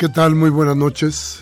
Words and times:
¿Qué 0.00 0.08
tal? 0.08 0.34
Muy 0.34 0.48
buenas 0.48 0.78
noches. 0.78 1.40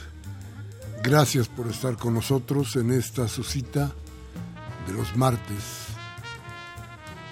Gracias 1.04 1.46
por 1.46 1.69
estar 1.69 1.96
con 1.96 2.14
nosotros 2.14 2.74
en 2.74 2.91
esta 2.91 3.28
su 3.28 3.44
cita 3.44 3.92
de 4.84 4.92
los 4.94 5.16
martes 5.16 5.86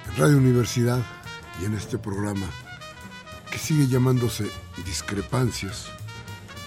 en 0.06 0.16
Radio 0.18 0.36
Universidad 0.36 1.04
y 1.60 1.64
en 1.64 1.74
este 1.74 1.98
programa 1.98 2.46
que 3.50 3.58
sigue 3.58 3.88
llamándose 3.88 4.48
Discrepancias, 4.84 5.86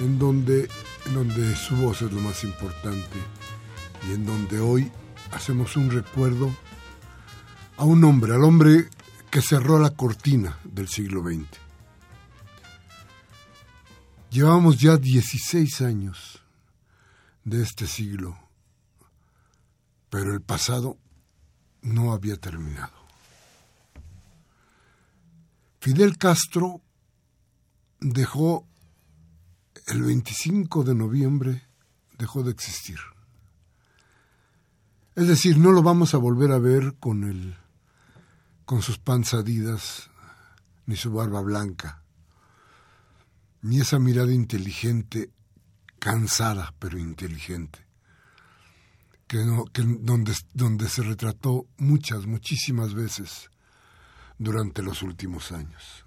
en 0.01 0.19
donde, 0.19 0.67
en 1.05 1.13
donde 1.13 1.55
su 1.55 1.77
voz 1.77 2.01
es 2.01 2.11
lo 2.11 2.19
más 2.19 2.43
importante 2.43 3.17
y 4.09 4.13
en 4.13 4.25
donde 4.25 4.59
hoy 4.59 4.91
hacemos 5.31 5.77
un 5.77 5.89
recuerdo 5.89 6.53
a 7.77 7.85
un 7.85 8.03
hombre, 8.03 8.35
al 8.35 8.43
hombre 8.43 8.89
que 9.31 9.41
cerró 9.41 9.79
la 9.79 9.91
cortina 9.91 10.57
del 10.65 10.89
siglo 10.89 11.23
XX 11.23 11.68
Llevamos 14.31 14.77
ya 14.77 14.95
16 14.97 15.81
años 15.81 16.43
de 17.43 17.63
este 17.63 17.87
siglo, 17.87 18.37
pero 20.11 20.33
el 20.33 20.41
pasado 20.41 20.99
no 21.81 22.13
había 22.13 22.37
terminado. 22.37 22.93
Fidel 25.79 26.19
Castro 26.19 26.79
dejó 27.99 28.67
el 29.87 30.03
25 30.03 30.83
de 30.83 30.93
noviembre, 30.93 31.63
dejó 32.19 32.43
de 32.43 32.51
existir. 32.51 32.99
Es 35.15 35.27
decir, 35.27 35.57
no 35.57 35.71
lo 35.71 35.81
vamos 35.81 36.13
a 36.13 36.17
volver 36.17 36.51
a 36.51 36.59
ver 36.59 36.95
con 36.99 37.23
el 37.23 37.57
con 38.65 38.83
sus 38.83 38.99
panzadidas 38.99 40.11
ni 40.85 40.95
su 40.95 41.11
barba 41.11 41.41
blanca 41.41 42.03
ni 43.61 43.79
esa 43.79 43.99
mirada 43.99 44.33
inteligente, 44.33 45.31
cansada 45.99 46.73
pero 46.79 46.97
inteligente, 46.97 47.79
que, 49.27 49.39
donde, 49.39 50.33
donde 50.53 50.89
se 50.89 51.03
retrató 51.03 51.67
muchas, 51.77 52.25
muchísimas 52.25 52.93
veces 52.93 53.49
durante 54.37 54.81
los 54.81 55.01
últimos 55.03 55.51
años. 55.51 56.05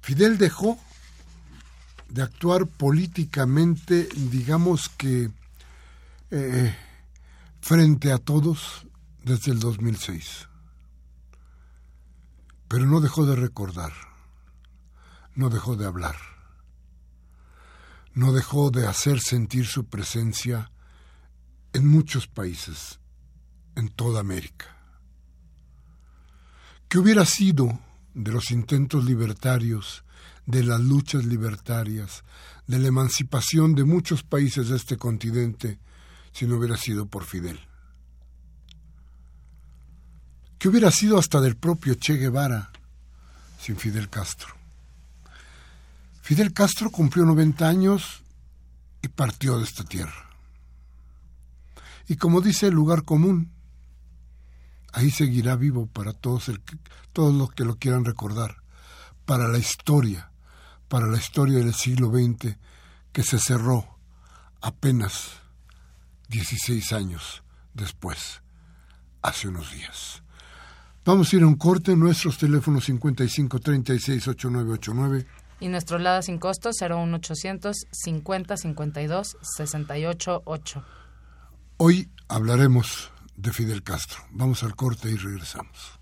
Fidel 0.00 0.36
dejó 0.36 0.78
de 2.08 2.22
actuar 2.22 2.66
políticamente, 2.66 4.08
digamos 4.30 4.88
que 4.90 5.30
eh, 6.30 6.76
frente 7.60 8.12
a 8.12 8.18
todos 8.18 8.86
desde 9.22 9.52
el 9.52 9.60
2006, 9.60 10.48
pero 12.66 12.86
no 12.86 13.00
dejó 13.00 13.24
de 13.24 13.36
recordar 13.36 14.11
no 15.34 15.48
dejó 15.48 15.76
de 15.76 15.86
hablar, 15.86 16.16
no 18.14 18.32
dejó 18.32 18.70
de 18.70 18.86
hacer 18.86 19.20
sentir 19.20 19.66
su 19.66 19.86
presencia 19.86 20.70
en 21.72 21.86
muchos 21.86 22.26
países, 22.26 23.00
en 23.74 23.88
toda 23.88 24.20
América. 24.20 24.76
¿Qué 26.88 26.98
hubiera 26.98 27.24
sido 27.24 27.78
de 28.12 28.32
los 28.32 28.50
intentos 28.50 29.04
libertarios, 29.04 30.04
de 30.44 30.62
las 30.62 30.80
luchas 30.80 31.24
libertarias, 31.24 32.24
de 32.66 32.78
la 32.78 32.88
emancipación 32.88 33.74
de 33.74 33.84
muchos 33.84 34.22
países 34.22 34.68
de 34.68 34.76
este 34.76 34.98
continente 34.98 35.78
si 36.32 36.46
no 36.46 36.56
hubiera 36.56 36.76
sido 36.76 37.06
por 37.06 37.24
Fidel? 37.24 37.58
¿Qué 40.58 40.68
hubiera 40.68 40.90
sido 40.90 41.18
hasta 41.18 41.40
del 41.40 41.56
propio 41.56 41.94
Che 41.94 42.18
Guevara 42.18 42.70
sin 43.58 43.76
Fidel 43.76 44.10
Castro? 44.10 44.61
Fidel 46.22 46.52
Castro 46.52 46.90
cumplió 46.90 47.24
90 47.24 47.68
años 47.68 48.22
y 49.02 49.08
partió 49.08 49.58
de 49.58 49.64
esta 49.64 49.82
tierra. 49.82 50.30
Y 52.06 52.14
como 52.16 52.40
dice 52.40 52.68
el 52.68 52.74
lugar 52.74 53.02
común, 53.02 53.50
ahí 54.92 55.10
seguirá 55.10 55.56
vivo 55.56 55.86
para 55.86 56.12
todos, 56.12 56.50
todos 57.12 57.34
los 57.34 57.52
que 57.52 57.64
lo 57.64 57.76
quieran 57.76 58.04
recordar, 58.04 58.62
para 59.24 59.48
la 59.48 59.58
historia, 59.58 60.30
para 60.88 61.08
la 61.08 61.18
historia 61.18 61.58
del 61.58 61.74
siglo 61.74 62.10
XX 62.10 62.56
que 63.12 63.24
se 63.24 63.40
cerró 63.40 63.98
apenas 64.60 65.30
16 66.28 66.92
años 66.92 67.42
después, 67.74 68.42
hace 69.22 69.48
unos 69.48 69.72
días. 69.72 70.22
Vamos 71.04 71.32
a 71.32 71.36
ir 71.36 71.42
a 71.42 71.48
un 71.48 71.56
corte, 71.56 71.96
nuestros 71.96 72.38
teléfonos 72.38 72.84
55 72.84 73.58
36 73.58 74.28
8989 74.28 75.41
y 75.62 75.68
nuestro 75.68 75.98
lado 75.98 76.22
sin 76.22 76.38
costo 76.38 76.70
01800 76.72 77.86
50 77.92 78.56
52 78.56 79.36
68 79.40 80.42
8. 80.44 80.84
Hoy 81.76 82.10
hablaremos 82.28 83.12
de 83.36 83.52
Fidel 83.52 83.84
Castro. 83.84 84.24
Vamos 84.32 84.64
al 84.64 84.74
corte 84.74 85.08
y 85.08 85.16
regresamos. 85.16 86.01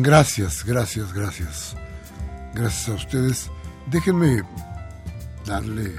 Bien, 0.00 0.02
gracias, 0.02 0.64
gracias, 0.64 1.12
gracias. 1.12 1.76
Gracias 2.54 2.88
a 2.88 2.92
ustedes. 2.94 3.50
Déjenme 3.86 4.42
darle 5.44 5.94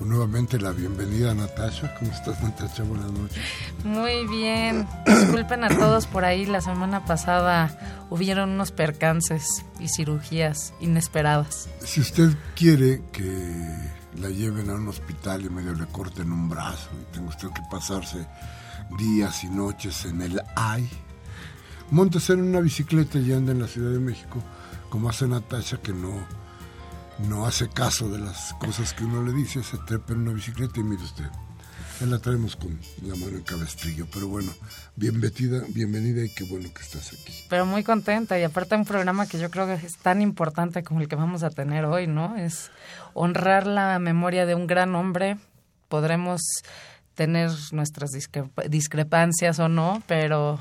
nuevamente 0.00 0.58
la 0.58 0.72
bienvenida 0.72 1.30
a 1.30 1.34
Natasha. 1.34 1.94
¿Cómo 1.98 2.10
estás, 2.10 2.42
Natasha? 2.42 2.82
Buenas 2.82 3.12
noches. 3.12 3.38
Muy 3.84 4.26
bien. 4.26 4.88
Disculpen 5.06 5.62
a 5.62 5.68
todos 5.68 6.06
por 6.08 6.24
ahí. 6.24 6.46
La 6.46 6.60
semana 6.60 7.04
pasada 7.04 8.06
hubieron 8.10 8.50
unos 8.50 8.72
percances 8.72 9.64
y 9.78 9.86
cirugías 9.88 10.74
inesperadas. 10.80 11.68
Si 11.84 12.00
usted 12.00 12.30
quiere 12.56 13.02
que 13.12 13.22
la 14.20 14.30
lleven 14.30 14.68
a 14.68 14.74
un 14.74 14.88
hospital 14.88 15.44
y 15.44 15.50
medio 15.50 15.74
le 15.74 15.86
corten 15.86 16.32
un 16.32 16.48
brazo 16.48 16.90
y 17.00 17.14
tenga 17.14 17.28
usted 17.28 17.48
que 17.50 17.62
pasarse 17.70 18.26
días 18.98 19.44
y 19.44 19.48
noches 19.48 20.06
en 20.06 20.22
el 20.22 20.40
AI, 20.56 20.88
montes 21.90 22.30
en 22.30 22.42
una 22.42 22.60
bicicleta 22.60 23.18
y 23.18 23.32
anda 23.32 23.52
en 23.52 23.60
la 23.60 23.68
Ciudad 23.68 23.92
de 23.92 24.00
México, 24.00 24.42
como 24.90 25.08
hace 25.08 25.26
Natasha, 25.26 25.78
que 25.78 25.92
no 25.92 26.26
no 27.18 27.46
hace 27.46 27.68
caso 27.68 28.08
de 28.10 28.18
las 28.18 28.54
cosas 28.54 28.92
que 28.92 29.04
uno 29.04 29.22
le 29.22 29.32
dice, 29.32 29.62
se 29.62 29.78
trepa 29.78 30.12
en 30.12 30.20
una 30.20 30.32
bicicleta 30.32 30.80
y 30.80 30.82
mire 30.82 31.02
usted, 31.02 31.24
ya 32.00 32.06
la 32.06 32.18
traemos 32.18 32.56
con 32.56 32.78
la 33.02 33.14
mano 33.14 33.38
en 33.38 33.42
cabestrillo, 33.42 34.06
pero 34.12 34.28
bueno, 34.28 34.52
bienvenida, 34.96 35.62
bienvenida 35.68 36.24
y 36.24 36.28
qué 36.28 36.44
bueno 36.44 36.68
que 36.74 36.82
estás 36.82 37.12
aquí. 37.12 37.32
Pero 37.48 37.64
muy 37.64 37.84
contenta 37.84 38.38
y 38.38 38.42
aparte 38.42 38.74
un 38.74 38.84
programa 38.84 39.26
que 39.26 39.38
yo 39.38 39.50
creo 39.50 39.66
que 39.66 39.74
es 39.74 39.96
tan 39.96 40.20
importante 40.20 40.82
como 40.82 41.00
el 41.00 41.08
que 41.08 41.16
vamos 41.16 41.42
a 41.42 41.50
tener 41.50 41.86
hoy, 41.86 42.06
¿no? 42.06 42.36
Es 42.36 42.70
honrar 43.14 43.66
la 43.66 43.98
memoria 43.98 44.44
de 44.44 44.54
un 44.54 44.66
gran 44.66 44.94
hombre, 44.94 45.38
podremos 45.88 46.42
tener 47.14 47.50
nuestras 47.72 48.10
discrepancias 48.68 49.58
o 49.58 49.68
no, 49.68 50.02
pero, 50.06 50.60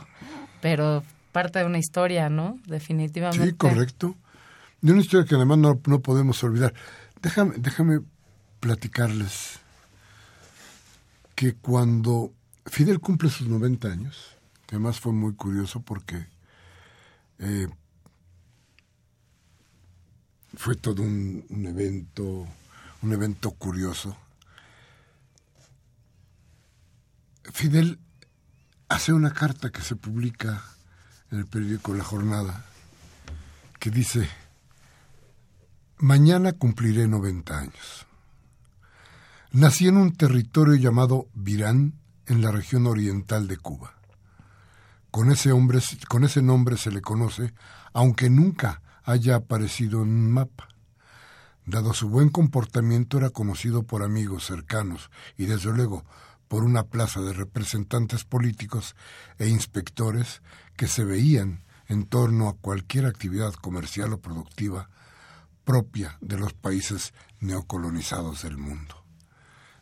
pero 0.62 1.04
parte 1.35 1.59
de 1.59 1.65
una 1.65 1.79
historia, 1.79 2.29
¿no? 2.29 2.57
Definitivamente. 2.65 3.45
Sí, 3.45 3.53
correcto 3.53 4.15
de 4.85 4.91
una 4.91 5.01
historia 5.01 5.25
que 5.25 5.33
además 5.33 5.57
no, 5.57 5.81
no 5.87 5.99
podemos 6.01 6.43
olvidar. 6.43 6.71
Déjame, 7.19 7.55
déjame 7.57 8.01
platicarles 8.59 9.59
que 11.33 11.55
cuando 11.55 12.31
Fidel 12.67 12.99
cumple 12.99 13.31
sus 13.31 13.47
90 13.47 13.87
años, 13.87 14.35
que 14.67 14.75
además 14.75 14.99
fue 14.99 15.11
muy 15.11 15.33
curioso 15.33 15.81
porque 15.81 16.27
eh, 17.39 17.67
fue 20.55 20.75
todo 20.75 21.01
un, 21.01 21.43
un, 21.49 21.65
evento, 21.65 22.47
un 23.01 23.11
evento 23.11 23.49
curioso. 23.53 24.15
Fidel 27.51 27.97
hace 28.87 29.13
una 29.13 29.33
carta 29.33 29.71
que 29.71 29.81
se 29.81 29.95
publica 29.95 30.63
en 31.35 31.41
el 31.41 31.47
periódico 31.47 31.93
La 31.93 32.03
Jornada 32.03 32.65
que 33.77 33.91
dice 33.91 34.29
Mañana 35.97 36.53
cumpliré 36.53 37.07
90 37.07 37.57
años. 37.57 38.05
Nací 39.51 39.87
en 39.87 39.97
un 39.97 40.15
territorio 40.15 40.75
llamado 40.75 41.27
Virán, 41.33 41.93
en 42.25 42.41
la 42.41 42.51
región 42.51 42.87
oriental 42.87 43.47
de 43.47 43.57
Cuba. 43.57 43.95
Con 45.11 45.31
ese, 45.31 45.51
hombre, 45.51 45.79
con 46.07 46.23
ese 46.23 46.41
nombre 46.41 46.77
se 46.77 46.91
le 46.91 47.01
conoce, 47.01 47.53
aunque 47.93 48.29
nunca 48.29 48.81
haya 49.03 49.35
aparecido 49.35 50.03
en 50.03 50.09
un 50.09 50.31
mapa. 50.31 50.69
Dado 51.65 51.93
su 51.93 52.09
buen 52.09 52.29
comportamiento 52.29 53.17
era 53.17 53.29
conocido 53.29 53.83
por 53.83 54.03
amigos 54.03 54.45
cercanos 54.45 55.09
y 55.37 55.45
desde 55.45 55.71
luego 55.73 56.05
por 56.47 56.63
una 56.63 56.83
plaza 56.83 57.21
de 57.21 57.33
representantes 57.33 58.23
políticos 58.23 58.95
e 59.39 59.47
inspectores 59.47 60.42
que 60.75 60.87
se 60.87 61.03
veían 61.03 61.63
en 61.87 62.05
torno 62.05 62.49
a 62.49 62.57
cualquier 62.57 63.05
actividad 63.05 63.53
comercial 63.53 64.13
o 64.13 64.19
productiva 64.19 64.89
propia 65.63 66.17
de 66.21 66.37
los 66.37 66.53
países 66.53 67.13
neocolonizados 67.39 68.44
del 68.44 68.57
mundo. 68.57 69.03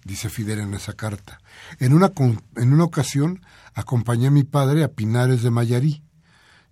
Dice 0.05 0.29
Fidel 0.29 0.59
en 0.59 0.73
esa 0.73 0.93
carta. 0.93 1.39
En 1.79 1.93
una, 1.93 2.12
en 2.55 2.73
una 2.73 2.83
ocasión 2.83 3.41
acompañé 3.73 4.27
a 4.27 4.31
mi 4.31 4.43
padre 4.43 4.83
a 4.83 4.89
Pinares 4.89 5.43
de 5.43 5.51
Mayarí. 5.51 6.03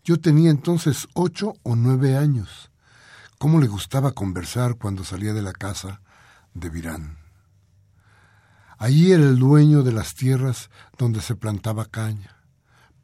Yo 0.03 0.19
tenía 0.19 0.49
entonces 0.49 1.07
ocho 1.13 1.53
o 1.63 1.75
nueve 1.75 2.17
años. 2.17 2.71
¿Cómo 3.37 3.59
le 3.59 3.67
gustaba 3.67 4.11
conversar 4.11 4.75
cuando 4.75 5.03
salía 5.03 5.33
de 5.33 5.41
la 5.41 5.53
casa 5.53 6.01
de 6.53 6.69
Virán? 6.69 7.17
Allí 8.77 9.11
era 9.11 9.23
el 9.23 9.37
dueño 9.37 9.83
de 9.83 9.93
las 9.93 10.15
tierras 10.15 10.69
donde 10.97 11.21
se 11.21 11.35
plantaba 11.35 11.85
caña, 11.85 12.35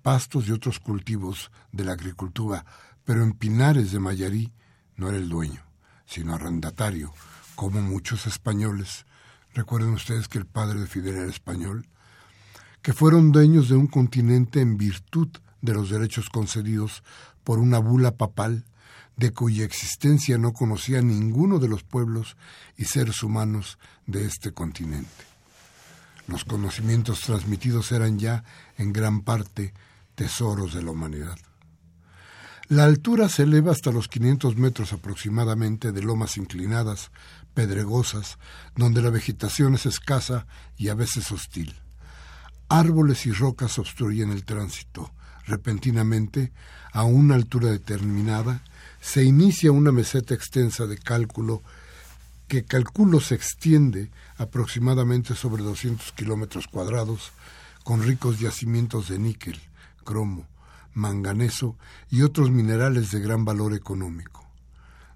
pastos 0.08 0.48
y 0.48 0.54
otros 0.54 0.80
cultivos 0.80 1.52
de 1.74 1.84
la 1.84 1.92
agricultura, 1.92 2.64
pero 3.04 3.24
en 3.24 3.34
Pinares 3.34 3.92
de 3.92 4.00
Mayarí 4.00 4.54
no 4.96 5.10
era 5.10 5.18
el 5.18 5.28
dueño 5.28 5.68
sino 6.06 6.34
arrendatario, 6.34 7.12
como 7.56 7.82
muchos 7.82 8.26
españoles. 8.26 9.06
Recuerden 9.54 9.90
ustedes 9.90 10.30
que 10.30 10.38
el 10.38 10.46
padre 10.46 10.80
de 10.80 10.88
Fidel 10.88 11.16
era 11.16 11.30
español, 11.30 11.90
que 12.82 12.94
fueron 12.94 13.34
dueños 13.34 13.68
de 13.68 13.76
un 13.76 13.88
continente 13.88 14.62
en 14.62 14.78
virtud 14.78 15.28
de 15.62 15.74
los 15.74 15.90
derechos 15.90 16.30
concedidos 16.30 17.04
por 17.44 17.60
una 17.60 17.80
bula 17.80 18.12
papal 18.12 18.64
de 19.18 19.34
cuya 19.34 19.66
existencia 19.66 20.38
no 20.38 20.54
conocía 20.54 21.02
ninguno 21.02 21.60
de 21.60 21.68
los 21.68 21.84
pueblos 21.84 22.38
y 22.78 22.86
seres 22.86 23.24
humanos 23.24 23.78
de 24.06 24.24
este 24.26 24.54
continente. 24.54 25.26
Los 26.28 26.46
conocimientos 26.46 27.20
transmitidos 27.20 27.92
eran 27.92 28.20
ya, 28.20 28.46
en 28.78 28.94
gran 28.94 29.20
parte, 29.20 29.74
tesoros 30.17 30.74
de 30.74 30.81
la 30.81 30.89
humanidad. 30.89 31.38
La 32.69 32.86
altura 32.86 33.29
se 33.29 33.43
eleva 33.43 33.71
hasta 33.71 33.91
los 33.91 34.07
500 34.07 34.57
metros 34.57 34.91
aproximadamente 34.91 35.91
de 35.91 36.01
lomas 36.01 36.38
inclinadas, 36.38 37.12
pedregosas, 37.53 38.39
donde 38.75 39.03
la 39.03 39.12
vegetación 39.12 39.75
es 39.75 39.86
escasa 39.86 40.47
y 40.75 40.89
a 40.89 40.95
veces 40.95 41.31
hostil. 41.31 41.75
Árboles 42.67 43.27
y 43.27 43.31
rocas 43.31 43.77
obstruyen 43.77 44.31
el 44.31 44.43
tránsito. 44.43 45.12
Repentinamente, 45.45 46.51
a 46.91 47.03
una 47.03 47.36
altura 47.36 47.69
determinada, 47.69 48.63
se 49.00 49.24
inicia 49.24 49.71
una 49.71 49.91
meseta 49.91 50.33
extensa 50.33 50.88
de 50.88 50.97
cálculo 50.97 51.62
que 52.47 52.65
calculo 52.65 53.19
se 53.19 53.36
extiende 53.36 54.09
aproximadamente 54.38 55.36
sobre 55.36 55.62
200 55.63 56.12
kilómetros 56.13 56.67
cuadrados, 56.67 57.31
con 57.83 58.01
ricos 58.01 58.39
yacimientos 58.39 59.09
de 59.09 59.19
níquel, 59.19 59.59
cromo, 60.08 60.48
manganeso 60.94 61.76
y 62.10 62.22
otros 62.22 62.50
minerales 62.50 63.12
de 63.12 63.20
gran 63.20 63.44
valor 63.44 63.74
económico. 63.74 64.48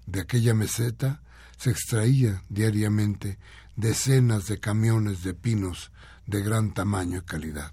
De 0.06 0.20
aquella 0.20 0.52
meseta 0.52 1.22
se 1.56 1.70
extraía 1.70 2.42
diariamente 2.50 3.38
decenas 3.74 4.46
de 4.48 4.60
camiones 4.60 5.24
de 5.24 5.32
pinos 5.32 5.90
de 6.26 6.42
gran 6.42 6.74
tamaño 6.74 7.18
y 7.18 7.22
calidad. 7.22 7.72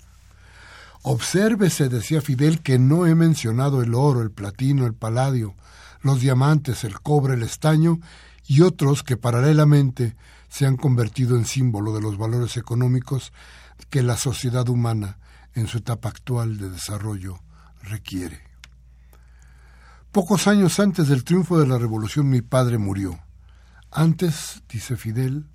Obsérvese, 1.02 1.90
decía 1.90 2.22
Fidel, 2.22 2.62
que 2.62 2.80
no 2.80 3.06
he 3.06 3.16
mencionado 3.16 3.82
el 3.82 3.94
oro, 3.94 4.22
el 4.22 4.32
platino, 4.32 4.86
el 4.86 4.94
paladio, 4.94 5.56
los 6.02 6.22
diamantes, 6.22 6.84
el 6.86 7.02
cobre, 7.02 7.34
el 7.34 7.44
estaño 7.44 8.00
y 8.48 8.62
otros 8.62 9.04
que 9.04 9.18
paralelamente 9.18 10.16
se 10.50 10.66
han 10.66 10.78
convertido 10.78 11.36
en 11.36 11.46
símbolo 11.46 11.94
de 11.94 12.02
los 12.02 12.18
valores 12.18 12.58
económicos 12.58 13.34
que 13.90 14.04
la 14.04 14.18
sociedad 14.18 14.68
humana 14.70 15.19
en 15.56 15.68
su 15.68 15.80
etapa 15.80 16.10
actual 16.10 16.58
de 16.58 16.70
desarrollo 16.70 17.40
requiere. 17.84 18.42
Pocos 20.12 20.48
años 20.48 20.80
antes 20.80 21.08
del 21.08 21.24
triunfo 21.24 21.60
de 21.60 21.68
la 21.68 21.78
revolución 21.78 22.30
mi 22.30 22.42
padre 22.42 22.78
murió. 22.78 23.20
Antes, 23.92 24.64
dice 24.68 24.98
Fidel, 24.98 25.46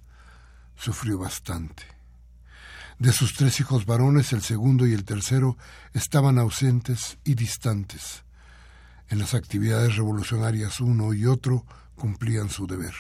sufrió 0.77 1.19
bastante. 1.19 1.85
De 2.99 3.13
sus 3.13 3.35
tres 3.35 3.59
hijos 3.59 3.87
varones, 3.87 4.33
el 4.33 4.43
segundo 4.43 4.87
y 4.87 4.93
el 4.93 5.05
tercero 5.05 5.59
estaban 5.93 6.39
ausentes 6.39 7.19
y 7.25 7.35
distantes. 7.35 8.23
En 9.09 9.19
las 9.19 9.35
actividades 9.35 9.97
revolucionarias 9.97 10.81
uno 10.81 11.13
y 11.13 11.27
otro 11.27 11.67
cumplían 11.97 12.49
su 12.49 12.67
deber. 12.67 12.95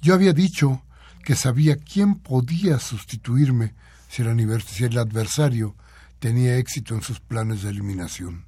Yo 0.00 0.14
había 0.14 0.32
dicho 0.32 0.84
que 1.24 1.34
sabía 1.34 1.76
quién 1.76 2.16
podía 2.16 2.78
sustituirme 2.78 3.74
si 4.08 4.22
el 4.84 4.98
adversario 4.98 5.76
tenía 6.22 6.56
éxito 6.56 6.94
en 6.94 7.02
sus 7.02 7.18
planes 7.18 7.62
de 7.62 7.70
eliminación. 7.70 8.44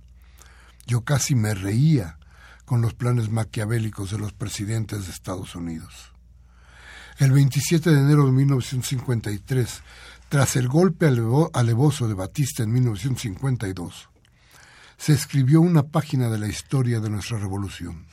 Yo 0.86 1.00
casi 1.00 1.34
me 1.34 1.54
reía 1.54 2.20
con 2.64 2.80
los 2.80 2.94
planes 2.94 3.30
maquiavélicos 3.30 4.12
de 4.12 4.18
los 4.18 4.32
presidentes 4.32 5.06
de 5.06 5.10
Estados 5.12 5.56
Unidos. 5.56 6.12
El 7.18 7.32
27 7.32 7.90
de 7.90 7.98
enero 7.98 8.26
de 8.26 8.30
1953, 8.30 9.82
tras 10.28 10.54
el 10.54 10.68
golpe 10.68 11.10
alevoso 11.52 12.06
de 12.06 12.14
Batista 12.14 12.62
en 12.62 12.72
1952, 12.74 14.08
se 14.96 15.12
escribió 15.12 15.60
una 15.60 15.82
página 15.82 16.30
de 16.30 16.38
la 16.38 16.46
historia 16.46 17.00
de 17.00 17.10
nuestra 17.10 17.38
revolución. 17.38 18.06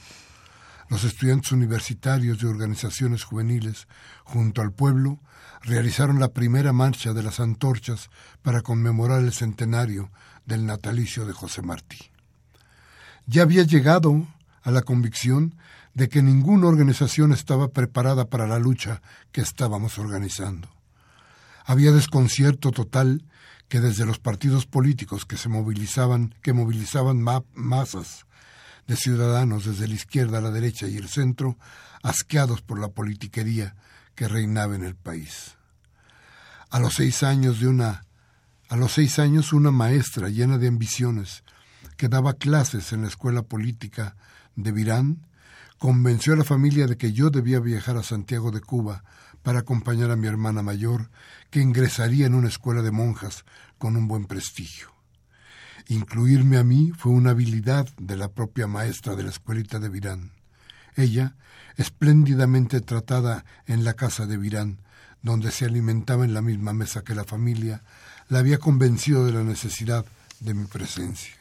Los 0.92 1.06
estudiantes 1.06 1.54
universitarios 1.54 2.44
y 2.44 2.46
organizaciones 2.46 3.24
juveniles, 3.24 3.88
junto 4.26 4.62
al 4.62 4.74
pueblo, 4.74 5.20
realizaron 5.62 6.20
la 6.20 6.34
primera 6.34 6.74
marcha 6.74 7.14
de 7.14 7.24
las 7.24 7.40
antorchas 7.40 8.10
para 8.42 8.60
conmemorar 8.60 9.22
el 9.22 9.32
centenario 9.32 10.12
del 10.46 10.66
natalicio 10.66 11.26
de 11.26 11.32
José 11.32 11.62
Martí. 11.62 12.12
Ya 13.26 13.44
había 13.44 13.64
llegado 13.64 14.28
a 14.64 14.72
la 14.72 14.82
convicción 14.82 15.56
de 15.94 16.10
que 16.10 16.22
ninguna 16.22 16.68
organización 16.68 17.32
estaba 17.32 17.70
preparada 17.70 18.26
para 18.26 18.46
la 18.46 18.60
lucha 18.60 19.02
que 19.32 19.40
estábamos 19.40 19.98
organizando. 19.98 20.68
Había 21.64 21.94
desconcierto 21.94 22.72
total 22.72 23.24
que 23.70 23.80
desde 23.80 24.06
los 24.06 24.20
partidos 24.20 24.66
políticos 24.66 25.24
que 25.24 25.38
se 25.38 25.48
movilizaban, 25.48 26.36
que 26.42 26.52
movilizaban 26.52 27.24
masas 27.54 28.26
de 28.88 28.96
ciudadanos 28.96 29.66
desde 29.66 29.88
la 29.88 29.96
izquierda 29.96 30.42
la 30.42 30.52
derecha 30.52 30.88
y 30.88 30.98
el 30.98 31.08
centro, 31.08 31.58
asqueados 32.04 32.62
por 32.62 32.80
la 32.80 32.90
politiquería 32.90 33.76
que 34.16 34.28
reinaba 34.28 34.76
en 34.76 34.84
el 34.84 34.96
país. 34.96 35.58
A 36.70 36.80
los 36.80 36.96
seis 36.96 37.24
años 37.24 37.60
de 37.60 37.68
una 37.68 38.06
a 38.70 38.78
los 38.78 38.94
seis 38.94 39.20
años 39.20 39.52
una 39.52 39.72
maestra 39.72 40.30
llena 40.30 40.58
de 40.58 40.70
ambiciones 40.70 41.44
que 41.98 42.08
daba 42.08 42.36
clases 42.36 42.94
en 42.94 43.02
la 43.02 43.10
escuela 43.10 43.42
política 43.42 44.16
de 44.56 44.72
Virán 44.72 45.28
convenció 45.78 46.34
a 46.34 46.38
la 46.38 46.44
familia 46.46 46.88
de 46.88 46.96
que 46.96 47.12
yo 47.12 47.32
debía 47.32 47.60
viajar 47.60 47.98
a 47.98 48.04
Santiago 48.04 48.52
de 48.52 48.62
Cuba 48.62 49.04
para 49.42 49.60
acompañar 49.60 50.12
a 50.12 50.16
mi 50.16 50.28
hermana 50.28 50.62
mayor, 50.62 51.10
que 51.50 51.60
ingresaría 51.60 52.28
en 52.28 52.36
una 52.36 52.48
escuela 52.48 52.82
de 52.82 52.92
monjas 52.92 53.46
con 53.78 53.96
un 53.98 54.08
buen 54.08 54.26
prestigio. 54.26 55.01
Incluirme 55.88 56.58
a 56.58 56.64
mí 56.64 56.92
fue 56.98 57.12
una 57.12 57.32
habilidad 57.32 57.88
de 57.98 58.16
la 58.16 58.30
propia 58.30 58.68
maestra 58.68 59.16
de 59.16 59.24
la 59.24 59.30
escuelita 59.30 59.80
de 59.80 59.90
Virán. 59.90 60.32
Ella, 60.96 61.36
espléndidamente 61.78 62.82
tratada 62.82 63.46
en 63.66 63.84
la 63.84 63.94
casa 63.94 64.26
de 64.26 64.38
Virán, 64.38 64.80
donde 65.22 65.52
se 65.52 65.66
alimentaba 65.66 66.26
en 66.26 66.34
la 66.34 66.42
misma 66.42 66.74
mesa 66.74 67.04
que 67.04 67.16
la 67.16 67.24
familia, 67.24 67.84
la 68.30 68.40
había 68.40 68.58
convencido 68.58 69.26
de 69.26 69.34
la 69.34 69.44
necesidad 69.44 70.06
de 70.40 70.54
mi 70.54 70.66
presencia. 70.66 71.36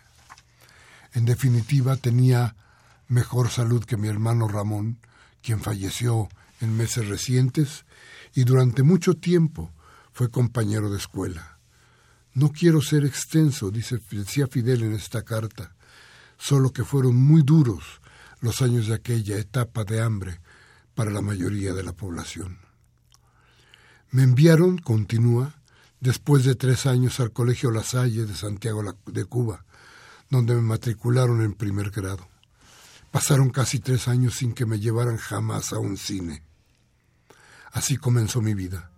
En 1.15 1.25
definitiva, 1.25 1.97
tenía 1.97 2.55
mejor 3.09 3.51
salud 3.51 3.85
que 3.85 3.97
mi 3.97 4.09
hermano 4.09 4.49
Ramón, 4.49 4.99
quien 5.43 5.61
falleció 5.61 6.29
en 6.61 6.77
meses 6.77 7.09
recientes 7.09 7.85
y 8.35 8.45
durante 8.45 8.83
mucho 8.83 9.15
tiempo 9.15 9.71
fue 10.13 10.31
compañero 10.31 10.91
de 10.91 10.99
escuela. 10.99 11.60
No 12.35 12.53
quiero 12.53 12.81
ser 12.81 13.05
extenso, 13.05 13.71
dice, 13.71 14.01
decía 14.11 14.47
Fidel 14.47 14.83
en 14.83 14.93
esta 14.93 15.23
carta, 15.23 15.75
solo 16.39 16.73
que 16.73 16.85
fueron 16.85 17.17
muy 17.17 17.43
duros 17.43 18.01
los 18.41 18.63
años 18.63 18.87
de 18.87 18.95
aquella 18.95 19.37
etapa 19.37 19.85
de 19.85 20.01
hambre 20.01 20.41
para 20.95 21.11
la 21.11 21.21
mayoría 21.21 21.75
de 21.75 21.83
la 21.83 21.93
población. 21.93 22.59
Me 24.11 24.23
enviaron, 24.23 24.79
continúa, 24.79 25.55
después 26.01 26.45
de 26.45 26.55
tres 26.55 26.87
años 26.87 27.21
al 27.21 27.33
Colegio 27.33 27.71
La 27.71 27.83
Salle 27.83 28.25
de 28.25 28.35
Santiago 28.35 28.83
de 29.07 29.25
Cuba, 29.25 29.65
donde 30.31 30.55
me 30.55 30.63
matricularon 30.63 31.43
en 31.43 31.55
primer 31.55 31.91
grado. 31.91 32.29
Pasaron 33.11 33.51
casi 33.51 33.81
tres 33.81 34.09
años 34.09 34.35
sin 34.37 34.53
que 34.53 34.67
me 34.67 34.79
llevaran 34.79 35.17
jamás 35.17 35.73
a 35.73 35.79
un 35.79 35.97
cine. 35.97 36.43
Así 37.73 37.97
comenzó 37.97 38.41
mi 38.41 38.55
vida. 38.55 38.91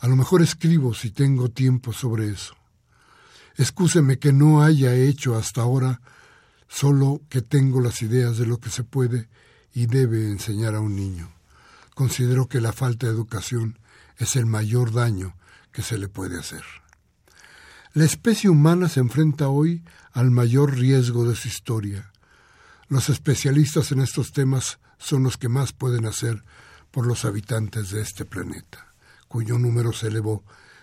A 0.00 0.08
lo 0.08 0.16
mejor 0.16 0.42
escribo 0.42 0.94
si 0.94 1.10
tengo 1.10 1.50
tiempo 1.50 1.92
sobre 1.92 2.30
eso. 2.30 2.56
Excúseme 3.56 4.18
que 4.18 4.32
no 4.32 4.62
haya 4.62 4.94
hecho 4.94 5.36
hasta 5.36 5.60
ahora, 5.60 6.00
solo 6.68 7.20
que 7.28 7.42
tengo 7.42 7.80
las 7.80 8.00
ideas 8.02 8.38
de 8.38 8.46
lo 8.46 8.58
que 8.58 8.70
se 8.70 8.84
puede 8.84 9.28
y 9.74 9.86
debe 9.86 10.30
enseñar 10.30 10.74
a 10.74 10.80
un 10.80 10.96
niño. 10.96 11.30
Considero 11.94 12.48
que 12.48 12.60
la 12.60 12.72
falta 12.72 13.06
de 13.06 13.12
educación 13.12 13.78
es 14.16 14.36
el 14.36 14.46
mayor 14.46 14.92
daño 14.92 15.36
que 15.72 15.82
se 15.82 15.98
le 15.98 16.08
puede 16.08 16.38
hacer. 16.38 16.64
La 17.92 18.04
especie 18.04 18.48
humana 18.48 18.88
se 18.88 19.00
enfrenta 19.00 19.48
hoy 19.48 19.82
al 20.12 20.30
mayor 20.30 20.78
riesgo 20.78 21.28
de 21.28 21.34
su 21.34 21.48
historia. 21.48 22.12
Los 22.88 23.08
especialistas 23.08 23.92
en 23.92 24.00
estos 24.00 24.32
temas 24.32 24.78
son 24.98 25.24
los 25.24 25.36
que 25.36 25.48
más 25.48 25.72
pueden 25.72 26.06
hacer 26.06 26.44
por 26.90 27.06
los 27.06 27.24
habitantes 27.24 27.90
de 27.90 28.00
este 28.00 28.24
planeta, 28.24 28.89
cuyo 29.30 29.60
número 29.60 29.92
se 29.92 30.08
elevó 30.08 30.42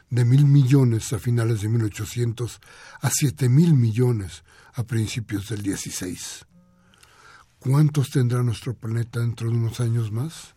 de 0.09 0.23
mil 0.23 0.45
millones 0.45 1.11
a 1.11 1.19
finales 1.19 1.59
de 1.61 1.67
1800 1.67 2.61
a 3.01 3.09
siete 3.09 3.49
mil 3.49 3.73
millones 3.73 4.45
a 4.73 4.83
principios 4.83 5.49
del 5.49 5.61
16. 5.63 6.45
¿Cuántos 7.59 8.09
tendrá 8.09 8.41
nuestro 8.43 8.73
planeta 8.73 9.19
dentro 9.19 9.49
de 9.49 9.57
unos 9.57 9.81
años 9.81 10.13
más? 10.13 10.55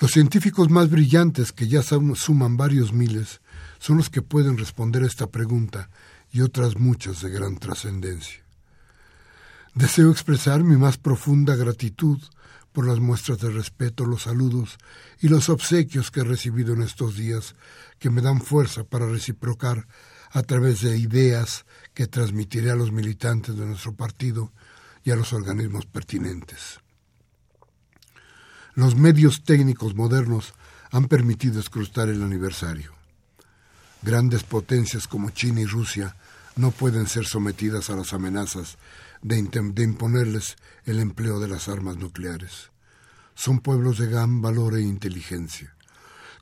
Los 0.00 0.10
científicos 0.10 0.70
más 0.70 0.90
brillantes, 0.90 1.52
que 1.52 1.68
ya 1.68 1.82
suman 1.84 2.56
varios 2.56 2.92
miles, 2.92 3.40
son 3.78 3.98
los 3.98 4.10
que 4.10 4.20
pueden 4.20 4.58
responder 4.58 5.04
esta 5.04 5.28
pregunta 5.28 5.88
y 6.32 6.40
otras 6.40 6.76
muchas 6.78 7.22
de 7.22 7.30
gran 7.30 7.58
trascendencia. 7.58 8.42
Deseo 9.74 10.10
expresar 10.10 10.64
mi 10.64 10.76
más 10.76 10.98
profunda 10.98 11.54
gratitud 11.54 12.18
por 12.78 12.86
las 12.86 13.00
muestras 13.00 13.40
de 13.40 13.50
respeto, 13.50 14.06
los 14.06 14.22
saludos 14.22 14.78
y 15.20 15.26
los 15.26 15.48
obsequios 15.48 16.12
que 16.12 16.20
he 16.20 16.22
recibido 16.22 16.74
en 16.74 16.82
estos 16.82 17.16
días, 17.16 17.56
que 17.98 18.08
me 18.08 18.22
dan 18.22 18.40
fuerza 18.40 18.84
para 18.84 19.08
reciprocar 19.08 19.88
a 20.30 20.44
través 20.44 20.82
de 20.82 20.96
ideas 20.96 21.66
que 21.92 22.06
transmitiré 22.06 22.70
a 22.70 22.76
los 22.76 22.92
militantes 22.92 23.56
de 23.56 23.66
nuestro 23.66 23.96
partido 23.96 24.52
y 25.02 25.10
a 25.10 25.16
los 25.16 25.32
organismos 25.32 25.86
pertinentes. 25.86 26.78
Los 28.74 28.94
medios 28.94 29.42
técnicos 29.42 29.96
modernos 29.96 30.54
han 30.92 31.08
permitido 31.08 31.58
escrutar 31.58 32.08
el 32.08 32.22
aniversario. 32.22 32.92
Grandes 34.02 34.44
potencias 34.44 35.08
como 35.08 35.30
China 35.30 35.62
y 35.62 35.66
Rusia 35.66 36.14
no 36.54 36.70
pueden 36.70 37.08
ser 37.08 37.26
sometidas 37.26 37.90
a 37.90 37.96
las 37.96 38.12
amenazas 38.12 38.78
de, 39.22 39.82
imponerles 39.82 40.56
el 40.84 41.00
empleo 41.00 41.40
de 41.40 41.48
las 41.48 41.68
armas 41.68 41.96
nucleares. 41.96 42.70
Son 43.34 43.60
pueblos 43.60 43.98
de 43.98 44.06
gran 44.06 44.40
valor 44.42 44.76
e 44.76 44.82
inteligencia. 44.82 45.74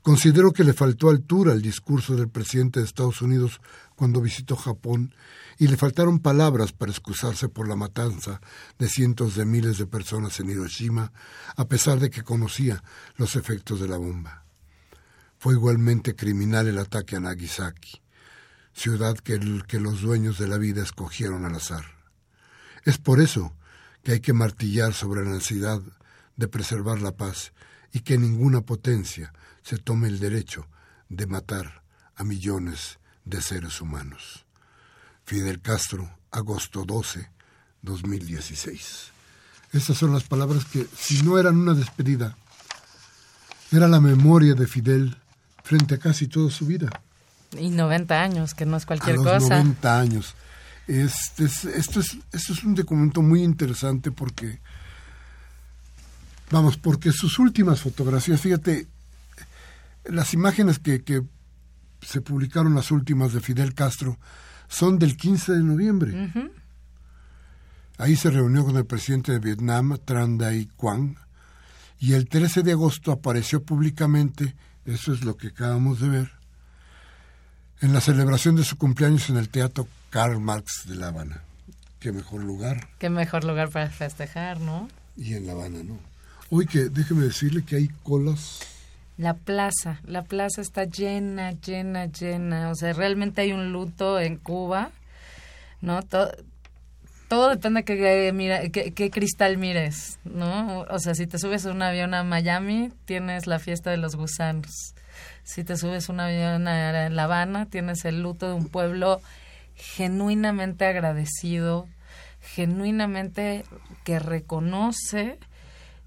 Considero 0.01 0.51
que 0.53 0.63
le 0.63 0.73
faltó 0.73 1.09
altura 1.09 1.51
al 1.51 1.61
discurso 1.61 2.15
del 2.15 2.29
presidente 2.29 2.79
de 2.79 2.85
Estados 2.85 3.21
Unidos 3.21 3.59
cuando 3.95 4.21
visitó 4.21 4.55
Japón 4.55 5.13
y 5.57 5.67
le 5.67 5.75
faltaron 5.75 6.19
palabras 6.19 6.71
para 6.71 6.91
excusarse 6.91 7.49
por 7.49 7.67
la 7.67 7.75
matanza 7.75 8.39
de 8.77 8.87
cientos 8.87 9.35
de 9.35 9.45
miles 9.45 9.77
de 9.77 9.87
personas 9.87 10.39
en 10.39 10.49
Hiroshima, 10.49 11.11
a 11.55 11.67
pesar 11.67 11.99
de 11.99 12.09
que 12.09 12.23
conocía 12.23 12.83
los 13.17 13.35
efectos 13.35 13.81
de 13.81 13.87
la 13.87 13.97
bomba. 13.97 14.45
Fue 15.39 15.53
igualmente 15.53 16.15
criminal 16.15 16.67
el 16.67 16.77
ataque 16.77 17.15
a 17.15 17.19
Nagasaki, 17.19 18.01
ciudad 18.73 19.17
que, 19.17 19.39
que 19.67 19.79
los 19.79 20.01
dueños 20.01 20.37
de 20.37 20.47
la 20.47 20.57
vida 20.57 20.83
escogieron 20.83 21.43
al 21.43 21.55
azar. 21.55 21.96
Es 22.83 22.97
por 22.97 23.19
eso 23.21 23.53
que 24.03 24.13
hay 24.13 24.19
que 24.19 24.33
martillar 24.33 24.93
sobre 24.93 25.23
la 25.23 25.31
necesidad 25.31 25.81
de 26.35 26.47
preservar 26.47 27.01
la 27.01 27.15
paz 27.15 27.51
y 27.91 28.01
que 28.01 28.17
ninguna 28.17 28.61
potencia 28.61 29.33
se 29.63 29.77
tome 29.77 30.07
el 30.07 30.19
derecho 30.19 30.67
de 31.09 31.27
matar 31.27 31.83
a 32.15 32.23
millones 32.23 32.99
de 33.25 33.41
seres 33.41 33.81
humanos. 33.81 34.45
Fidel 35.25 35.61
Castro, 35.61 36.09
agosto 36.31 36.85
12, 36.85 37.29
2016. 37.81 39.11
Estas 39.73 39.97
son 39.97 40.13
las 40.13 40.23
palabras 40.23 40.65
que, 40.65 40.87
si 40.97 41.21
no 41.23 41.37
eran 41.37 41.57
una 41.57 41.73
despedida, 41.73 42.37
era 43.71 43.87
la 43.87 43.99
memoria 43.99 44.53
de 44.53 44.67
Fidel 44.67 45.17
frente 45.63 45.95
a 45.95 45.97
casi 45.97 46.27
toda 46.27 46.49
su 46.49 46.65
vida. 46.65 46.89
Y 47.57 47.69
90 47.69 48.21
años, 48.21 48.53
que 48.53 48.65
no 48.65 48.77
es 48.77 48.85
cualquier 48.85 49.17
a 49.17 49.21
los 49.21 49.25
cosa. 49.25 49.57
90 49.57 49.99
años. 49.99 50.35
Este 50.87 51.45
esto, 51.45 51.99
es, 51.99 52.17
esto 52.31 52.53
es 52.53 52.63
un 52.63 52.73
documento 52.73 53.21
muy 53.21 53.43
interesante 53.43 54.11
porque, 54.11 54.59
vamos, 56.49 56.77
porque 56.77 57.11
sus 57.11 57.39
últimas 57.39 57.81
fotografías, 57.81 58.39
fíjate, 58.39 58.87
las 60.05 60.33
imágenes 60.33 60.79
que, 60.79 61.03
que 61.03 61.23
se 62.01 62.21
publicaron 62.21 62.73
las 62.73 62.91
últimas 62.91 63.33
de 63.33 63.41
Fidel 63.41 63.73
Castro 63.73 64.17
son 64.69 64.97
del 64.97 65.17
15 65.17 65.53
de 65.53 65.63
noviembre. 65.63 66.51
Ahí 67.97 68.15
se 68.15 68.29
reunió 68.29 68.63
con 68.63 68.77
el 68.77 68.85
presidente 68.85 69.31
de 69.31 69.39
Vietnam, 69.39 69.97
Tran 70.05 70.37
Dai 70.37 70.67
Quang, 70.75 71.17
y 71.99 72.13
el 72.13 72.29
13 72.29 72.61
de 72.61 72.73
agosto 72.73 73.11
apareció 73.11 73.63
públicamente, 73.63 74.55
eso 74.85 75.13
es 75.13 75.23
lo 75.23 75.35
que 75.35 75.47
acabamos 75.47 75.99
de 75.99 76.09
ver, 76.09 76.31
en 77.81 77.93
la 77.93 78.01
celebración 78.01 78.55
de 78.55 78.63
su 78.63 78.77
cumpleaños 78.77 79.29
en 79.29 79.37
el 79.37 79.49
Teatro 79.49 79.87
Karl 80.09 80.39
Marx 80.39 80.83
de 80.87 80.95
La 80.95 81.07
Habana. 81.07 81.43
Qué 81.99 82.11
mejor 82.11 82.43
lugar. 82.43 82.87
Qué 82.99 83.09
mejor 83.09 83.43
lugar 83.43 83.69
para 83.69 83.89
festejar, 83.89 84.59
¿no? 84.59 84.87
Y 85.15 85.33
en 85.33 85.47
La 85.47 85.53
Habana, 85.53 85.83
¿no? 85.83 85.99
Hoy 86.49 86.65
que 86.65 86.89
déjeme 86.89 87.23
decirle 87.23 87.63
que 87.63 87.75
hay 87.75 87.87
colas. 88.03 88.59
La 89.17 89.33
plaza, 89.33 89.99
la 90.05 90.23
plaza 90.23 90.61
está 90.61 90.85
llena, 90.85 91.51
llena, 91.51 92.05
llena. 92.05 92.69
O 92.69 92.75
sea, 92.75 92.93
realmente 92.93 93.41
hay 93.41 93.51
un 93.51 93.71
luto 93.71 94.19
en 94.19 94.37
Cuba, 94.37 94.91
¿no? 95.81 96.03
Todo, 96.03 96.31
todo 97.27 97.49
depende 97.49 97.81
de 97.81 97.85
qué, 97.85 98.31
mira, 98.33 98.69
qué, 98.69 99.11
cristal 99.11 99.57
mires, 99.57 100.19
¿no? 100.23 100.81
O 100.89 100.99
sea, 100.99 101.15
si 101.15 101.27
te 101.27 101.39
subes 101.39 101.65
un 101.65 101.81
avión 101.81 102.13
a 102.13 102.23
Miami, 102.23 102.91
tienes 103.05 103.47
la 103.47 103.59
fiesta 103.59 103.89
de 103.91 103.97
los 103.97 104.15
gusanos. 104.15 104.93
Si 105.47 105.63
te 105.63 105.77
subes 105.77 106.09
un 106.09 106.19
avión 106.19 106.67
a 106.67 107.09
La 107.09 107.23
Habana, 107.23 107.67
tienes 107.67 108.03
el 108.03 108.21
luto 108.21 108.49
de 108.49 108.53
un 108.53 108.67
pueblo 108.67 109.21
genuinamente 109.75 110.85
agradecido, 110.85 111.87
genuinamente 112.41 113.63
que 114.03 114.19
reconoce 114.19 115.39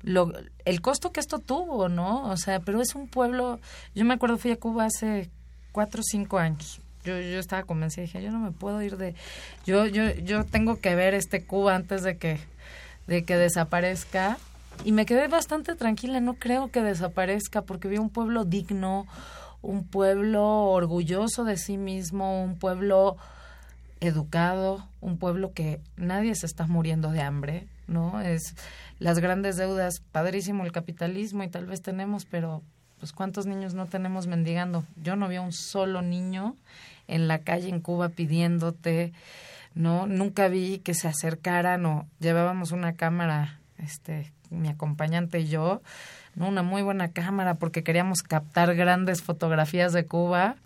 lo, 0.03 0.31
el 0.67 0.83
costo 0.83 1.11
que 1.11 1.21
esto 1.21 1.39
tuvo, 1.39 1.89
¿no? 1.89 2.29
O 2.29 2.37
sea, 2.37 2.61
pero 2.61 2.83
es 2.83 2.95
un 2.95 3.09
pueblo, 3.09 3.61
yo 3.95 4.05
me 4.05 4.13
acuerdo, 4.13 4.37
fui 4.37 4.51
a 4.51 4.59
Cuba 4.59 4.85
hace 4.85 5.31
cuatro 5.73 6.01
o 6.01 6.05
cinco 6.05 6.39
años. 6.39 6.83
Yo, 7.03 7.19
yo 7.19 7.39
estaba 7.39 7.63
convencida, 7.63 8.03
dije, 8.03 8.23
yo 8.23 8.33
no 8.33 8.41
me 8.41 8.51
puedo 8.51 8.83
ir 8.83 8.99
de, 8.99 9.15
yo, 9.65 9.87
yo, 9.87 10.11
yo 10.17 10.45
tengo 10.45 10.81
que 10.81 10.95
ver 10.95 11.15
este 11.15 11.47
Cuba 11.47 11.75
antes 11.77 12.03
de 12.03 12.19
que, 12.19 12.39
de 13.07 13.25
que 13.25 13.39
desaparezca. 13.39 14.37
Y 14.85 14.93
me 14.93 15.07
quedé 15.07 15.29
bastante 15.29 15.75
tranquila, 15.75 16.21
no 16.21 16.35
creo 16.35 16.71
que 16.71 16.83
desaparezca, 16.83 17.63
porque 17.63 17.89
vi 17.89 17.99
un 17.99 18.11
pueblo 18.11 18.45
digno, 18.45 19.07
un 19.63 19.85
pueblo 19.85 20.45
orgulloso 20.71 21.45
de 21.45 21.57
sí 21.57 21.77
mismo, 21.77 22.43
un 22.43 22.59
pueblo 22.59 23.17
educado, 24.01 24.87
un 25.01 25.19
pueblo 25.19 25.53
que 25.53 25.81
nadie 25.97 26.35
se 26.35 26.47
está 26.47 26.67
muriendo 26.67 27.11
de 27.11 27.21
hambre, 27.21 27.67
¿no? 27.87 28.21
Es 28.21 28.55
las 28.99 29.19
grandes 29.19 29.57
deudas, 29.57 30.01
padrísimo 30.13 30.65
el 30.65 30.73
capitalismo 30.73 31.43
y 31.43 31.49
tal 31.49 31.67
vez 31.67 31.83
tenemos, 31.83 32.25
pero 32.25 32.63
pues 32.99 33.13
cuántos 33.13 33.47
niños 33.47 33.75
no 33.75 33.87
tenemos 33.87 34.27
mendigando. 34.27 34.85
Yo 35.03 35.17
no 35.17 35.29
vi 35.29 35.37
a 35.37 35.43
un 35.43 35.53
solo 35.53 36.03
niño 36.03 36.57
en 37.09 37.29
la 37.29 37.41
calle 37.41 37.69
en 37.69 37.81
Cuba 37.81 38.11
pidiéndote, 38.11 39.13
¿no? 39.75 40.07
Nunca 40.07 40.49
vi 40.49 40.79
que 40.79 40.95
se 40.95 41.09
acercaran 41.09 41.85
o 41.87 42.07
llevábamos 42.21 42.73
una 42.73 42.95
cámara, 42.95 43.60
este, 43.83 44.33
mi 44.51 44.69
acompañante 44.69 45.41
y 45.41 45.49
yo, 45.49 45.83
¿no? 46.35 46.49
Una 46.49 46.63
muy 46.63 46.83
buena 46.83 47.09
cámara 47.09 47.55
porque 47.55 47.83
queríamos 47.83 48.23
captar 48.23 48.75
grandes 48.75 49.23
fotografías 49.23 49.93
de 49.93 50.07
Cuba. 50.07 50.57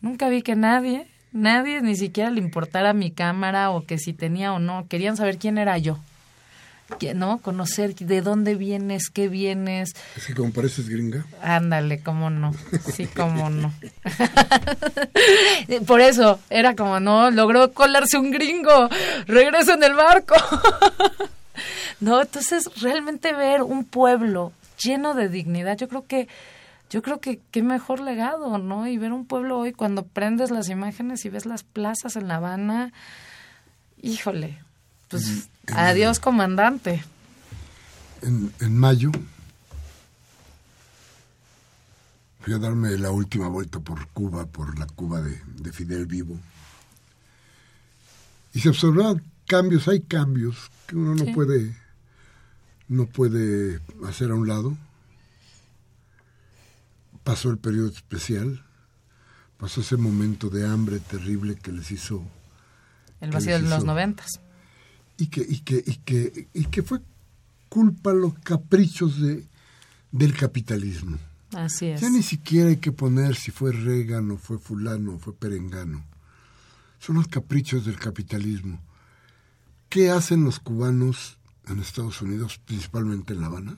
Nunca 0.00 0.28
vi 0.28 0.42
que 0.42 0.56
nadie, 0.56 1.06
nadie 1.32 1.80
ni 1.80 1.96
siquiera 1.96 2.30
le 2.30 2.40
importara 2.40 2.92
mi 2.92 3.10
cámara 3.10 3.70
o 3.70 3.84
que 3.84 3.98
si 3.98 4.12
tenía 4.12 4.52
o 4.52 4.58
no, 4.58 4.86
querían 4.88 5.16
saber 5.16 5.38
quién 5.38 5.58
era 5.58 5.78
yo. 5.78 5.98
¿no? 7.14 7.38
Conocer 7.38 7.94
de 7.94 8.22
dónde 8.22 8.54
vienes, 8.54 9.10
qué 9.10 9.28
vienes. 9.28 9.94
Es 10.16 10.26
que 10.26 10.34
como 10.34 10.52
pareces 10.52 10.88
gringa. 10.88 11.26
Ándale, 11.42 12.00
cómo 12.00 12.30
no. 12.30 12.52
Sí, 12.92 13.06
cómo 13.06 13.50
no. 13.50 13.72
Por 15.86 16.00
eso, 16.00 16.38
era 16.48 16.76
como, 16.76 17.00
no, 17.00 17.30
logró 17.30 17.72
colarse 17.72 18.18
un 18.18 18.30
gringo. 18.30 18.88
Regreso 19.26 19.74
en 19.74 19.82
el 19.82 19.94
barco. 19.94 20.34
no, 22.00 22.20
entonces 22.20 22.68
realmente 22.80 23.32
ver 23.32 23.62
un 23.62 23.84
pueblo 23.84 24.52
lleno 24.82 25.14
de 25.14 25.28
dignidad, 25.28 25.76
yo 25.78 25.88
creo 25.88 26.06
que 26.06 26.28
yo 26.88 27.02
creo 27.02 27.20
que 27.20 27.40
qué 27.50 27.62
mejor 27.62 28.00
legado, 28.00 28.58
¿no? 28.58 28.86
Y 28.86 28.96
ver 28.96 29.12
un 29.12 29.26
pueblo 29.26 29.58
hoy 29.58 29.72
cuando 29.72 30.04
prendes 30.04 30.50
las 30.50 30.68
imágenes 30.68 31.24
y 31.24 31.28
ves 31.28 31.44
las 31.44 31.64
plazas 31.64 32.14
en 32.14 32.28
La 32.28 32.36
Habana, 32.36 32.92
híjole, 34.00 34.62
pues 35.08 35.48
adiós 35.72 36.20
comandante. 36.20 37.02
En, 38.22 38.52
en, 38.60 38.78
mayo 38.78 39.10
fui 42.40 42.54
a 42.54 42.58
darme 42.58 42.96
la 42.96 43.10
última 43.10 43.48
vuelta 43.48 43.80
por 43.80 44.06
Cuba, 44.08 44.46
por 44.46 44.78
la 44.78 44.86
Cuba 44.86 45.20
de, 45.20 45.40
de 45.56 45.72
Fidel 45.72 46.06
Vivo. 46.06 46.38
Y 48.54 48.60
se 48.60 48.68
observaban 48.68 49.22
cambios, 49.46 49.88
hay 49.88 50.00
cambios 50.00 50.70
que 50.86 50.96
uno 50.96 51.14
no 51.14 51.24
sí. 51.24 51.32
puede 51.32 51.74
no 52.88 53.06
puede 53.06 53.80
hacer 54.06 54.30
a 54.30 54.34
un 54.34 54.48
lado. 54.48 54.76
Pasó 57.24 57.50
el 57.50 57.58
periodo 57.58 57.88
especial, 57.88 58.64
pasó 59.58 59.80
ese 59.80 59.96
momento 59.96 60.48
de 60.48 60.66
hambre 60.66 61.00
terrible 61.00 61.56
que 61.56 61.72
les 61.72 61.90
hizo 61.90 62.22
el 63.20 63.30
vacío 63.30 63.60
de 63.60 63.68
los 63.68 63.84
noventas 63.84 64.40
y 65.16 65.26
que, 65.28 65.40
y 65.40 65.60
que, 65.60 65.82
y 65.84 65.96
que, 65.96 66.48
y 66.52 66.64
que 66.66 66.82
fue 66.82 67.00
culpa 67.68 68.12
los 68.12 68.34
caprichos 68.38 69.20
de, 69.20 69.44
del 70.12 70.36
capitalismo. 70.36 71.18
Así 71.52 71.86
es. 71.86 72.00
Ya 72.00 72.10
ni 72.10 72.22
siquiera 72.22 72.68
hay 72.68 72.76
que 72.76 72.92
poner 72.92 73.34
si 73.36 73.50
fue 73.50 73.72
Reagan 73.72 74.30
o 74.30 74.36
fue 74.36 74.58
fulano 74.58 75.14
o 75.14 75.18
fue 75.18 75.34
Perengano. 75.34 76.04
Son 76.98 77.16
los 77.16 77.28
caprichos 77.28 77.86
del 77.86 77.98
capitalismo. 77.98 78.80
¿Qué 79.88 80.10
hacen 80.10 80.44
los 80.44 80.58
cubanos 80.58 81.35
en 81.66 81.80
Estados 81.80 82.22
Unidos, 82.22 82.58
principalmente 82.64 83.34
en 83.34 83.40
La 83.40 83.46
Habana? 83.46 83.76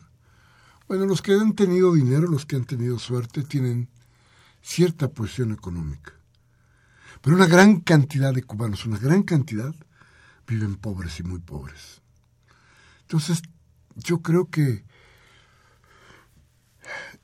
Bueno, 0.86 1.06
los 1.06 1.22
que 1.22 1.32
han 1.32 1.54
tenido 1.54 1.94
dinero, 1.94 2.28
los 2.28 2.46
que 2.46 2.56
han 2.56 2.64
tenido 2.64 2.98
suerte, 2.98 3.42
tienen 3.42 3.88
cierta 4.62 5.08
posición 5.08 5.52
económica. 5.52 6.12
Pero 7.20 7.36
una 7.36 7.46
gran 7.46 7.80
cantidad 7.80 8.32
de 8.32 8.42
cubanos, 8.42 8.86
una 8.86 8.98
gran 8.98 9.22
cantidad, 9.22 9.74
viven 10.46 10.76
pobres 10.76 11.20
y 11.20 11.24
muy 11.24 11.40
pobres. 11.40 12.00
Entonces, 13.02 13.42
yo 13.96 14.22
creo 14.22 14.48
que 14.48 14.84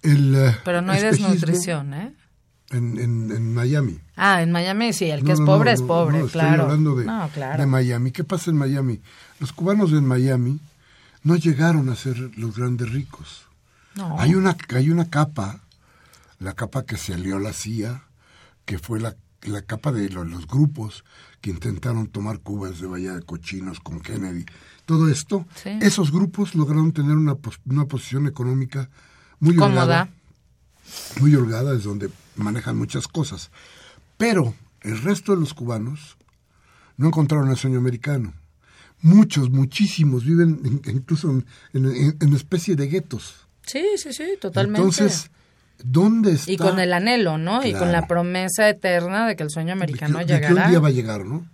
el... 0.03 0.35
eh, 0.35 0.57
Pero 0.65 0.83
no 0.83 0.93
hay 0.93 1.03
desnutrición, 1.03 1.95
¿eh? 1.95 2.15
En, 2.71 2.99
en, 2.99 3.31
en 3.31 3.55
Miami. 3.55 4.01
Ah, 4.17 4.43
en 4.43 4.51
Miami 4.51 4.93
sí, 4.93 5.05
el 5.11 5.21
que 5.21 5.29
No, 5.29 5.33
es 5.35 5.41
pobre 5.41 5.71
no, 5.71 5.75
es 5.75 5.83
pobre, 5.83 6.19
no, 6.19 6.27
estoy 6.27 6.41
claro. 6.41 6.63
hablando 6.65 6.97
de, 6.97 7.05
no, 7.05 7.29
claro. 7.33 7.61
de 7.61 7.67
Miami. 7.67 8.11
¿Qué 8.11 8.25
pasa 8.25 8.51
en 8.51 8.57
Miami? 8.57 9.01
Los 9.39 9.53
cubanos 9.53 9.93
en 9.93 10.07
Miami 10.07 10.59
no 11.23 11.37
llegaron 11.37 11.89
a 11.91 11.95
ser 11.95 12.17
los 12.39 12.57
grandes 12.57 12.91
ricos. 12.91 13.43
No. 13.97 14.19
Hay 14.19 14.35
una, 14.35 14.57
hay 14.75 14.91
una 14.91 15.09
capa, 15.09 15.61
la 16.41 16.55
capa 16.55 16.85
que 16.85 16.97
se 16.97 17.15
alió 17.15 17.39
la 17.39 17.53
CIA, 17.53 18.03
que 18.65 18.79
fue 18.79 18.99
la, 18.99 19.15
la 19.43 19.63
capa 19.63 19.93
de 19.93 20.09
lo- 20.09 20.25
los, 20.25 20.47
grupos 20.49 21.05
que 21.41 21.51
intentaron 21.51 22.09
tomar 22.09 22.41
Cuba 22.41 22.71
desde 22.71 22.87
Bahía 22.87 23.13
de 23.13 23.23
Cochinos 23.23 23.79
con 23.79 24.01
Kennedy. 24.01 24.47
Todo 24.87 25.09
esto, 25.11 25.47
Sí. 25.63 25.79
esos 25.83 26.11
grupos 26.11 26.55
lograron 26.55 26.93
tener 26.93 27.17
una, 27.17 27.37
una 27.67 27.85
posición 27.85 28.27
económica 28.27 28.89
muy 29.39 29.57
holgada, 29.59 30.07
Cómoda. 30.07 30.09
muy 31.21 31.35
holgada, 31.37 31.75
es 31.77 31.85
donde 31.85 32.11
manejan 32.37 32.77
muchas 32.77 33.07
cosas. 33.09 33.51
Pero 34.17 34.55
el 34.83 35.01
resto 35.03 35.35
de 35.35 35.41
los 35.41 35.55
cubanos 35.55 36.17
no 36.97 37.09
encontraron 37.09 37.51
el 37.51 37.57
sueño 37.57 37.79
americano. 37.79 38.33
Muchos, 39.03 39.51
muchísimos 39.51 40.25
viven 40.25 40.61
en- 40.65 40.95
incluso 40.97 41.31
en, 41.31 41.45
en- 41.75 42.17
en 42.21 42.33
especie 42.35 42.75
de 42.77 42.87
guetos. 42.89 43.35
Sí, 43.67 43.83
sí, 43.97 44.13
sí, 44.13 44.25
totalmente. 44.41 44.81
Entonces, 44.81 45.31
¿dónde 45.83 46.33
está? 46.33 46.51
y 46.53 46.57
con 46.57 46.79
el 46.79 46.93
anhelo, 46.93 47.37
¿no? 47.39 47.65
Y 47.67 47.73
con 47.75 47.93
la 47.93 48.07
promesa 48.07 48.69
eterna 48.69 49.27
de 49.27 49.37
que 49.37 49.43
el 49.43 49.51
sueño 49.51 49.73
americano 49.73 50.19
de 50.19 50.27
que, 50.27 50.33
de 50.35 50.41
que 50.41 50.47
llegará. 50.49 50.65
un 50.67 50.71
día 50.71 50.81
va 50.81 50.89
a 50.89 50.93
llegar, 50.93 51.25
¿no? 51.25 51.47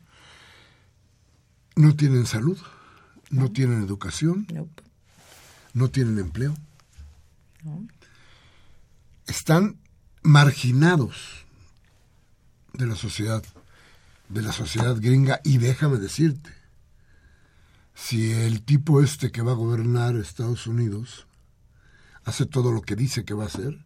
No 1.77 1.95
tienen 1.97 2.27
salud, 2.27 2.59
no 3.31 3.51
tienen 3.51 3.83
educación, 3.83 4.47
Nope. 4.53 4.83
no 5.73 5.89
tienen 5.89 6.19
empleo. 6.19 6.55
Están 9.27 9.77
marginados 10.23 11.47
de 12.73 12.87
la 12.87 12.97
sociedad, 12.97 13.43
de 14.29 14.43
la 14.43 14.53
sociedad 14.53 14.97
gringa. 15.01 15.41
Y 15.45 15.59
déjame 15.59 15.99
decirte, 15.99 16.51
si 17.95 18.33
el 18.33 18.63
tipo 18.63 19.03
este 19.03 19.31
que 19.31 19.43
va 19.43 19.53
a 19.53 19.57
gobernar 19.57 20.17
Estados 20.17 20.67
Unidos 20.67 21.27
hace 22.25 22.47
todo 22.47 22.73
lo 22.73 22.83
que 22.83 22.97
dice 22.97 23.25
que 23.25 23.35
va 23.35 23.45
a 23.45 23.49
hacer, 23.49 23.85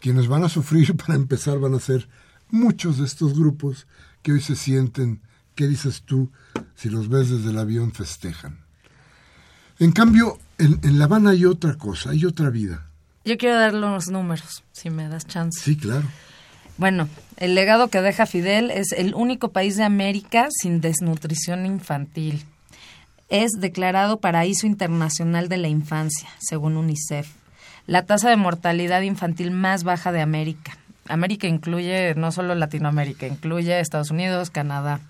quienes 0.00 0.28
van 0.28 0.44
a 0.44 0.48
sufrir 0.48 0.96
para 0.96 1.14
empezar 1.14 1.58
van 1.58 1.74
a 1.74 1.80
ser 1.80 2.08
muchos 2.50 2.98
de 2.98 3.04
estos 3.04 3.38
grupos 3.38 3.86
que 4.22 4.32
hoy 4.32 4.40
se 4.40 4.56
sienten, 4.56 5.20
¿qué 5.54 5.68
dices 5.68 6.02
tú? 6.02 6.30
Si 6.74 6.88
los 6.88 7.08
ves 7.08 7.30
desde 7.30 7.50
el 7.50 7.58
avión 7.58 7.92
festejan. 7.92 8.64
En 9.78 9.92
cambio, 9.92 10.38
en, 10.58 10.80
en 10.82 10.98
La 10.98 11.04
Habana 11.04 11.30
hay 11.30 11.44
otra 11.44 11.76
cosa, 11.76 12.10
hay 12.10 12.24
otra 12.24 12.50
vida. 12.50 12.87
Yo 13.28 13.36
quiero 13.36 13.58
dar 13.58 13.74
los 13.74 14.08
números, 14.08 14.64
si 14.72 14.88
me 14.88 15.06
das 15.08 15.26
chance. 15.26 15.60
Sí, 15.60 15.76
claro. 15.76 16.04
Bueno, 16.78 17.08
el 17.36 17.54
legado 17.54 17.88
que 17.88 18.00
deja 18.00 18.24
Fidel 18.24 18.70
es 18.70 18.92
el 18.92 19.14
único 19.14 19.50
país 19.50 19.76
de 19.76 19.84
América 19.84 20.48
sin 20.50 20.80
desnutrición 20.80 21.66
infantil. 21.66 22.42
Es 23.28 23.50
declarado 23.58 24.20
Paraíso 24.20 24.66
Internacional 24.66 25.50
de 25.50 25.58
la 25.58 25.68
Infancia, 25.68 26.28
según 26.38 26.78
UNICEF. 26.78 27.28
La 27.86 28.06
tasa 28.06 28.30
de 28.30 28.36
mortalidad 28.36 29.02
infantil 29.02 29.50
más 29.50 29.84
baja 29.84 30.10
de 30.12 30.22
América. 30.22 30.78
América 31.08 31.46
incluye 31.46 32.14
no 32.14 32.32
solo 32.32 32.54
Latinoamérica, 32.54 33.26
incluye 33.26 33.78
Estados 33.80 34.10
Unidos, 34.10 34.48
Canadá. 34.48 35.00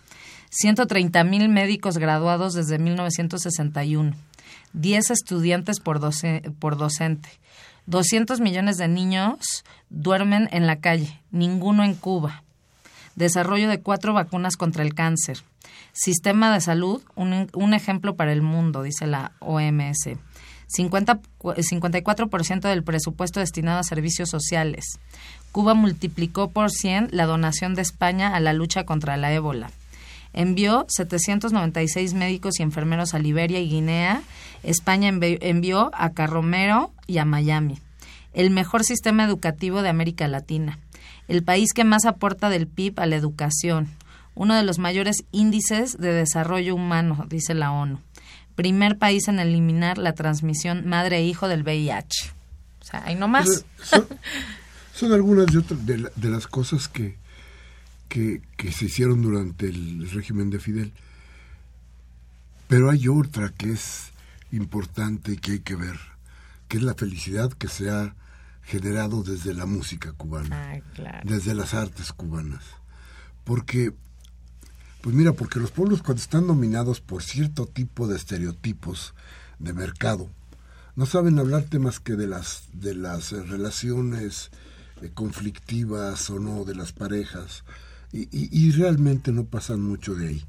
130 0.51 1.23
mil 1.25 1.49
médicos 1.49 1.99
graduados 1.99 2.55
desde 2.55 2.79
1961. 2.79 4.15
10 4.73 5.11
estudiantes 5.11 5.79
por, 5.81 6.01
doce- 6.01 6.51
por 6.59 6.77
docente. 6.77 7.29
200 7.89 8.41
millones 8.41 8.77
de 8.77 8.87
niños 8.87 9.65
duermen 9.89 10.49
en 10.53 10.67
la 10.67 10.77
calle, 10.77 11.19
ninguno 11.31 11.85
en 11.85 11.95
Cuba. 11.95 12.43
Desarrollo 13.17 13.67
de 13.69 13.81
cuatro 13.81 14.13
vacunas 14.13 14.57
contra 14.57 14.83
el 14.83 14.95
cáncer. 14.95 15.39
Sistema 15.95 16.53
de 16.53 16.61
salud, 16.61 17.03
un, 17.17 17.73
ejemplo 17.75 18.15
para 18.15 18.33
el 18.33 18.43
mundo, 18.43 18.83
dice 18.83 19.07
la 19.07 19.33
OMS. 19.41 20.11
50, 20.67 21.21
cu- 21.39 21.55
54% 21.55 22.61
del 22.69 22.85
presupuesto 22.85 23.41
destinado 23.41 23.79
a 23.79 23.85
servicios 23.85 24.29
sociales. 24.29 25.01
Cuba 25.51 25.73
multiplicó 25.73 26.51
por 26.51 26.71
100 26.71 27.09
la 27.13 27.25
donación 27.25 27.75
de 27.75 27.81
España 27.81 28.37
a 28.37 28.41
la 28.41 28.53
lucha 28.53 28.85
contra 28.85 29.17
la 29.17 29.33
ébola. 29.33 29.71
Envió 30.39 30.87
796 30.89 32.15
médicos 32.15 32.61
y 32.61 32.63
enfermeros 32.63 33.13
a 33.13 33.19
Liberia 33.19 33.59
y 33.59 33.69
Guinea. 33.69 34.23
España 34.63 35.09
envió 35.11 35.91
a 35.93 36.11
Carromero 36.11 36.93
y 37.09 37.19
a 37.19 37.25
Miami. 37.25 37.81
El 38.35 38.51
mejor 38.51 38.85
sistema 38.85 39.25
educativo 39.25 39.83
de 39.83 39.89
América 39.89 40.29
Latina. 40.29 40.79
El 41.27 41.43
país 41.43 41.73
que 41.73 41.83
más 41.83 42.05
aporta 42.05 42.51
del 42.51 42.69
PIB 42.69 43.01
a 43.01 43.07
la 43.07 43.17
educación. 43.17 43.89
Uno 44.37 44.55
de 44.55 44.63
los 44.63 44.79
mayores 44.79 45.25
índices 45.33 45.99
de 45.99 46.13
desarrollo 46.13 46.77
humano, 46.77 47.27
dice 47.29 47.55
la 47.55 47.73
ONU. 47.73 47.99
Primer 48.55 48.97
país 48.97 49.27
en 49.27 49.41
eliminar 49.41 49.99
la 49.99 50.13
transmisión 50.13 50.87
madre-hijo 50.87 51.49
del 51.49 51.65
VIH. 51.65 52.31
O 52.81 52.85
sea, 52.85 53.03
hay 53.05 53.17
no 53.17 53.27
más. 53.27 53.65
Son, 54.95 55.13
algunas 55.13 55.47
de, 55.47 56.11
de 56.15 56.29
las 56.29 56.47
cosas 56.47 56.87
que, 56.87 57.17
que, 58.09 58.43
se 58.73 58.87
hicieron 58.87 59.23
durante 59.23 59.67
el 59.67 60.11
régimen 60.11 60.51
de 60.51 60.59
Fidel. 60.59 60.93
Pero 62.67 62.91
hay 62.91 63.09
otra 63.09 63.51
que 63.51 63.73
es 63.73 64.13
importante 64.53 65.33
y 65.33 65.37
que 65.37 65.53
hay 65.53 65.61
que 65.61 65.77
ver, 65.77 65.99
que 66.69 66.79
es 66.79 66.83
la 66.83 66.95
felicidad 66.95 67.53
que 67.53 67.69
se 67.69 67.91
ha 67.91 68.15
generado 68.63 69.23
desde 69.23 69.55
la 69.55 69.67
música 69.67 70.13
cubana, 70.13 70.83
desde 71.25 71.55
las 71.55 71.73
artes 71.75 72.13
cubanas. 72.13 72.65
Porque, 73.45 73.95
pues 75.01 75.15
mira, 75.15 75.33
porque 75.33 75.61
los 75.61 75.71
pueblos 75.71 76.03
cuando 76.03 76.21
están 76.21 76.47
dominados 76.47 77.01
por 77.01 77.23
cierto 77.23 77.67
tipo 77.67 78.07
de 78.07 78.17
estereotipos 78.17 79.15
de 79.59 79.73
mercado, 79.73 80.29
no 80.97 81.07
saben 81.07 81.39
hablarte 81.39 81.79
más 81.79 82.01
que 82.01 82.17
de 82.17 82.27
las, 82.27 82.65
de 82.73 82.95
las 82.95 83.31
relaciones 83.31 84.51
eh, 85.01 85.11
conflictivas 85.15 86.29
o 86.29 86.41
no 86.41 86.65
de 86.65 86.75
las 86.75 86.93
parejas, 86.93 87.63
y, 88.13 88.71
realmente 88.73 89.33
no 89.33 89.45
pasan 89.45 89.83
mucho 89.83 90.15
de 90.15 90.29
ahí. 90.29 90.45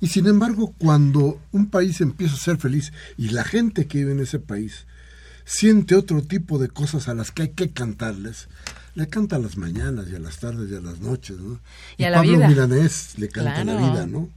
Y 0.00 0.08
sin 0.08 0.26
embargo, 0.26 0.74
cuando 0.78 1.40
un 1.52 1.70
país 1.70 2.00
empieza 2.00 2.34
a 2.34 2.38
ser 2.38 2.58
feliz 2.58 2.92
y 3.16 3.30
la 3.30 3.44
gente 3.44 3.86
que 3.86 3.98
vive 3.98 4.12
en 4.12 4.20
ese 4.20 4.38
país 4.38 4.86
siente 5.44 5.96
otro 5.96 6.22
tipo 6.22 6.58
de 6.58 6.68
cosas 6.68 7.08
a 7.08 7.14
las 7.14 7.32
que 7.32 7.42
hay 7.42 7.48
que 7.50 7.70
cantarles, 7.70 8.48
le 8.94 9.08
canta 9.08 9.36
a 9.36 9.38
las 9.38 9.56
mañanas 9.56 10.06
y 10.10 10.14
a 10.14 10.18
las 10.18 10.38
tardes 10.38 10.70
y 10.70 10.74
a 10.74 10.80
las 10.80 11.00
noches, 11.00 11.38
¿no? 11.38 11.60
Y, 11.96 12.04
a 12.04 12.12
Pablo 12.12 12.38
la 12.38 12.48
Milanés 12.48 13.18
le 13.18 13.28
canta 13.28 13.64
la 13.64 13.76
vida, 13.76 14.06
¿no? 14.06 14.28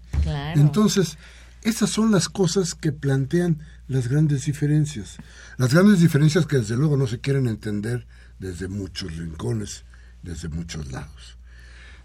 Entonces, 0.55 1.17
esas 1.63 1.89
son 1.89 2.11
las 2.11 2.29
cosas 2.29 2.73
que 2.73 2.91
plantean 2.91 3.59
las 3.87 4.07
grandes 4.07 4.45
diferencias. 4.45 5.17
Las 5.57 5.73
grandes 5.73 5.99
diferencias 5.99 6.45
que 6.47 6.57
desde 6.57 6.77
luego 6.77 6.97
no 6.97 7.07
se 7.07 7.19
quieren 7.19 7.47
entender 7.47 8.07
desde 8.39 8.67
muchos 8.67 9.15
rincones, 9.17 9.83
desde 10.23 10.49
muchos 10.49 10.91
lados. 10.91 11.37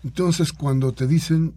Entonces, 0.06 0.52
cuando 0.52 0.92
te 0.92 1.08
dicen 1.08 1.56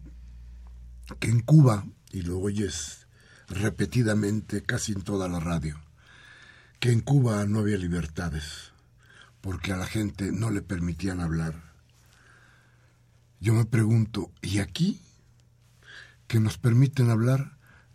que 1.19 1.29
en 1.29 1.41
Cuba, 1.41 1.85
y 2.12 2.23
lo 2.23 2.39
oyes 2.39 3.05
repetidamente 3.47 4.63
casi 4.63 4.93
en 4.93 5.03
toda 5.03 5.29
la 5.29 5.39
radio, 5.39 5.79
que 6.79 6.91
en 6.91 7.01
Cuba 7.01 7.45
no 7.45 7.59
había 7.59 7.77
libertades, 7.77 8.71
porque 9.41 9.71
a 9.71 9.77
la 9.77 9.85
gente 9.85 10.31
no 10.31 10.49
le 10.49 10.63
permitían 10.63 11.19
hablar, 11.19 11.53
yo 13.39 13.53
me 13.53 13.65
pregunto, 13.65 14.31
¿y 14.41 14.57
aquí? 14.57 14.99
Que 16.25 16.39
nos 16.39 16.57
permiten 16.57 17.12
hablar, 17.12 17.51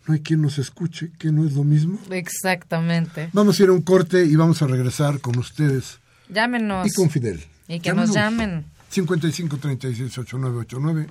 no 0.07 0.13
hay 0.13 0.21
quien 0.21 0.41
nos 0.41 0.57
escuche, 0.57 1.11
que 1.19 1.33
no 1.33 1.45
es 1.45 1.51
lo 1.51 1.65
mismo. 1.65 1.99
Exactamente. 2.11 3.29
Vamos 3.33 3.59
a 3.59 3.63
ir 3.63 3.67
a 3.67 3.73
un 3.73 3.81
corte 3.81 4.23
y 4.23 4.37
vamos 4.37 4.61
a 4.61 4.67
regresar 4.67 5.19
con 5.19 5.37
ustedes. 5.37 5.99
Llámenos. 6.29 6.87
Y 6.87 6.93
con 6.93 7.09
Fidel. 7.09 7.43
Y 7.67 7.81
que 7.81 7.93
nos 7.93 8.13
llamen. 8.13 8.73
55 8.89 9.57
36 9.57 10.17
8989. 10.17 11.07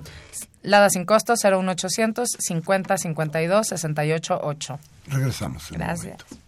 Lada 0.62 0.88
sin 0.88 1.04
costo 1.04 1.34
01800 1.34 2.28
50 2.38 2.96
52 2.98 3.66
68 3.68 4.40
8. 4.42 4.78
Regresamos. 5.08 5.70
Gracias. 5.70 6.43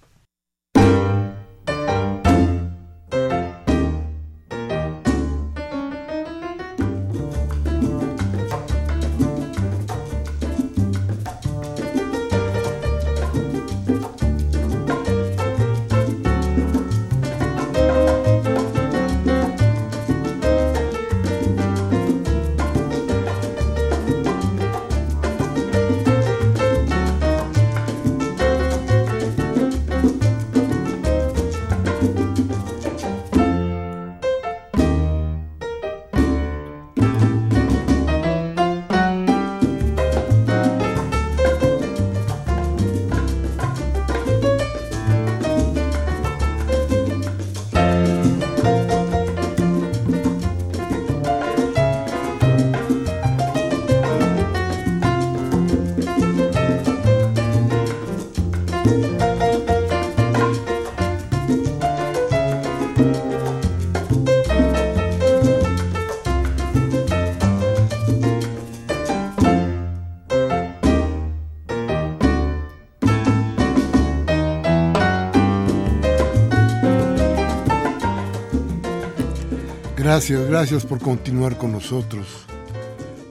Gracias, 80.07 80.49
gracias 80.49 80.87
por 80.87 80.99
continuar 80.99 81.59
con 81.59 81.73
nosotros, 81.73 82.47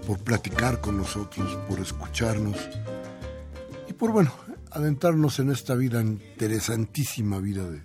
por 0.05 0.19
platicar 0.19 0.81
con 0.81 0.97
nosotros, 0.97 1.57
por 1.67 1.79
escucharnos 1.79 2.57
y 3.87 3.93
por, 3.93 4.11
bueno, 4.11 4.31
adentrarnos 4.75 5.39
en 5.39 5.51
esta 5.51 5.75
vida 5.75 6.01
interesantísima 6.01 7.39
vida 7.39 7.69
de, 7.69 7.83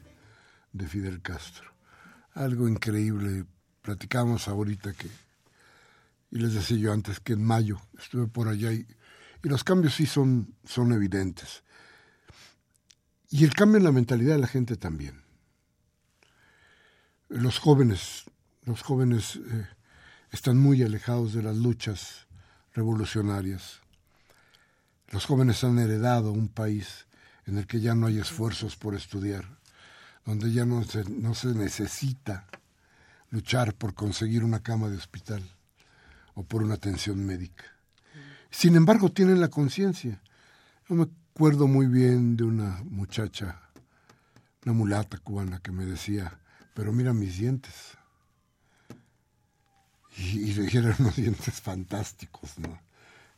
de 0.73 0.87
Fidel 0.87 1.23
Castro. 1.23 1.73
Algo 2.35 2.69
increíble. 2.69 3.47
Platicamos 3.83 4.49
ahorita 4.49 4.93
que, 4.93 5.09
y 6.31 6.39
les 6.39 6.53
decía 6.53 6.77
yo 6.77 6.93
antes 6.93 7.21
que 7.21 7.33
en 7.33 7.45
mayo 7.45 7.81
estuve 7.99 8.27
por 8.27 8.49
allá 8.49 8.73
y, 8.73 8.87
y 9.43 9.49
los 9.49 9.65
cambios 9.65 9.95
sí 9.95 10.07
son, 10.07 10.55
son 10.65 10.93
evidentes. 10.93 11.63
Y 13.31 13.45
el 13.45 13.55
cambio 13.55 13.79
en 13.79 13.85
la 13.85 13.93
mentalidad 13.93 14.35
de 14.35 14.41
la 14.41 14.47
gente 14.47 14.77
también. 14.77 15.23
Los 17.29 17.59
jóvenes 17.59 18.25
los 18.71 18.83
jóvenes 18.83 19.37
eh, 19.37 19.67
están 20.31 20.59
muy 20.59 20.83
alejados 20.83 21.33
de 21.33 21.43
las 21.43 21.57
luchas 21.57 22.27
revolucionarias. 22.73 23.81
Los 25.11 25.27
jóvenes 25.27 25.65
han 25.65 25.79
heredado 25.79 26.33
un 26.33 26.49
país 26.49 27.07
en 27.47 27.59
el 27.59 27.67
que 27.67 27.81
ya 27.81 27.95
no 27.95 28.07
hay 28.07 28.19
esfuerzos 28.19 28.77
por 28.77 28.95
estudiar, 28.95 29.45
donde 30.25 30.53
ya 30.53 30.65
no 30.65 30.85
se, 30.85 31.05
no 31.11 31.35
se 31.35 31.49
necesita 31.49 32.47
luchar 33.31 33.75
por 33.75 33.95
conseguir 33.95 34.45
una 34.45 34.63
cama 34.63 34.89
de 34.89 34.97
hospital 34.97 35.43
o 36.35 36.45
por 36.45 36.63
una 36.63 36.75
atención 36.75 37.25
médica. 37.25 37.65
Sin 38.51 38.77
embargo, 38.77 39.11
tienen 39.11 39.41
la 39.41 39.49
conciencia. 39.49 40.23
Yo 40.89 40.95
me 40.95 41.09
acuerdo 41.35 41.67
muy 41.67 41.87
bien 41.87 42.37
de 42.37 42.45
una 42.45 42.81
muchacha, 42.85 43.61
una 44.65 44.75
mulata 44.75 45.19
cubana, 45.19 45.61
que 45.61 45.73
me 45.73 45.87
decía, 45.87 46.39
pero 46.75 46.93
mira 46.93 47.13
mis 47.13 47.39
dientes 47.39 47.97
y, 50.17 50.53
y 50.53 50.77
eran 50.77 50.95
unos 50.99 51.17
dientes 51.17 51.61
fantásticos, 51.61 52.59
¿no? 52.59 52.81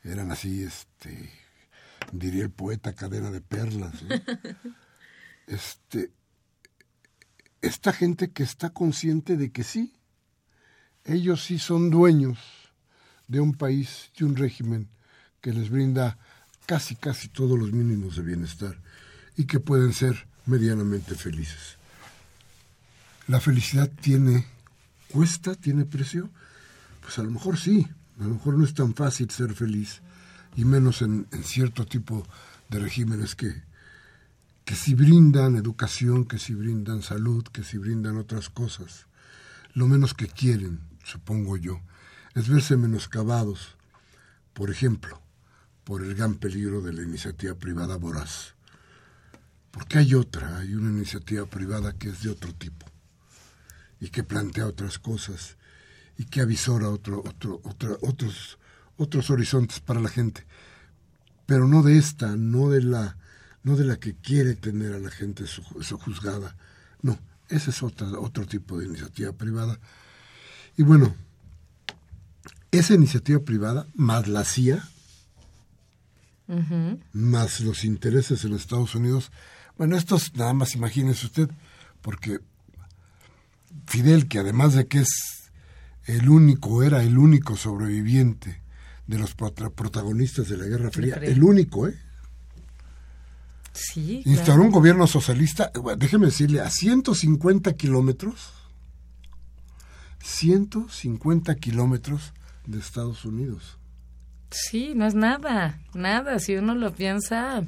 Eran 0.02 0.32
así, 0.32 0.62
este, 0.62 1.30
diría 2.12 2.44
el 2.44 2.50
poeta, 2.50 2.92
cadena 2.92 3.30
de 3.30 3.40
perlas. 3.40 3.94
Este, 5.48 6.12
esta 7.60 7.92
gente 7.92 8.30
que 8.30 8.44
está 8.44 8.70
consciente 8.70 9.36
de 9.36 9.50
que 9.50 9.64
sí, 9.64 9.92
ellos 11.04 11.44
sí 11.44 11.58
son 11.58 11.90
dueños 11.90 12.38
de 13.26 13.40
un 13.40 13.52
país, 13.52 14.12
de 14.16 14.24
un 14.24 14.36
régimen 14.36 14.88
que 15.40 15.52
les 15.52 15.68
brinda 15.68 16.16
casi, 16.64 16.94
casi 16.94 17.28
todos 17.28 17.58
los 17.58 17.72
mínimos 17.72 18.14
de 18.16 18.22
bienestar 18.22 18.80
y 19.36 19.46
que 19.46 19.58
pueden 19.58 19.92
ser 19.92 20.28
medianamente 20.46 21.16
felices. 21.16 21.76
La 23.26 23.40
felicidad 23.40 23.90
tiene, 24.00 24.46
cuesta, 25.08 25.56
tiene 25.56 25.84
precio. 25.84 26.30
Pues 27.00 27.18
a 27.18 27.24
lo 27.24 27.32
mejor 27.32 27.58
sí, 27.58 27.86
a 28.20 28.22
lo 28.22 28.34
mejor 28.34 28.56
no 28.56 28.64
es 28.64 28.74
tan 28.74 28.94
fácil 28.94 29.28
ser 29.28 29.54
feliz 29.54 30.00
y 30.56 30.64
menos 30.64 31.02
en, 31.02 31.26
cierto 31.44 31.86
tipo 31.86 32.26
de 32.68 32.78
regímenes 32.78 33.34
que, 33.34 33.62
que 34.64 34.74
si 34.74 34.94
brindan 34.94 35.56
educación, 35.56 36.24
que 36.24 36.38
si 36.38 36.54
brindan 36.54 37.02
salud, 37.02 37.44
que 37.44 37.64
si 37.64 37.78
brindan 37.78 38.18
otras 38.18 38.48
cosas. 38.48 39.06
Lo 39.74 39.86
menos 39.86 40.14
que 40.14 40.28
quieren, 40.28 40.80
supongo 41.04 41.56
yo, 41.56 41.80
es 42.34 42.48
verse 42.48 42.76
menoscabados, 42.76 43.76
por 44.52 44.70
ejemplo, 44.70 45.20
por 45.84 46.02
el 46.02 46.14
gran 46.14 46.34
peligro 46.34 46.80
de 46.80 46.92
la 46.92 47.02
iniciativa 47.02 47.54
privada 47.54 47.96
voraz. 47.96 48.54
Porque 49.70 49.98
hay 49.98 50.14
otra, 50.14 50.58
hay 50.58 50.74
una 50.74 50.90
iniciativa 50.90 51.46
privada 51.46 51.94
que 51.94 52.10
es 52.10 52.22
de 52.22 52.30
otro 52.30 52.54
tipo 52.54 52.86
y 54.00 54.08
que 54.08 54.22
plantea 54.22 54.66
otras 54.66 54.98
cosas 54.98 55.56
y 56.18 56.26
que 56.26 56.42
avisora 56.42 56.88
otro, 56.90 57.22
otro, 57.24 57.60
otros, 58.02 58.58
otros 58.96 59.30
horizontes 59.30 59.80
para 59.80 60.00
la 60.00 60.08
gente, 60.08 60.44
pero 61.46 61.66
no 61.66 61.82
de 61.82 61.98
esta, 61.98 62.36
no 62.36 62.70
de 62.70 62.82
la, 62.82 63.16
no 63.62 63.76
de 63.76 63.84
la 63.84 63.96
que 63.96 64.14
quiere 64.14 64.54
tener 64.54 64.92
a 64.92 64.98
la 64.98 65.10
gente 65.10 65.46
su, 65.46 65.62
juzgada, 65.98 66.56
no, 67.02 67.18
ese 67.48 67.70
es 67.70 67.82
otro, 67.82 68.20
otro 68.20 68.46
tipo 68.46 68.78
de 68.78 68.86
iniciativa 68.86 69.32
privada. 69.32 69.78
Y 70.76 70.82
bueno, 70.82 71.14
esa 72.70 72.94
iniciativa 72.94 73.40
privada, 73.40 73.86
más 73.94 74.28
la 74.28 74.44
CIA, 74.44 74.88
más 77.12 77.60
los 77.60 77.84
intereses 77.84 78.44
en 78.44 78.54
Estados 78.54 78.94
Unidos, 78.94 79.32
bueno, 79.78 79.96
estos 79.96 80.34
nada 80.34 80.52
más 80.52 80.74
imagínese 80.74 81.26
usted, 81.26 81.50
porque 82.02 82.40
Fidel, 83.86 84.28
que 84.28 84.38
además 84.38 84.74
de 84.74 84.86
que 84.86 85.00
es 85.00 85.50
el 86.04 86.28
único, 86.28 86.82
era 86.82 87.02
el 87.02 87.18
único 87.18 87.56
sobreviviente 87.56 88.61
de 89.12 89.18
los 89.18 89.34
protagonistas 89.34 90.48
de 90.48 90.56
la 90.56 90.64
Guerra 90.64 90.90
Fría, 90.90 91.16
el 91.16 91.42
único, 91.42 91.86
¿eh? 91.86 91.98
Sí. 93.74 94.22
Instauró 94.24 94.62
un 94.62 94.70
gobierno 94.70 95.06
socialista, 95.06 95.70
déjeme 95.98 96.26
decirle, 96.26 96.60
a 96.60 96.70
150 96.70 97.74
kilómetros, 97.74 98.52
150 100.22 101.54
kilómetros 101.56 102.32
de 102.66 102.78
Estados 102.78 103.26
Unidos. 103.26 103.76
Sí, 104.50 104.92
no 104.94 105.06
es 105.06 105.14
nada, 105.14 105.78
nada, 105.92 106.38
si 106.38 106.56
uno 106.56 106.74
lo 106.74 106.94
piensa 106.94 107.64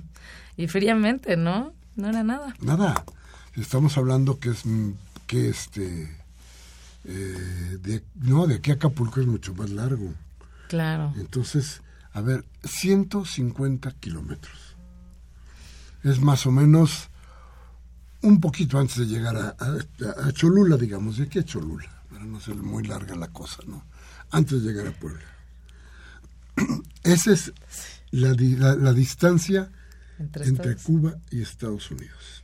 y 0.57 0.68
fríamente, 0.68 1.37
¿no? 1.37 1.74
No 1.94 2.09
era 2.09 2.22
nada. 2.22 2.54
Nada. 2.61 3.04
Estamos 3.54 3.98
hablando 3.98 4.38
que 4.38 4.50
es 4.50 4.62
que 5.26 5.48
este 5.50 6.11
eh, 7.04 7.78
de, 7.83 8.02
no, 8.14 8.46
de 8.46 8.57
aquí 8.57 8.70
a 8.70 8.74
Acapulco 8.74 9.20
es 9.20 9.26
mucho 9.26 9.54
más 9.54 9.68
largo. 9.70 10.14
Claro. 10.74 11.12
Entonces, 11.14 11.82
a 12.12 12.20
ver, 12.20 12.44
150 12.64 13.92
kilómetros. 13.92 14.76
Es 16.02 16.20
más 16.20 16.46
o 16.46 16.50
menos 16.50 17.10
un 18.22 18.40
poquito 18.40 18.80
antes 18.80 18.96
de 18.96 19.06
llegar 19.06 19.37
a, 19.37 19.56
a, 19.56 20.32
Cholula, 20.32 20.76
digamos, 20.76 21.18
de 21.18 21.24
aquí 21.24 21.38
a 21.38 21.44
Cholula, 21.44 21.88
para 22.10 22.24
no 22.24 22.40
ser 22.40 22.56
muy 22.56 22.82
larga 22.82 23.14
la 23.14 23.28
cosa, 23.28 23.58
¿no? 23.68 23.84
Antes 24.32 24.64
de 24.64 24.72
llegar 24.72 24.88
a 24.88 24.98
Puebla. 24.98 25.22
Esa 27.04 27.30
es 27.30 27.52
la, 28.10 28.32
la, 28.32 28.92
distancia 28.92 29.70
entre 30.18 30.74
Cuba 30.74 31.18
y 31.30 31.40
Estados 31.40 31.88
Unidos. 31.92 32.42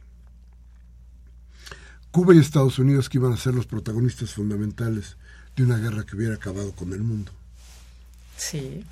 Cuba 2.13 2.33
y 2.33 2.39
Estados 2.39 2.79
Unidos 2.79 3.09
que 3.09 3.19
iban 3.19 3.33
a 3.33 3.37
ser 3.37 3.55
los 3.55 3.67
protagonistas 3.67 4.35
fundamentales 4.35 5.17
de 5.57 5.65
una 5.65 5.79
guerra 5.79 6.07
que 6.07 6.15
hubiera 6.15 6.37
acabado 6.37 6.71
con 6.77 6.93
el 6.93 7.03
mundo. 7.03 7.33
Sí. 8.41 8.85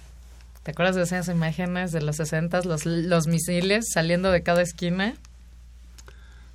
¿Te 0.63 0.73
acuerdas 0.73 0.97
de 0.97 1.03
esas 1.03 1.29
imágenes 1.29 1.93
de 1.93 2.03
los 2.03 2.17
60, 2.17 2.63
los, 2.65 2.85
los 2.85 3.27
misiles 3.27 3.87
saliendo 3.93 4.31
de 4.31 4.43
cada 4.43 4.61
esquina? 4.61 5.15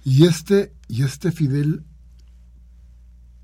Y 0.05 0.27
este, 0.27 0.71
y 0.87 1.03
este 1.03 1.31
Fidel 1.31 1.83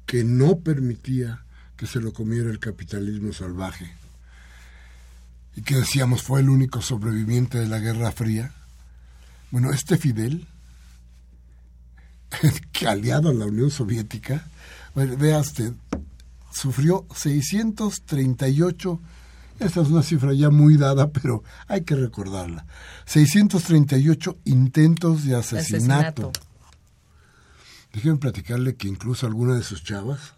que 0.06 0.24
no 0.24 0.60
permitía 0.60 1.44
que 1.78 1.88
se 1.88 2.00
lo 2.00 2.14
comiera 2.14 2.52
el 2.52 2.60
capitalismo 2.60 3.34
salvaje 3.34 3.92
y 5.56 5.62
que 5.62 5.78
decíamos 5.78 6.22
fue 6.22 6.42
el 6.42 6.50
único 6.50 6.82
sobreviviente 6.82 7.58
de 7.58 7.68
la 7.68 7.80
Guerra 7.80 8.12
Fría. 8.12 8.52
Bueno, 9.50 9.72
este 9.72 9.98
Fidel 9.98 10.48
que 12.72 12.88
aliado 12.88 13.30
a 13.30 13.34
la 13.34 13.46
Unión 13.46 13.72
Soviética, 13.72 14.48
vea 14.94 15.40
usted, 15.40 15.74
sufrió 16.52 17.08
638, 17.16 19.00
esta 19.60 19.82
es 19.82 19.90
una 19.90 20.04
cifra 20.04 20.34
ya 20.34 20.50
muy 20.50 20.78
dada, 20.78 21.10
pero 21.12 21.44
hay 21.68 21.82
que 21.82 21.96
recordarla, 21.96 22.66
638 23.06 24.38
intentos 24.46 25.26
de 25.26 25.36
asesinato. 25.36 26.32
Déjenme 27.94 28.18
platicarle 28.18 28.76
que 28.76 28.88
incluso 28.88 29.26
alguna 29.26 29.56
de 29.56 29.64
sus 29.64 29.84
chavas 29.84 30.34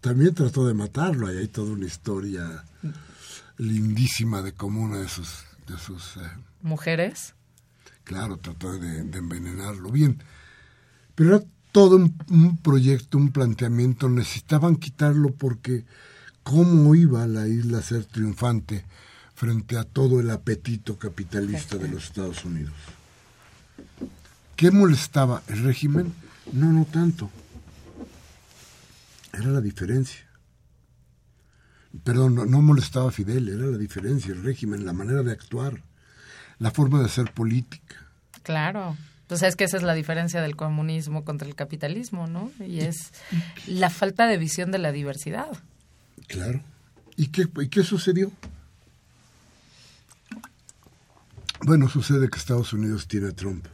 también 0.00 0.34
trató 0.34 0.66
de 0.66 0.74
matarlo, 0.74 1.32
y 1.32 1.38
hay 1.38 1.48
toda 1.48 1.72
una 1.72 1.86
historia 1.86 2.64
lindísima 3.58 4.42
de 4.42 4.52
cómo 4.52 4.82
una 4.82 4.98
de 4.98 5.08
sus... 5.08 5.44
De 5.66 5.78
sus 5.78 6.16
eh, 6.16 6.30
¿Mujeres? 6.60 7.34
Claro, 8.02 8.36
trató 8.36 8.76
de 8.76 8.98
envenenarlo. 9.16 9.90
Bien, 9.90 10.20
pero 11.14 11.36
era 11.36 11.44
todo 11.72 11.96
un, 11.96 12.58
proyecto, 12.58 13.18
un 13.18 13.32
planteamiento, 13.32 14.08
necesitaban 14.08 14.76
quitarlo 14.76 15.32
porque 15.32 15.84
cómo 16.42 16.94
iba 16.94 17.26
la 17.26 17.46
isla 17.46 17.78
a 17.78 17.82
ser 17.82 18.04
triunfante 18.04 18.84
frente 19.34 19.76
a 19.76 19.84
todo 19.84 20.20
el 20.20 20.30
apetito 20.30 20.98
capitalista 20.98 21.76
de 21.76 21.88
los 21.88 22.04
Estados 22.04 22.44
Unidos. 22.44 22.74
¿Qué 24.56 24.70
molestaba 24.70 25.42
el 25.48 25.64
régimen? 25.64 26.12
No, 26.52 26.72
no 26.72 26.84
tanto. 26.84 27.30
Era 29.32 29.48
la 29.48 29.60
diferencia. 29.60 30.20
Perdón, 32.04 32.34
no, 32.34 32.46
no, 32.46 32.62
molestaba 32.62 33.08
a 33.08 33.12
Fidel, 33.12 33.48
era 33.48 33.66
la 33.66 33.76
diferencia, 33.76 34.32
el 34.32 34.42
régimen, 34.42 34.86
la 34.86 34.92
manera 34.92 35.22
de 35.22 35.32
actuar, 35.32 35.82
la 36.58 36.70
forma 36.70 37.00
de 37.00 37.06
hacer 37.06 37.32
política. 37.32 37.96
Claro. 38.42 38.96
Entonces 39.22 39.48
es 39.48 39.56
que 39.56 39.64
esa 39.64 39.76
es 39.76 39.82
la 39.82 39.94
diferencia 39.94 40.40
del 40.40 40.56
comunismo 40.56 41.24
contra 41.24 41.48
el 41.48 41.54
capitalismo, 41.54 42.26
¿no? 42.26 42.50
Y 42.60 42.80
es 42.80 43.12
la 43.66 43.90
falta 43.90 44.26
de 44.26 44.36
visión 44.38 44.70
de 44.70 44.78
la 44.78 44.92
diversidad. 44.92 45.48
Claro. 46.26 46.62
¿Y 47.16 47.28
qué, 47.28 47.48
y 47.60 47.68
qué 47.68 47.82
sucedió? 47.82 48.32
Bueno, 51.64 51.88
sucede 51.88 52.28
que 52.28 52.38
Estados 52.38 52.72
Unidos 52.72 53.06
tiene 53.06 53.28
a 53.28 53.32
Trump. 53.32 53.66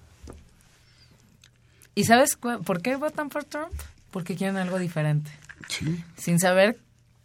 ¿Y 1.94 2.04
sabes 2.04 2.36
por 2.36 2.82
qué 2.82 2.96
votan 2.96 3.28
por 3.28 3.44
Trump? 3.44 3.72
Porque 4.10 4.36
quieren 4.36 4.56
algo 4.56 4.78
diferente. 4.78 5.30
Sí. 5.68 6.04
Sin 6.16 6.38
saber 6.38 6.78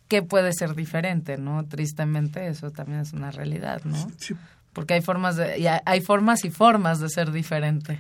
qué 0.08 0.22
puede 0.22 0.54
ser 0.54 0.76
diferente, 0.76 1.38
¿no? 1.38 1.66
Tristemente 1.66 2.48
eso 2.48 2.72
también 2.72 3.02
es 3.02 3.14
una 3.14 3.32
realidad, 3.32 3.84
¿no? 3.84 4.12
Sí. 4.18 4.36
Porque 4.72 4.96
hay 4.96 5.02
formas 5.02 5.36
de, 5.36 5.60
y 5.60 5.68
hay 5.68 6.02
formas 6.02 6.46
y 6.46 6.50
formas 6.50 7.00
de 7.00 7.10
ser 7.10 7.32
diferente 7.32 8.00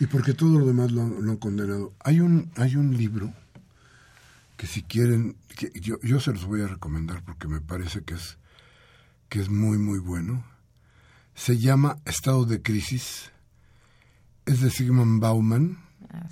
y 0.00 0.06
porque 0.06 0.34
todo 0.34 0.58
lo 0.58 0.66
demás 0.66 0.92
lo, 0.92 1.02
han 1.02 1.36
condenado. 1.36 1.92
Hay 2.00 2.20
un, 2.20 2.50
hay 2.56 2.76
un 2.76 2.96
libro 2.96 3.32
que 4.64 4.70
si 4.70 4.82
quieren, 4.82 5.36
que 5.58 5.70
yo, 5.78 6.00
yo 6.00 6.20
se 6.20 6.32
los 6.32 6.46
voy 6.46 6.62
a 6.62 6.66
recomendar 6.66 7.22
porque 7.22 7.48
me 7.48 7.60
parece 7.60 8.02
que 8.02 8.14
es, 8.14 8.38
que 9.28 9.42
es 9.42 9.50
muy, 9.50 9.76
muy 9.76 9.98
bueno. 9.98 10.42
Se 11.34 11.58
llama 11.58 11.98
Estado 12.06 12.46
de 12.46 12.62
Crisis. 12.62 13.30
Es 14.46 14.62
de 14.62 14.70
Sigmund 14.70 15.20
Bauman 15.20 15.84
ah, 16.08 16.30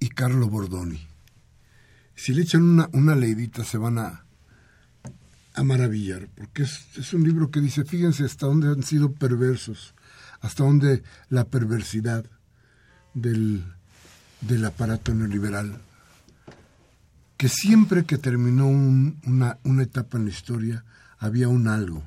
y 0.00 0.08
Carlo 0.08 0.48
Bordoni. 0.48 1.06
Si 2.16 2.34
le 2.34 2.42
echan 2.42 2.64
una, 2.64 2.90
una 2.92 3.14
leidita 3.14 3.62
se 3.62 3.78
van 3.78 3.98
a, 3.98 4.26
a 5.54 5.62
maravillar, 5.62 6.28
porque 6.34 6.64
es, 6.64 6.98
es 6.98 7.14
un 7.14 7.22
libro 7.22 7.52
que 7.52 7.60
dice, 7.60 7.84
fíjense 7.84 8.24
hasta 8.24 8.46
dónde 8.46 8.72
han 8.72 8.82
sido 8.82 9.12
perversos 9.12 9.94
hasta 10.40 10.64
dónde 10.64 11.04
la 11.28 11.44
perversidad 11.44 12.26
del, 13.14 13.64
del 14.40 14.64
aparato 14.64 15.14
neoliberal, 15.14 15.80
que 17.44 17.50
siempre 17.50 18.06
que 18.06 18.16
terminó 18.16 18.66
una, 18.68 19.58
una 19.64 19.82
etapa 19.82 20.16
en 20.16 20.24
la 20.24 20.30
historia 20.30 20.82
había 21.18 21.46
un 21.46 21.68
algo, 21.68 22.02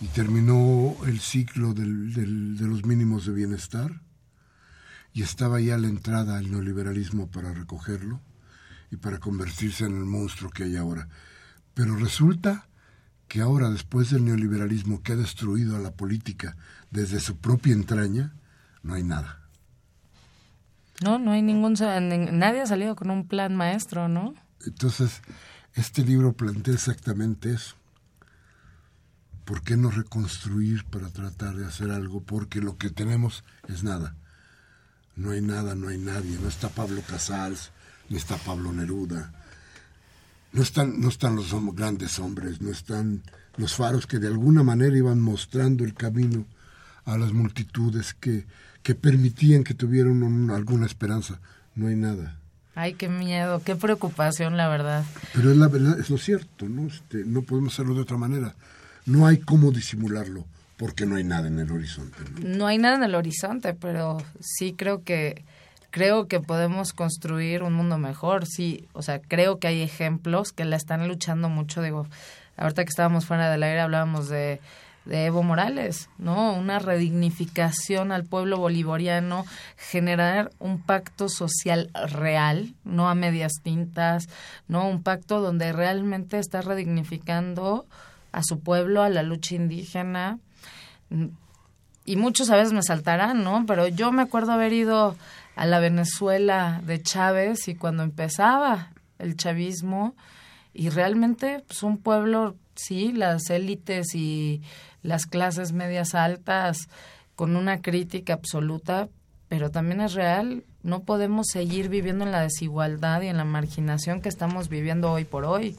y 0.00 0.08
terminó 0.08 0.96
el 1.06 1.20
ciclo 1.20 1.74
de 1.74 1.86
los 1.86 2.84
mínimos 2.84 3.24
de 3.24 3.34
bienestar, 3.34 4.00
y 5.12 5.22
estaba 5.22 5.60
ya 5.60 5.78
la 5.78 5.86
entrada 5.86 6.38
al 6.38 6.50
neoliberalismo 6.50 7.30
para 7.30 7.54
recogerlo 7.54 8.20
y 8.90 8.96
para 8.96 9.20
convertirse 9.20 9.84
en 9.84 9.96
el 9.96 10.06
monstruo 10.06 10.50
que 10.50 10.64
hay 10.64 10.74
ahora. 10.74 11.08
Pero 11.74 11.94
resulta 11.94 12.66
que 13.28 13.42
ahora, 13.42 13.70
después 13.70 14.10
del 14.10 14.24
neoliberalismo 14.24 15.04
que 15.04 15.12
ha 15.12 15.16
destruido 15.16 15.76
a 15.76 15.78
la 15.78 15.92
política 15.92 16.56
desde 16.90 17.20
su 17.20 17.36
propia 17.36 17.74
entraña, 17.74 18.34
no 18.82 18.94
hay 18.94 19.04
nada. 19.04 19.37
No, 21.02 21.18
no 21.18 21.32
hay 21.32 21.42
ningún... 21.42 21.74
Nadie 21.74 22.60
ha 22.60 22.66
salido 22.66 22.96
con 22.96 23.10
un 23.10 23.26
plan 23.26 23.54
maestro, 23.54 24.08
¿no? 24.08 24.34
Entonces, 24.66 25.22
este 25.74 26.04
libro 26.04 26.32
plantea 26.32 26.74
exactamente 26.74 27.52
eso. 27.52 27.78
¿por 29.48 29.62
qué 29.62 29.78
no 29.78 29.90
reconstruir 29.90 30.84
para 30.84 31.08
tratar 31.08 31.56
de 31.56 31.64
hacer 31.64 31.90
algo? 31.90 32.20
Porque 32.20 32.60
lo 32.60 32.76
que 32.76 32.90
tenemos 32.90 33.44
es 33.66 33.82
nada. 33.82 34.14
No 35.16 35.30
hay 35.30 35.40
nada, 35.40 35.74
no 35.74 35.88
hay 35.88 35.96
nadie. 35.96 36.38
No 36.38 36.48
está 36.48 36.68
Pablo 36.68 37.00
Casals, 37.00 37.70
ni 38.10 38.18
está 38.18 38.36
Pablo 38.36 38.74
Neruda. 38.74 39.32
No 40.52 40.60
están, 40.60 41.00
no 41.00 41.08
están 41.08 41.34
los 41.34 41.50
grandes 41.74 42.18
hombres, 42.18 42.60
no 42.60 42.70
están 42.70 43.22
los 43.56 43.74
faros 43.74 44.06
que 44.06 44.18
de 44.18 44.26
alguna 44.26 44.62
manera 44.62 44.94
iban 44.94 45.18
mostrando 45.18 45.82
el 45.82 45.94
camino 45.94 46.44
a 47.06 47.16
las 47.16 47.32
multitudes 47.32 48.12
que, 48.12 48.44
que 48.88 48.94
permitían 48.94 49.64
que 49.64 49.74
tuvieran 49.74 50.50
alguna 50.50 50.86
esperanza. 50.86 51.40
No 51.74 51.88
hay 51.88 51.94
nada. 51.94 52.38
Ay, 52.74 52.94
qué 52.94 53.10
miedo, 53.10 53.60
qué 53.62 53.76
preocupación, 53.76 54.56
la 54.56 54.66
verdad. 54.66 55.04
Pero 55.34 55.50
es 55.50 55.58
la 55.58 55.68
verdad, 55.68 56.00
es 56.00 56.08
lo 56.08 56.16
cierto, 56.16 56.70
¿no? 56.70 56.86
Este, 56.86 57.22
no 57.26 57.42
podemos 57.42 57.74
hacerlo 57.74 57.92
de 57.92 58.00
otra 58.00 58.16
manera. 58.16 58.54
No 59.04 59.26
hay 59.26 59.40
cómo 59.40 59.72
disimularlo 59.72 60.46
porque 60.78 61.04
no 61.04 61.16
hay 61.16 61.24
nada 61.24 61.48
en 61.48 61.58
el 61.58 61.70
horizonte. 61.70 62.16
¿no? 62.40 62.66
hay 62.66 62.78
nada 62.78 62.96
en 62.96 63.02
el 63.02 63.14
horizonte, 63.14 63.74
pero 63.74 64.22
sí 64.40 64.72
creo 64.72 65.04
que 65.04 65.44
creo 65.90 66.26
que 66.26 66.40
podemos 66.40 66.94
construir 66.94 67.62
un 67.62 67.74
mundo 67.74 67.98
mejor. 67.98 68.46
Sí, 68.46 68.88
o 68.94 69.02
sea, 69.02 69.20
creo 69.20 69.58
que 69.58 69.66
hay 69.66 69.82
ejemplos 69.82 70.52
que 70.52 70.64
la 70.64 70.76
están 70.76 71.06
luchando 71.08 71.50
mucho. 71.50 71.82
Digo, 71.82 72.06
ahorita 72.56 72.84
que 72.84 72.88
estábamos 72.88 73.26
fuera 73.26 73.50
del 73.50 73.64
aire 73.64 73.80
hablábamos 73.80 74.30
de 74.30 74.62
de 75.08 75.24
Evo 75.24 75.42
Morales, 75.42 76.10
¿no? 76.18 76.52
Una 76.52 76.78
redignificación 76.78 78.12
al 78.12 78.24
pueblo 78.24 78.58
bolivariano, 78.58 79.46
generar 79.76 80.50
un 80.58 80.82
pacto 80.82 81.30
social 81.30 81.90
real, 81.94 82.74
no 82.84 83.08
a 83.08 83.14
medias 83.14 83.54
tintas, 83.62 84.28
¿no? 84.68 84.86
Un 84.86 85.02
pacto 85.02 85.40
donde 85.40 85.72
realmente 85.72 86.38
está 86.38 86.60
redignificando 86.60 87.86
a 88.32 88.42
su 88.42 88.60
pueblo, 88.60 89.02
a 89.02 89.08
la 89.08 89.22
lucha 89.22 89.54
indígena. 89.54 90.38
Y 92.04 92.16
muchos 92.16 92.50
a 92.50 92.56
veces 92.56 92.74
me 92.74 92.82
saltarán, 92.82 93.42
¿no? 93.42 93.64
Pero 93.66 93.88
yo 93.88 94.12
me 94.12 94.22
acuerdo 94.22 94.52
haber 94.52 94.74
ido 94.74 95.16
a 95.56 95.64
la 95.64 95.80
Venezuela 95.80 96.82
de 96.84 97.02
Chávez 97.02 97.66
y 97.68 97.74
cuando 97.74 98.02
empezaba 98.02 98.92
el 99.18 99.36
chavismo 99.36 100.14
y 100.74 100.90
realmente 100.90 101.64
pues 101.66 101.82
un 101.82 101.96
pueblo 101.96 102.56
sí 102.74 103.12
las 103.12 103.50
élites 103.50 104.14
y 104.14 104.62
las 105.02 105.26
clases 105.26 105.72
medias 105.72 106.14
altas 106.14 106.88
con 107.36 107.56
una 107.56 107.80
crítica 107.80 108.32
absoluta, 108.32 109.08
pero 109.48 109.70
también 109.70 110.00
es 110.00 110.14
real, 110.14 110.64
no 110.82 111.00
podemos 111.00 111.46
seguir 111.52 111.88
viviendo 111.88 112.24
en 112.24 112.32
la 112.32 112.42
desigualdad 112.42 113.22
y 113.22 113.28
en 113.28 113.36
la 113.36 113.44
marginación 113.44 114.20
que 114.20 114.28
estamos 114.28 114.68
viviendo 114.68 115.12
hoy 115.12 115.24
por 115.24 115.44
hoy. 115.44 115.76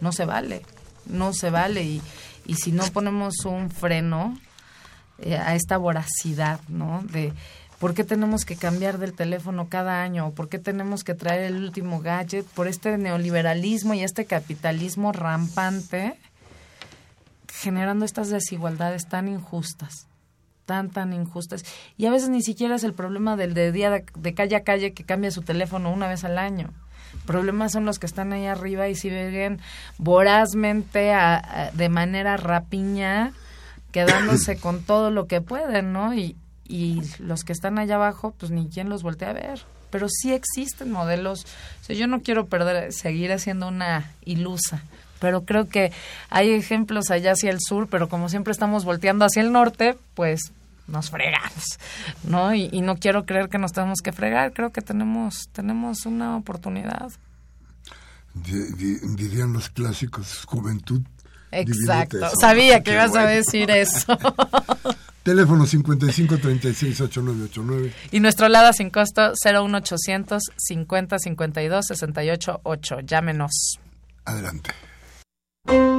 No 0.00 0.12
se 0.12 0.24
vale, 0.24 0.62
no 1.06 1.32
se 1.32 1.50
vale. 1.50 1.82
Y, 1.82 2.02
y 2.46 2.54
si 2.54 2.72
no 2.72 2.84
ponemos 2.86 3.44
un 3.44 3.70
freno 3.70 4.38
eh, 5.18 5.36
a 5.36 5.54
esta 5.54 5.76
voracidad, 5.76 6.60
¿no? 6.68 7.02
De 7.10 7.32
por 7.78 7.94
qué 7.94 8.04
tenemos 8.04 8.44
que 8.44 8.56
cambiar 8.56 8.98
del 8.98 9.14
teléfono 9.14 9.68
cada 9.68 10.02
año, 10.02 10.32
por 10.32 10.48
qué 10.48 10.58
tenemos 10.58 11.04
que 11.04 11.14
traer 11.14 11.44
el 11.44 11.62
último 11.62 12.00
gadget, 12.00 12.46
por 12.46 12.68
este 12.68 12.96
neoliberalismo 12.98 13.94
y 13.94 14.02
este 14.02 14.26
capitalismo 14.26 15.12
rampante 15.12 16.18
generando 17.60 18.06
estas 18.06 18.30
desigualdades 18.30 19.06
tan 19.06 19.28
injustas, 19.28 20.06
tan, 20.64 20.88
tan 20.88 21.12
injustas. 21.12 21.64
Y 21.98 22.06
a 22.06 22.10
veces 22.10 22.30
ni 22.30 22.42
siquiera 22.42 22.76
es 22.76 22.84
el 22.84 22.94
problema 22.94 23.36
del 23.36 23.52
de 23.52 23.70
día 23.70 23.90
de, 23.90 24.34
calle 24.34 24.56
a 24.56 24.64
calle 24.64 24.94
que 24.94 25.04
cambia 25.04 25.30
su 25.30 25.42
teléfono 25.42 25.92
una 25.92 26.08
vez 26.08 26.24
al 26.24 26.38
año. 26.38 26.70
Problemas 27.26 27.72
son 27.72 27.84
los 27.84 27.98
que 27.98 28.06
están 28.06 28.32
ahí 28.32 28.46
arriba 28.46 28.88
y 28.88 28.94
si 28.94 29.10
ven 29.10 29.60
vorazmente, 29.98 31.12
de 31.74 31.88
manera 31.90 32.36
rapiña, 32.38 33.32
quedándose 33.92 34.56
con 34.58 34.82
todo 34.82 35.10
lo 35.10 35.26
que 35.26 35.40
pueden, 35.42 35.92
¿no? 35.92 36.14
Y, 36.14 36.36
y 36.66 37.02
los 37.18 37.44
que 37.44 37.52
están 37.52 37.78
allá 37.78 37.96
abajo, 37.96 38.32
pues 38.38 38.52
ni 38.52 38.68
quien 38.68 38.88
los 38.88 39.02
voltea 39.02 39.30
a 39.30 39.34
ver. 39.34 39.60
Pero 39.90 40.08
sí 40.08 40.32
existen 40.32 40.92
modelos. 40.92 41.44
O 41.88 41.92
yo 41.92 42.06
no 42.06 42.22
quiero 42.22 42.46
perder, 42.46 42.92
seguir 42.92 43.32
haciendo 43.32 43.68
una 43.68 44.12
ilusa 44.24 44.84
pero 45.20 45.44
creo 45.44 45.68
que 45.68 45.92
hay 46.28 46.50
ejemplos 46.50 47.10
allá 47.10 47.32
hacia 47.32 47.50
el 47.50 47.58
sur, 47.60 47.88
pero 47.88 48.08
como 48.08 48.28
siempre 48.28 48.52
estamos 48.52 48.84
volteando 48.84 49.24
hacia 49.24 49.42
el 49.42 49.52
norte, 49.52 49.96
pues 50.14 50.52
nos 50.88 51.10
fregamos, 51.10 51.78
¿no? 52.24 52.52
Y, 52.54 52.80
no 52.80 52.96
quiero 52.96 53.24
creer 53.24 53.48
que 53.48 53.58
nos 53.58 53.72
tenemos 53.72 54.00
que 54.02 54.12
fregar, 54.12 54.52
creo 54.52 54.70
que 54.70 54.82
tenemos, 54.82 55.48
tenemos 55.52 56.04
una 56.06 56.36
oportunidad. 56.36 57.12
dirían 58.34 59.52
los 59.52 59.70
clásicos, 59.70 60.44
juventud. 60.46 61.02
Exacto, 61.52 62.30
sabía 62.40 62.80
que 62.82 62.92
ibas 62.92 63.14
a 63.14 63.26
decir 63.26 63.70
eso. 63.70 64.18
Teléfono 65.22 65.66
55 65.66 66.38
36 66.38 67.00
8989. 67.02 67.92
Y 68.10 68.20
nuestro 68.20 68.48
lado 68.48 68.72
sin 68.72 68.88
costo 68.88 69.32
01800 69.44 70.42
50 70.56 71.18
52 71.18 71.86
68 71.86 72.60
8. 72.62 73.00
Llámenos. 73.00 73.78
Adelante. 74.24 74.70
thank 75.66 75.80
you. 75.82 75.89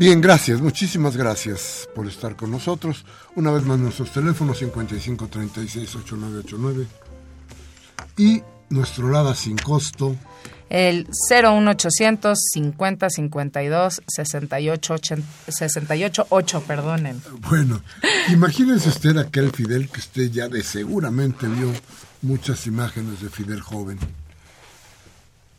Bien, 0.00 0.18
gracias, 0.22 0.62
muchísimas 0.62 1.14
gracias 1.14 1.86
por 1.94 2.06
estar 2.06 2.34
con 2.34 2.50
nosotros. 2.50 3.04
Una 3.36 3.50
vez 3.50 3.64
más 3.64 3.78
nuestros 3.78 4.10
teléfonos 4.10 4.56
55 4.56 5.28
36 5.28 5.94
8989 5.94 6.86
y 8.16 8.42
nuestro 8.70 9.10
LADA 9.10 9.34
sin 9.34 9.58
costo. 9.58 10.16
El 10.70 11.06
01800 11.28 12.38
50 12.50 13.10
52 13.10 14.02
68 14.08 14.94
68 15.48 16.26
8, 16.30 16.62
perdonen. 16.66 17.20
Bueno, 17.50 17.82
imagínense 18.30 18.88
usted 18.88 19.18
aquel 19.18 19.50
Fidel 19.50 19.90
que 19.90 20.00
usted 20.00 20.30
ya 20.30 20.48
de 20.48 20.62
seguramente 20.62 21.46
vio 21.46 21.74
muchas 22.22 22.66
imágenes 22.66 23.20
de 23.20 23.28
Fidel 23.28 23.60
joven. 23.60 23.98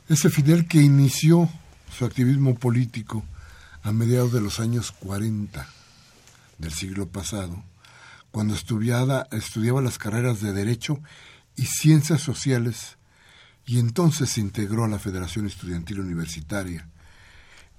Ese 0.10 0.32
Fidel 0.32 0.68
que 0.68 0.82
inició 0.82 1.48
su 1.96 2.06
activismo 2.06 2.56
político 2.56 3.24
a 3.84 3.92
mediados 3.92 4.32
de 4.32 4.42
los 4.42 4.60
años 4.60 4.92
40 4.92 5.68
del 6.58 6.74
siglo 6.74 7.08
pasado, 7.08 7.64
cuando 8.32 8.54
estudiaba, 8.54 9.28
las 9.82 9.98
carreras 9.98 10.42
de 10.42 10.54
Derecho 10.54 11.00
y 11.56 11.66
Ciencias 11.66 12.22
Sociales, 12.22 12.98
y 13.66 13.80
entonces 13.80 14.30
se 14.30 14.42
integró 14.42 14.86
a 14.86 14.88
la 14.88 15.00
Federación 15.00 15.46
Estudiantil 15.46 16.00
Universitaria, 16.00 16.88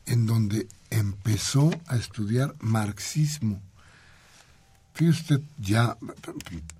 en 0.07 0.26
donde 0.26 0.68
empezó 0.90 1.70
a 1.86 1.96
estudiar 1.96 2.55
marxismo. 2.61 3.61
Fíjese 4.94 5.20
usted, 5.20 5.40
ya 5.59 5.96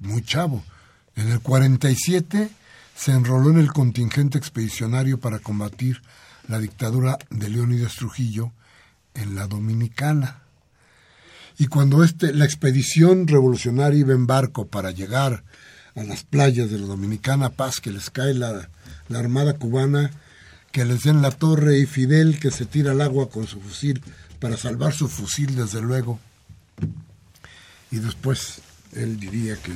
muy 0.01 0.23
chavo. 0.23 0.63
En 1.17 1.29
el 1.29 1.41
47 1.41 2.51
se 2.95 3.13
enroló 3.13 3.51
en 3.51 3.59
el 3.59 3.73
contingente 3.73 4.39
expedicionario 4.39 5.19
para 5.19 5.39
combatir 5.39 6.03
la 6.49 6.59
dictadura 6.59 7.19
de 7.31 7.49
Leónidas 7.49 7.97
Trujillo 7.97 8.53
en 9.15 9.35
la 9.35 9.47
Dominicana. 9.47 10.43
Y 11.59 11.67
cuando 11.67 12.03
este, 12.03 12.33
la 12.33 12.45
expedición 12.45 13.29
revolucionaria 13.29 14.01
iba 14.01 14.15
en 14.15 14.27
barco 14.27 14.67
para 14.67 14.91
llegar 14.91 15.45
a 15.95 16.03
las 16.03 16.25
playas 16.25 16.71
de 16.71 16.79
la 16.79 16.87
Dominicana 16.87 17.51
Paz, 17.51 17.81
que 17.81 17.91
les 17.91 18.11
cae 18.11 18.35
la, 18.35 18.69
la 19.09 19.19
Armada 19.19 19.55
cubana, 19.55 20.11
que 20.71 20.85
les 20.85 21.03
den 21.03 21.21
la 21.21 21.31
torre 21.31 21.79
y 21.79 21.87
Fidel 21.87 22.41
que 22.41 22.51
se 22.51 22.65
tira 22.65 22.93
al 22.93 23.03
agua 23.03 23.29
con 23.29 23.47
su 23.47 23.61
fusil 23.61 24.03
para 24.41 24.57
salvar 24.57 24.93
su 24.93 25.09
fusil, 25.09 25.55
desde 25.55 25.83
luego. 25.83 26.19
Y 27.91 27.99
después 27.99 28.63
él 28.93 29.21
diría 29.21 29.57
que, 29.57 29.73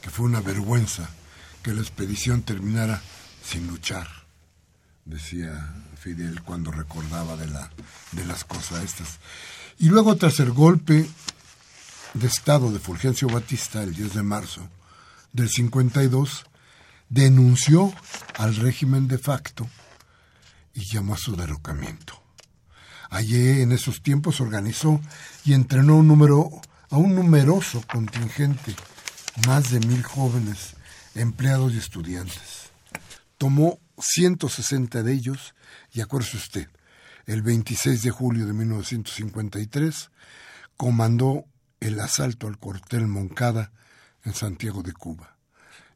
que 0.00 0.10
fue 0.10 0.26
una 0.26 0.40
vergüenza 0.40 1.10
que 1.62 1.74
la 1.74 1.80
expedición 1.80 2.42
terminara 2.42 3.02
sin 3.44 3.66
luchar, 3.66 4.08
decía 5.04 5.74
Fidel 6.02 6.42
cuando 6.42 6.72
recordaba 6.72 7.36
de, 7.36 7.46
la, 7.46 7.70
de 8.10 8.24
las 8.26 8.44
cosas 8.44 8.82
estas. 8.82 9.20
Y 9.78 9.86
luego 9.86 10.16
tras 10.16 10.40
el 10.40 10.50
golpe 10.50 11.08
de 12.14 12.26
Estado 12.26 12.72
de 12.72 12.80
Fulgencio 12.80 13.28
Batista 13.28 13.82
el 13.82 13.94
10 13.94 14.14
de 14.14 14.22
marzo 14.22 14.68
del 15.32 15.48
52, 15.48 16.44
denunció 17.08 17.92
al 18.36 18.56
régimen 18.56 19.06
de 19.06 19.18
facto 19.18 19.68
y 20.74 20.92
llamó 20.92 21.14
a 21.14 21.18
su 21.18 21.36
derrocamiento. 21.36 22.20
Allí 23.08 23.60
en 23.60 23.72
esos 23.72 24.02
tiempos 24.02 24.40
organizó 24.40 25.00
y 25.44 25.52
entrenó 25.52 25.96
un 25.96 26.08
número, 26.08 26.50
a 26.90 26.96
un 26.96 27.14
numeroso 27.14 27.82
contingente, 27.90 28.74
más 29.46 29.70
de 29.70 29.80
mil 29.80 30.02
jóvenes, 30.02 30.74
empleados 31.14 31.74
y 31.74 31.78
estudiantes. 31.78 32.70
Tomó 33.38 33.78
160 33.98 35.02
de 35.02 35.12
ellos 35.12 35.54
y 35.92 36.00
acuérdese 36.00 36.36
usted, 36.36 36.68
el 37.26 37.42
26 37.42 38.02
de 38.02 38.10
julio 38.10 38.46
de 38.46 38.52
1953 38.52 40.10
comandó 40.76 41.44
el 41.80 42.00
asalto 42.00 42.46
al 42.46 42.58
cuartel 42.58 43.06
Moncada 43.06 43.72
en 44.24 44.34
Santiago 44.34 44.82
de 44.82 44.92
Cuba 44.92 45.36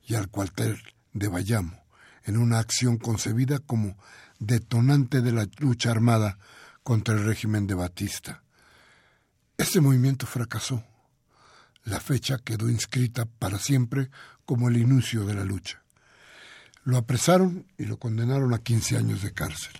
y 0.06 0.14
al 0.14 0.28
cuartel 0.28 0.80
de 1.12 1.28
Bayamo, 1.28 1.84
en 2.24 2.36
una 2.36 2.58
acción 2.58 2.98
concebida 2.98 3.58
como 3.58 3.96
detonante 4.38 5.20
de 5.22 5.32
la 5.32 5.48
lucha 5.58 5.90
armada 5.90 6.38
contra 6.82 7.14
el 7.14 7.24
régimen 7.24 7.66
de 7.66 7.74
Batista. 7.74 8.42
Este 9.56 9.80
movimiento 9.80 10.26
fracasó. 10.26 10.84
La 11.84 12.00
fecha 12.00 12.38
quedó 12.38 12.68
inscrita 12.68 13.24
para 13.24 13.58
siempre 13.58 14.10
como 14.44 14.68
el 14.68 14.76
inicio 14.76 15.24
de 15.24 15.34
la 15.34 15.44
lucha. 15.44 15.82
Lo 16.86 16.98
apresaron 16.98 17.66
y 17.78 17.84
lo 17.86 17.98
condenaron 17.98 18.54
a 18.54 18.60
15 18.60 18.96
años 18.96 19.20
de 19.20 19.32
cárcel. 19.32 19.72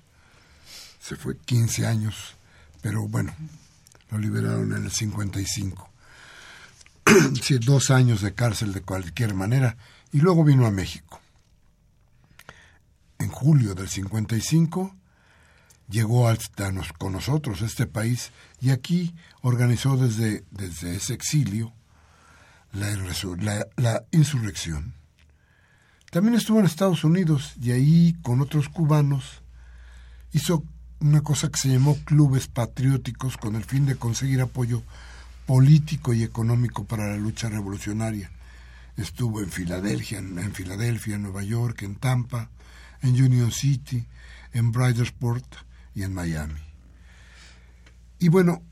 Se 0.99 1.15
fue 1.15 1.39
15 1.39 1.87
años, 1.87 2.35
pero 2.83 3.07
bueno, 3.07 3.33
lo 4.11 4.19
liberaron 4.19 4.73
en 4.73 4.87
el 4.87 4.91
55. 4.91 5.89
sí, 7.41 7.59
dos 7.59 7.93
años 7.93 8.23
de 8.23 8.35
cárcel 8.35 8.73
de 8.73 8.83
cualquier 8.83 9.35
manera, 9.35 9.77
y 10.11 10.19
luego 10.19 10.43
vino 10.43 10.67
a 10.67 10.73
México. 10.73 11.21
En 13.21 13.29
julio 13.29 13.77
del 13.77 13.89
55 13.89 14.97
llegó 15.89 16.27
hasta 16.27 16.73
con 16.99 17.13
nosotros 17.13 17.63
este 17.63 17.87
país 17.87 18.33
y 18.61 18.71
aquí 18.71 19.15
organizó 19.43 19.97
desde, 19.97 20.45
desde 20.51 20.97
ese 20.97 21.15
exilio 21.15 21.73
la 22.73 24.03
insurrección. 24.11 24.96
También 26.17 26.37
estuvo 26.37 26.61
en 26.61 26.65
Estados 26.65 27.05
Unidos 27.05 27.53
y 27.61 27.73
ahí 27.73 28.17
con 28.23 28.41
otros 28.41 28.71
cubanos 28.71 29.43
hizo 30.33 30.65
una 30.99 31.21
cosa 31.21 31.51
que 31.51 31.59
se 31.59 31.69
llamó 31.69 31.95
clubes 32.07 32.49
patrióticos 32.49 33.37
con 33.37 33.55
el 33.55 33.65
fin 33.65 33.85
de 33.85 33.97
conseguir 33.97 34.41
apoyo 34.41 34.83
político 35.45 36.15
y 36.15 36.23
económico 36.23 36.85
para 36.85 37.07
la 37.07 37.19
lucha 37.19 37.51
revolucionaria. 37.51 38.31
Estuvo 38.97 39.43
en 39.43 39.51
Filadelfia, 39.51 40.17
en, 40.17 40.55
Filadelfia, 40.55 41.17
en 41.17 41.23
Nueva 41.25 41.43
York, 41.43 41.83
en 41.83 41.97
Tampa, 41.97 42.49
en 43.03 43.11
Union 43.23 43.53
City, 43.53 44.07
en 44.55 44.73
Bridgeport 44.73 45.45
y 45.95 46.03
en 46.03 46.15
Miami. 46.15 46.63
Y 48.21 48.31
bueno, 48.31 48.63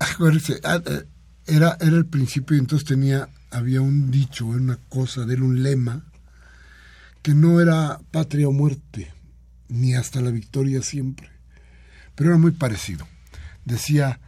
ah, 0.00 0.82
eh, 0.86 1.04
era, 1.46 1.76
era 1.80 1.96
el 1.96 2.06
principio 2.06 2.56
y 2.56 2.58
entonces 2.58 2.88
tenía, 2.88 3.28
había 3.50 3.80
un 3.80 4.10
dicho, 4.10 4.46
una 4.46 4.76
cosa 4.88 5.24
de 5.24 5.34
él, 5.34 5.42
un 5.42 5.62
lema, 5.62 6.04
que 7.22 7.34
no 7.34 7.60
era 7.60 8.00
patria 8.10 8.48
o 8.48 8.52
muerte, 8.52 9.12
ni 9.68 9.94
hasta 9.94 10.20
la 10.20 10.30
victoria 10.30 10.82
siempre. 10.82 11.30
Pero 12.14 12.30
era 12.30 12.38
muy 12.38 12.52
parecido. 12.52 13.06
Decía, 13.64 14.20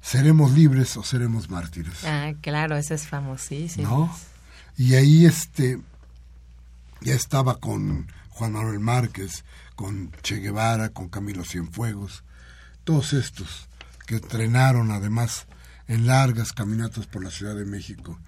seremos 0.00 0.52
libres 0.52 0.96
o 0.96 1.02
seremos 1.02 1.50
mártires. 1.50 2.04
Ah, 2.04 2.32
claro, 2.40 2.76
ese 2.76 2.94
es 2.94 3.06
famosísimo. 3.06 3.88
¿No? 3.88 4.16
Y 4.76 4.94
ahí 4.94 5.26
este 5.26 5.80
ya 7.00 7.14
estaba 7.14 7.58
con 7.58 8.06
Juan 8.30 8.52
Manuel 8.52 8.80
Márquez, 8.80 9.44
con 9.76 10.10
Che 10.22 10.36
Guevara, 10.36 10.90
con 10.90 11.08
Camilo 11.08 11.44
Cienfuegos, 11.44 12.24
todos 12.84 13.12
estos 13.12 13.68
que 14.06 14.16
entrenaron 14.16 14.90
además 14.90 15.46
en 15.88 16.06
largas 16.06 16.52
caminatas 16.52 17.06
por 17.06 17.22
la 17.22 17.30
Ciudad 17.30 17.54
de 17.54 17.64
México. 17.64 18.18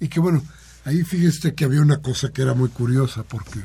Y 0.00 0.08
que 0.08 0.20
bueno, 0.20 0.42
ahí 0.84 1.02
fíjese 1.02 1.54
que 1.54 1.64
había 1.64 1.80
una 1.80 1.98
cosa 1.98 2.30
que 2.32 2.42
era 2.42 2.54
muy 2.54 2.68
curiosa, 2.68 3.22
porque 3.22 3.60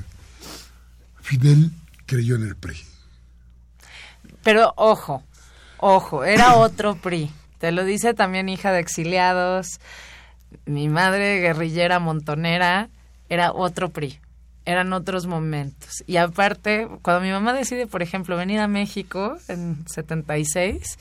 Fidel 1.22 1.72
creyó 2.06 2.36
en 2.36 2.44
el 2.44 2.56
PRI. 2.56 2.78
Pero 4.44 4.74
ojo, 4.78 5.24
ojo, 5.78 6.24
era 6.24 6.56
otro 6.56 6.96
PRI. 6.96 7.32
Te 7.60 7.72
lo 7.72 7.84
dice 7.84 8.14
también 8.14 8.50
hija 8.50 8.72
de 8.72 8.80
exiliados. 8.80 9.80
Mi 10.66 10.88
madre 10.88 11.40
guerrillera 11.42 12.00
montonera 12.00 12.90
era 13.28 13.52
otro 13.52 13.90
PRI. 13.90 14.20
Eran 14.66 14.94
otros 14.94 15.28
momentos. 15.28 16.04
Y 16.08 16.18
aparte, 16.18 16.88
cuando 17.02 17.22
mi 17.22 17.32
mamá 17.32 17.54
decide, 17.54 17.88
por 17.88 18.02
ejemplo, 18.02 18.38
venir 18.38 18.60
a 18.60 18.68
México 18.68 19.38
en 19.48 19.84
76, 19.88 20.98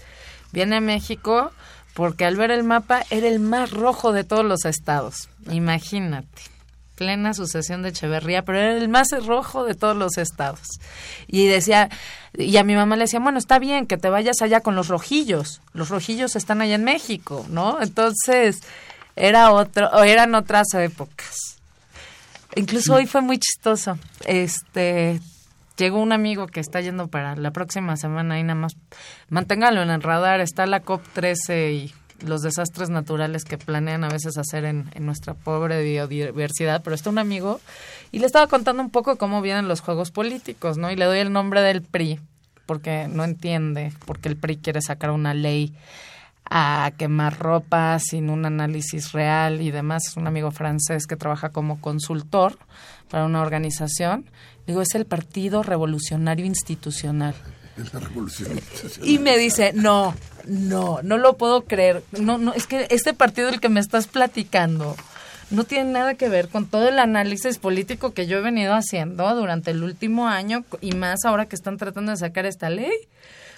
viene 0.52 0.76
a 0.76 0.80
México 0.80 1.52
porque 1.98 2.24
al 2.24 2.36
ver 2.36 2.52
el 2.52 2.62
mapa 2.62 3.04
era 3.10 3.26
el 3.26 3.40
más 3.40 3.72
rojo 3.72 4.12
de 4.12 4.22
todos 4.22 4.44
los 4.44 4.66
estados. 4.66 5.28
Imagínate 5.50 6.28
plena 6.94 7.34
sucesión 7.34 7.82
de 7.82 7.88
Echeverría, 7.88 8.42
pero 8.44 8.58
era 8.58 8.76
el 8.76 8.88
más 8.88 9.08
rojo 9.26 9.64
de 9.64 9.74
todos 9.74 9.96
los 9.96 10.16
estados. 10.16 10.78
Y 11.26 11.48
decía, 11.48 11.90
y 12.34 12.56
a 12.56 12.62
mi 12.62 12.76
mamá 12.76 12.94
le 12.94 13.04
decía, 13.04 13.18
bueno, 13.18 13.38
está 13.38 13.58
bien 13.58 13.88
que 13.88 13.96
te 13.96 14.10
vayas 14.10 14.42
allá 14.42 14.60
con 14.60 14.76
los 14.76 14.86
rojillos, 14.86 15.60
los 15.72 15.88
rojillos 15.88 16.36
están 16.36 16.60
allá 16.60 16.76
en 16.76 16.84
México, 16.84 17.44
¿no? 17.50 17.82
Entonces, 17.82 18.60
era 19.16 19.50
otro, 19.50 19.88
o 19.88 20.04
eran 20.04 20.36
otras 20.36 20.72
épocas. 20.74 21.58
Incluso 22.54 22.94
hoy 22.94 23.06
fue 23.06 23.22
muy 23.22 23.38
chistoso. 23.38 23.98
Este, 24.24 25.20
llegó 25.78 26.02
un 26.02 26.12
amigo 26.12 26.46
que 26.48 26.60
está 26.60 26.80
yendo 26.80 27.08
para 27.08 27.36
la 27.36 27.52
próxima 27.52 27.96
semana 27.96 28.38
y 28.38 28.42
nada 28.42 28.60
más, 28.60 28.76
manténgalo 29.30 29.82
en 29.82 29.90
el 29.90 30.02
radar, 30.02 30.40
está 30.40 30.66
la 30.66 30.82
COP13 30.82 31.72
y 31.72 31.94
los 32.26 32.42
desastres 32.42 32.90
naturales 32.90 33.44
que 33.44 33.58
planean 33.58 34.02
a 34.02 34.08
veces 34.08 34.36
hacer 34.38 34.64
en, 34.64 34.90
nuestra 35.00 35.34
pobre 35.34 35.82
biodiversidad, 35.82 36.82
pero 36.82 36.94
está 36.94 37.10
un 37.10 37.18
amigo 37.18 37.60
y 38.10 38.18
le 38.18 38.26
estaba 38.26 38.48
contando 38.48 38.82
un 38.82 38.90
poco 38.90 39.16
cómo 39.16 39.40
vienen 39.40 39.68
los 39.68 39.80
juegos 39.80 40.10
políticos, 40.10 40.78
¿no? 40.78 40.90
Y 40.90 40.96
le 40.96 41.04
doy 41.04 41.20
el 41.20 41.32
nombre 41.32 41.62
del 41.62 41.82
PRI, 41.82 42.20
porque 42.66 43.06
no 43.08 43.24
entiende, 43.24 43.92
porque 44.04 44.28
el 44.28 44.36
PRI 44.36 44.56
quiere 44.56 44.82
sacar 44.82 45.12
una 45.12 45.32
ley 45.32 45.72
a 46.50 46.92
quemar 46.96 47.38
ropa 47.38 47.98
sin 48.00 48.30
un 48.30 48.46
análisis 48.46 49.12
real 49.12 49.60
y 49.60 49.70
demás. 49.70 50.08
Es 50.08 50.16
un 50.16 50.26
amigo 50.26 50.50
francés 50.50 51.06
que 51.06 51.16
trabaja 51.16 51.50
como 51.50 51.80
consultor 51.80 52.58
para 53.08 53.24
una 53.24 53.42
organización. 53.42 54.26
Digo, 54.66 54.82
es 54.82 54.94
el 54.94 55.06
Partido 55.06 55.62
Revolucionario 55.62 56.44
Institucional. 56.46 57.34
Y 59.02 59.18
me 59.18 59.38
dice, 59.38 59.72
no, 59.74 60.14
no, 60.46 61.00
no 61.02 61.16
lo 61.16 61.36
puedo 61.36 61.64
creer. 61.64 62.02
No, 62.18 62.38
no, 62.38 62.52
es 62.52 62.66
que 62.66 62.88
este 62.90 63.14
partido 63.14 63.50
del 63.50 63.60
que 63.60 63.68
me 63.68 63.80
estás 63.80 64.06
platicando 64.08 64.96
no 65.50 65.64
tiene 65.64 65.92
nada 65.92 66.14
que 66.14 66.28
ver 66.28 66.48
con 66.48 66.66
todo 66.66 66.88
el 66.88 66.98
análisis 66.98 67.58
político 67.58 68.12
que 68.12 68.26
yo 68.26 68.38
he 68.38 68.42
venido 68.42 68.74
haciendo 68.74 69.32
durante 69.34 69.70
el 69.70 69.82
último 69.82 70.28
año 70.28 70.64
y 70.80 70.92
más 70.92 71.24
ahora 71.24 71.46
que 71.46 71.56
están 71.56 71.76
tratando 71.76 72.10
de 72.10 72.18
sacar 72.18 72.46
esta 72.46 72.68
ley. 72.68 72.92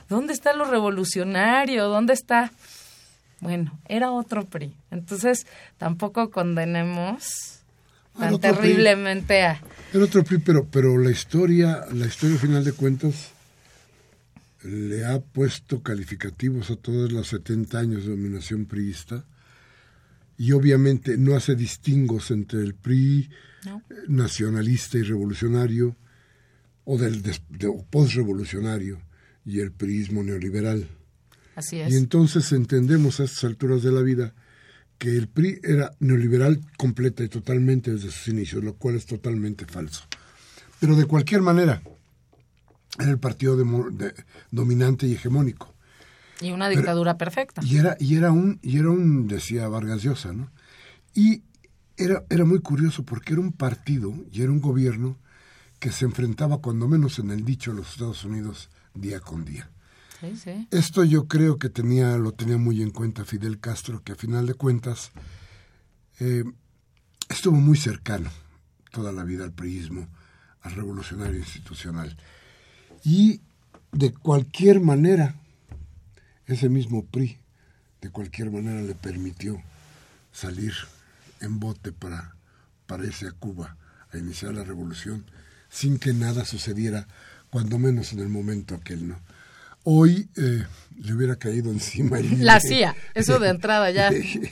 ¿Dónde 0.09 0.33
está 0.33 0.53
lo 0.53 0.65
revolucionario? 0.65 1.89
¿Dónde 1.89 2.13
está? 2.13 2.53
Bueno, 3.41 3.79
era 3.89 4.13
otro 4.13 4.45
PRI. 4.45 4.75
Entonces, 4.91 5.47
tampoco 5.79 6.31
condenemos 6.31 7.60
tan 8.19 8.41
terriblemente 8.41 9.43
a... 9.43 9.61
Era 9.93 10.05
otro 10.05 10.23
PRI, 10.23 10.39
pero, 10.39 10.67
pero 10.67 10.99
la 10.99 11.11
historia, 11.11 11.85
la 11.93 12.07
historia 12.07 12.35
al 12.35 12.41
final 12.41 12.65
de 12.65 12.73
cuentas 12.73 13.33
le 14.63 15.05
ha 15.05 15.21
puesto 15.21 15.83
calificativos 15.83 16.71
a 16.71 16.77
todos 16.77 17.13
los 17.13 17.29
70 17.29 17.79
años 17.79 18.05
de 18.05 18.11
dominación 18.11 18.67
priista 18.67 19.25
y 20.37 20.53
obviamente 20.53 21.17
no 21.17 21.35
hace 21.35 21.55
distingos 21.55 22.31
entre 22.31 22.61
el 22.61 22.75
PRI 22.75 23.31
nacionalista 24.09 24.99
y 24.99 25.03
revolucionario 25.03 25.97
o 26.85 26.99
del 26.99 27.23
de, 27.23 27.39
postrevolucionario 27.91 29.01
y 29.45 29.61
el 29.61 29.73
priismo 29.73 30.23
neoliberal. 30.23 30.89
Así 31.55 31.81
es. 31.81 31.93
Y 31.93 31.97
entonces 31.97 32.53
entendemos 32.53 33.21
a 33.21 33.25
estas 33.25 33.45
alturas 33.45 33.83
de 33.83 33.93
la 33.93 34.01
vida 34.01 34.35
que 35.01 35.17
el 35.17 35.29
PRI 35.29 35.61
era 35.65 35.93
neoliberal 35.99 36.61
completa 36.77 37.25
y 37.25 37.29
totalmente 37.31 37.91
desde 37.91 38.11
sus 38.11 38.29
inicios, 38.29 38.63
lo 38.63 38.75
cual 38.75 38.97
es 38.97 39.07
totalmente 39.07 39.65
falso. 39.65 40.05
Pero 40.79 40.95
de 40.95 41.07
cualquier 41.07 41.41
manera, 41.41 41.81
era 42.99 43.11
el 43.11 43.19
partido 43.19 43.57
de, 43.57 44.15
dominante 44.51 45.07
y 45.07 45.15
hegemónico. 45.15 45.75
Y 46.43 46.51
una 46.51 46.69
dictadura 46.69 47.17
perfecta. 47.17 47.63
Y 47.65 47.79
era, 47.79 47.97
y 47.99 48.15
era 48.15 48.31
un, 48.31 48.59
y 48.61 48.79
era 48.79 48.91
un, 48.91 49.27
decía 49.27 49.69
Vargas 49.69 50.03
Llosa, 50.03 50.35
¿no? 50.35 50.51
Y 51.15 51.45
era, 51.97 52.25
era 52.29 52.45
muy 52.45 52.61
curioso 52.61 53.03
porque 53.03 53.33
era 53.33 53.41
un 53.41 53.53
partido 53.53 54.13
y 54.31 54.43
era 54.43 54.53
un 54.53 54.61
gobierno 54.61 55.17
que 55.79 55.93
se 55.93 56.05
enfrentaba, 56.05 56.59
cuando 56.59 56.89
menos 56.89 57.19
en 57.19 57.31
el 57.31 57.47
dicho, 57.47 57.71
a 57.71 57.75
los 57.75 57.93
Estados 57.93 58.23
Unidos 58.25 58.69
día 58.93 59.21
con 59.21 59.47
día. 59.47 59.71
Esto 60.71 61.05
yo 61.05 61.27
creo 61.29 61.59
que 61.59 61.69
tenía, 61.69 62.17
lo 62.19 62.33
tenía 62.33 62.59
muy 62.59 62.83
en 62.83 62.91
cuenta 62.91 63.25
Fidel 63.25 63.59
Castro, 63.59 64.03
que 64.03 64.13
a 64.13 64.17
final 64.17 64.47
de 64.47 64.55
cuentas 64.55 65.13
eh, 66.19 66.45
estuvo 67.29 67.57
muy 67.57 67.79
cercano 67.79 68.31
toda 68.91 69.13
la 69.13 69.25
vida 69.25 69.45
al 69.45 69.53
priismo, 69.53 70.09
al 70.63 70.73
revolucionario 70.73 71.39
institucional. 71.39 72.17
Y 73.05 73.41
de 73.93 74.13
cualquier 74.13 74.81
manera, 74.81 75.35
ese 76.47 76.69
mismo 76.69 77.05
PRI, 77.07 77.39
de 78.01 78.11
cualquier 78.11 78.51
manera 78.51 78.83
le 78.83 78.95
permitió 78.95 79.63
salir 80.33 80.75
en 81.41 81.61
bote 81.61 81.93
para, 81.93 82.35
para 82.87 83.07
irse 83.07 83.27
a 83.27 83.33
Cuba 83.33 83.77
a 84.13 84.19
iniciar 84.19 84.55
la 84.55 84.65
revolución 84.65 85.25
sin 85.71 85.99
que 85.99 86.13
nada 86.13 86.45
sucediera, 86.45 87.07
cuando 87.49 87.79
menos 87.79 88.13
en 88.13 88.19
el 88.19 88.29
momento 88.29 88.75
aquel, 88.75 89.09
¿no? 89.09 89.19
Hoy 89.85 90.29
eh, 90.37 90.65
le 90.99 91.15
hubiera 91.15 91.37
caído 91.37 91.71
encima 91.71 92.19
La 92.39 92.61
CIA, 92.61 92.95
eso 93.15 93.39
de 93.39 93.49
entrada 93.49 93.91
ya. 93.91 94.11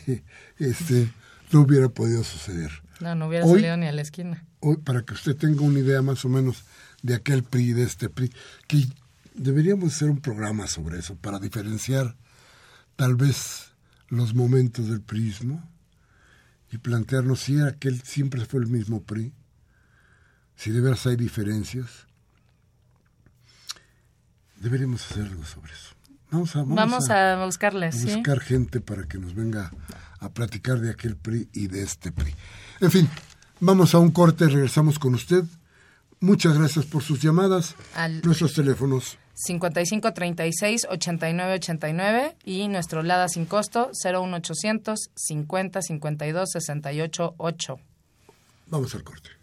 este, 0.59 1.12
no 1.53 1.61
hubiera 1.61 1.89
podido 1.89 2.24
suceder. 2.24 2.70
No, 3.01 3.14
no 3.14 3.29
hubiera 3.29 3.47
salido 3.47 3.76
ni 3.76 3.87
a 3.87 3.93
la 3.93 4.03
esquina. 4.03 4.45
Hoy, 4.61 4.79
para 4.79 5.03
que 5.03 5.14
usted 5.14 5.37
tenga 5.37 5.62
una 5.62 5.79
idea 5.79 6.03
más 6.03 6.24
o 6.24 6.29
menos 6.29 6.64
de 7.03 7.14
aquel 7.14 7.45
PRI, 7.45 7.72
de 7.74 7.85
este 7.85 8.09
PRI, 8.09 8.33
que 8.66 8.87
deberíamos 9.35 9.95
hacer 9.95 10.11
un 10.11 10.20
programa 10.20 10.66
sobre 10.66 10.99
eso, 10.99 11.14
para 11.16 11.39
diferenciar 11.39 12.16
tal 12.97 13.14
vez 13.14 13.72
los 14.09 14.35
momentos 14.35 14.89
del 14.89 15.01
PRIismo 15.01 15.62
y 16.72 16.79
plantearnos 16.79 17.41
si 17.41 17.61
aquel 17.61 18.03
siempre 18.03 18.45
fue 18.45 18.61
el 18.61 18.66
mismo 18.66 19.03
PRI, 19.03 19.33
si 20.57 20.70
de 20.72 20.81
veras 20.81 21.07
hay 21.07 21.16
diferencias. 21.16 22.07
Deberíamos 24.61 25.11
hacer 25.11 25.24
algo 25.24 25.44
sobre 25.44 25.72
eso. 25.72 25.94
Vamos 26.30 26.54
a, 26.56 26.62
vamos, 26.62 27.11
a, 27.11 27.44
buscarles. 27.44 28.04
buscar 28.04 28.40
gente 28.40 28.80
para 28.80 29.09
que 29.09 29.18
nos 29.18 29.34
venga 29.34 29.72
a 30.20 30.28
platicar 30.28 30.78
de 30.80 30.90
aquel 30.90 31.16
PRI 31.16 31.48
y 31.54 31.68
de 31.68 31.82
este 31.82 32.12
PRI. 32.12 32.34
En 32.80 32.90
fin, 32.90 33.09
vamos 33.61 33.94
a 33.94 33.98
un 33.98 34.11
corte, 34.11 34.46
regresamos 34.46 34.98
con 34.98 35.14
usted. 35.14 35.44
Muchas 36.20 36.59
gracias 36.59 36.84
por 36.84 37.02
sus 37.02 37.22
llamadas. 37.22 37.74
Nuestros 38.24 38.52
teléfonos. 38.52 39.16
5536-8989 39.46 42.34
y 42.44 42.68
nuestro 42.68 43.02
LADA 43.04 43.28
sin 43.28 43.46
costo 43.46 43.92
01800 44.04 45.12
50 45.14 45.80
52 45.80 46.50
68 46.50 47.34
8. 47.38 47.76
Vamos 48.66 48.94
al 48.96 49.04
corte. 49.04 49.38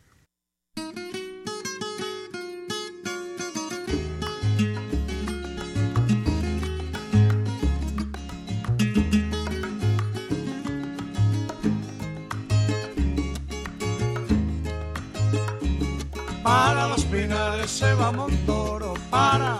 Se 17.67 17.93
va 17.95 18.11
Montoro, 18.11 18.93
para 19.09 19.57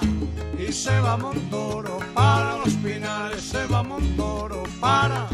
y 0.58 0.72
se 0.72 1.00
va 1.00 1.18
Montoro. 1.18 1.98
Para 2.14 2.58
los 2.58 2.74
pinares 2.76 3.42
se 3.42 3.66
va 3.66 3.84
Montoro, 3.84 4.64
para 4.80 5.28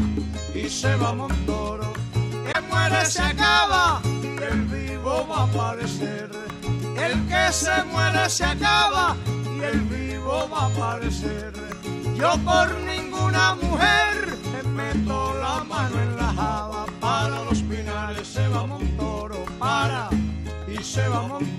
y 0.54 0.68
se 0.68 0.94
va 0.96 1.12
Montoro. 1.12 1.92
Que 2.12 2.60
muere 2.62 3.04
se 3.04 3.22
acaba, 3.22 4.00
el 4.50 4.64
vivo 4.66 5.26
va 5.28 5.40
a 5.40 5.44
aparecer. 5.44 6.30
El 6.96 7.26
que 7.28 7.52
se 7.52 7.84
muere 7.92 8.28
se 8.30 8.44
acaba 8.44 9.16
y 9.56 9.62
el 9.62 9.80
vivo 9.82 10.48
va 10.50 10.62
a 10.62 10.66
aparecer. 10.66 11.52
Yo 12.16 12.32
por 12.44 12.74
ninguna 12.80 13.54
mujer 13.56 14.38
me 14.52 14.62
meto 14.70 15.34
la 15.34 15.64
mano 15.64 16.00
en 16.00 16.16
la 16.16 16.32
java. 16.32 16.86
Para 17.00 17.44
los 17.44 17.60
pinares 17.62 18.26
se 18.26 18.46
va 18.48 18.66
Montoro, 18.66 19.44
para 19.58 20.08
y 20.68 20.82
se 20.82 21.06
va 21.08 21.22
Montoro, 21.22 21.51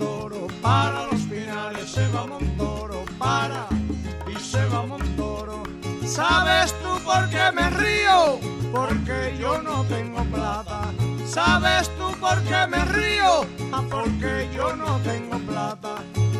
¿Sabes 6.13 6.75
tú 6.83 6.99
por 7.03 7.27
qué 7.29 7.51
me 7.55 7.71
río? 7.71 8.39
Porque 8.71 9.35
yo 9.39 9.59
no 9.63 9.83
tengo 9.85 10.23
plata. 10.25 10.93
¿Sabes 11.25 11.89
tú 11.97 12.11
por 12.19 12.39
qué 12.43 12.67
me 12.67 12.85
río? 12.85 13.47
Ah, 13.71 13.81
porque 13.89 14.47
yo 14.55 14.75
no 14.75 14.99
tengo 14.99 15.39
plata. 15.39 15.95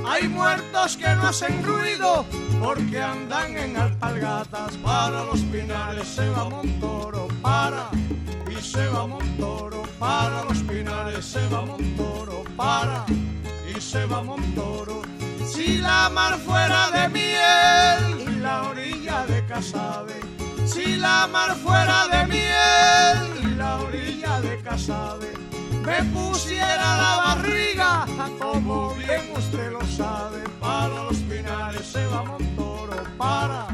Hay 0.05 0.28
muertos 0.28 0.95
que 0.95 1.09
no 1.15 1.28
hacen 1.28 1.63
ruido 1.63 2.24
porque 2.61 3.01
andan 3.01 3.57
en 3.57 3.76
alpargatas. 3.76 4.78
Para 4.78 5.24
los 5.24 5.39
finales 5.45 6.07
se 6.07 6.30
va 6.30 6.47
Montoro, 6.47 7.28
para 7.41 7.89
y 8.51 8.61
se 8.61 8.88
va 8.89 9.07
Montoro, 9.07 9.82
para 9.97 10.43
los 10.43 10.59
finales 10.59 11.26
se 11.26 11.47
va 11.47 11.65
Montoro, 11.65 12.43
para 12.55 13.05
y 13.76 13.82
se 13.82 14.05
va 14.05 14.21
Montoro. 14.21 15.01
Si 15.43 15.80
la 15.80 16.11
mar 16.11 16.38
fuera 16.38 16.91
de 16.91 17.09
miel 17.09 18.33
la 18.44 18.64
orilla 18.64 19.26
de 19.26 19.46
Casabe, 19.46 20.20
si 20.66 20.98
la 20.98 21.28
mar 21.28 21.56
fuera 21.56 22.08
de 22.10 22.28
miel 22.28 23.18
y 23.41 23.56
la 23.56 23.80
orilla 23.80 24.41
de 24.41 24.62
Casabe, 24.62 25.32
me 25.86 26.04
pusiera 26.12 26.98
la 27.04 27.14
barriga, 27.26 28.06
como 28.38 28.94
bien 28.96 29.22
usted 29.38 29.72
lo 29.72 29.82
sabe, 29.86 30.44
para 30.60 31.04
los 31.06 31.18
finales 31.20 31.88
se 31.88 32.06
va 32.08 32.24
Montoro, 32.26 33.02
para 33.18 33.68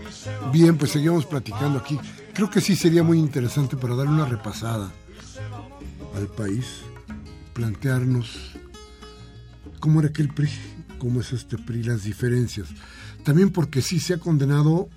y 0.00 0.10
se 0.10 0.34
va 0.38 0.50
Bien, 0.50 0.78
pues 0.78 0.92
seguimos 0.92 1.26
platicando 1.26 1.78
aquí. 1.78 2.00
Creo 2.32 2.48
que 2.48 2.62
sí 2.62 2.74
sería 2.74 3.02
muy 3.02 3.18
interesante 3.18 3.76
para 3.76 3.96
darle 3.96 4.12
una 4.12 4.24
repasada 4.24 4.90
al 6.16 6.26
país, 6.28 6.66
plantearnos 7.52 8.56
cómo 9.78 10.00
era 10.00 10.08
aquel 10.08 10.32
PRI, 10.32 10.48
cómo 10.98 11.20
es 11.20 11.34
este 11.34 11.58
PRI, 11.58 11.82
las 11.82 12.04
diferencias. 12.04 12.68
También 13.26 13.50
porque 13.50 13.82
sí 13.82 13.98
se 13.98 14.14
ha 14.14 14.18
condenado 14.18 14.88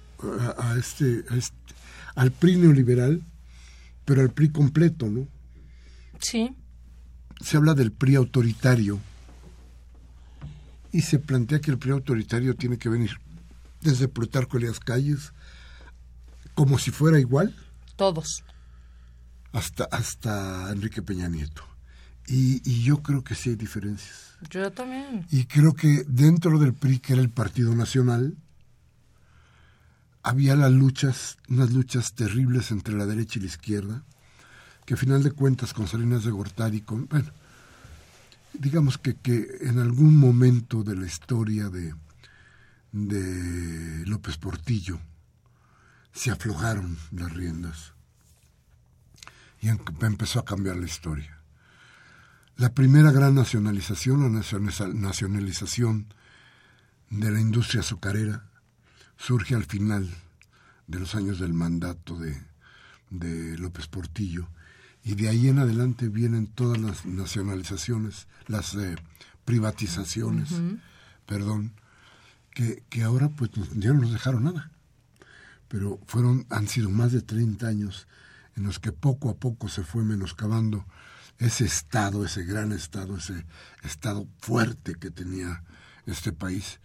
a, 0.55 0.75
este, 0.77 1.25
este, 1.35 1.73
al 2.13 2.31
PRI 2.31 2.57
neoliberal, 2.57 3.23
pero 4.05 4.21
al 4.21 4.29
PRI 4.29 4.51
completo, 4.51 5.07
¿no? 5.07 5.27
Sí. 6.19 6.55
Se 7.41 7.57
habla 7.57 7.73
del 7.73 7.91
PRI 7.91 8.13
autoritario 8.13 8.99
y 10.91 11.01
se 11.01 11.17
plantea 11.17 11.59
que 11.59 11.71
el 11.71 11.79
PRI 11.79 11.89
autoritario 11.89 12.55
tiene 12.55 12.77
que 12.77 12.89
venir 12.89 13.17
desde 13.81 14.07
Plutarco 14.07 14.57
Elias 14.57 14.79
Calles 14.79 15.33
como 16.53 16.77
si 16.77 16.91
fuera 16.91 17.19
igual. 17.19 17.55
Todos. 17.95 18.43
Hasta, 19.53 19.85
hasta 19.85 20.71
Enrique 20.71 21.01
Peña 21.01 21.29
Nieto. 21.29 21.63
Y, 22.27 22.83
yo 22.83 23.01
creo 23.01 23.23
que 23.23 23.33
sí 23.33 23.49
hay 23.49 23.55
diferencias. 23.55 24.28
Yo 24.49 24.71
también. 24.71 25.25
Y 25.31 25.45
creo 25.45 25.73
que 25.73 26.03
dentro 26.07 26.57
del 26.59 26.73
PRI, 26.73 26.99
que 26.99 27.13
era 27.13 27.21
el 27.21 27.29
Partido 27.29 27.75
Nacional, 27.75 28.37
había 30.23 30.55
las 30.55 30.71
luchas, 30.71 31.37
unas 31.49 31.71
luchas 31.71 32.13
terribles 32.13 32.71
entre 32.71 32.95
la 32.95 33.05
derecha 33.05 33.39
y 33.39 33.41
la 33.41 33.47
izquierda, 33.47 34.03
que 34.85 34.93
a 34.93 34.97
final 34.97 35.23
de 35.23 35.31
cuentas 35.31 35.73
con 35.73 35.87
Salinas 35.87 36.23
de 36.23 36.31
Gortari, 36.31 36.81
con, 36.81 37.07
bueno, 37.07 37.31
digamos 38.53 38.97
que, 38.97 39.15
que 39.15 39.57
en 39.61 39.79
algún 39.79 40.17
momento 40.17 40.83
de 40.83 40.95
la 40.95 41.05
historia 41.05 41.69
de, 41.69 41.93
de 42.91 44.05
López 44.05 44.37
Portillo 44.37 44.99
se 46.11 46.31
aflojaron 46.31 46.97
las 47.11 47.31
riendas 47.33 47.93
y 49.61 49.69
empezó 49.69 50.39
a 50.39 50.45
cambiar 50.45 50.77
la 50.77 50.85
historia. 50.85 51.38
La 52.59 52.73
primera 52.73 53.13
gran 53.13 53.35
nacionalización, 53.35 54.19
la 54.19 54.43
nacionalización 54.93 56.07
de 57.09 57.31
la 57.31 57.39
industria 57.39 57.79
azucarera, 57.79 58.49
surge 59.15 59.55
al 59.55 59.63
final 59.63 60.13
de 60.85 60.99
los 60.99 61.15
años 61.15 61.39
del 61.39 61.53
mandato 61.53 62.19
de, 62.19 62.37
de 63.11 63.57
López 63.57 63.87
Portillo 63.87 64.49
y 65.05 65.15
de 65.15 65.29
ahí 65.29 65.47
en 65.47 65.59
adelante 65.59 66.09
vienen 66.09 66.47
todas 66.47 66.77
las 66.81 67.05
nacionalizaciones, 67.05 68.27
las 68.47 68.75
eh, 68.75 68.97
privatizaciones, 69.45 70.49
perdón, 71.25 71.71
que, 72.51 72.83
que, 72.89 73.03
ahora 73.03 73.29
pues 73.29 73.51
ya 73.77 73.93
no 73.93 74.01
nos 74.01 74.11
dejaron 74.11 74.43
nada. 74.43 74.69
Pero 75.69 75.97
fueron, 76.07 76.45
han 76.49 76.67
sido 76.67 76.89
más 76.89 77.13
de 77.13 77.21
30 77.21 77.65
años 77.65 78.05
en 78.57 78.63
los 78.63 78.79
que 78.79 78.91
poco 78.91 79.29
a 79.29 79.37
poco 79.37 79.69
se 79.69 79.85
fue 79.85 80.03
menoscabando 80.03 80.85
ese 81.39 81.65
estado, 81.65 82.25
ese 82.25 82.43
gran 82.43 82.71
estado, 82.71 83.17
ese 83.17 83.45
estado 83.83 84.27
fuerte 84.39 84.95
que 84.95 85.09
tenía 85.09 85.63
este 86.05 86.31
país. 86.31 86.79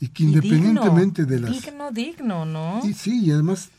Y 0.00 0.08
que 0.08 0.24
independientemente 0.24 1.24
de 1.24 1.40
las 1.40 1.50
digno 1.50 1.90
digno 1.90 2.44
no 2.44 2.80
sí 2.84 2.94
sí 2.94 3.24
y 3.24 3.32
además 3.32 3.70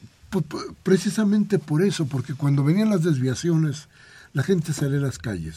precisamente 0.84 1.59
por 1.59 1.82
eso 1.82 2.07
porque 2.07 2.34
cuando 2.34 2.61
venían 2.61 2.89
las 2.89 3.03
desviaciones 3.03 3.88
la 4.34 4.43
gente 4.43 4.73
salía 4.73 4.97
a 4.97 5.01
las 5.01 5.17
calles 5.17 5.55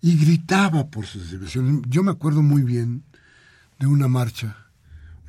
y 0.00 0.16
gritaba 0.16 0.86
por 0.86 1.04
sus 1.04 1.30
desviaciones. 1.30 1.82
Yo 1.88 2.02
me 2.02 2.10
acuerdo 2.10 2.40
muy 2.40 2.62
bien 2.62 3.02
de 3.78 3.86
una 3.86 4.08
marcha 4.08 4.56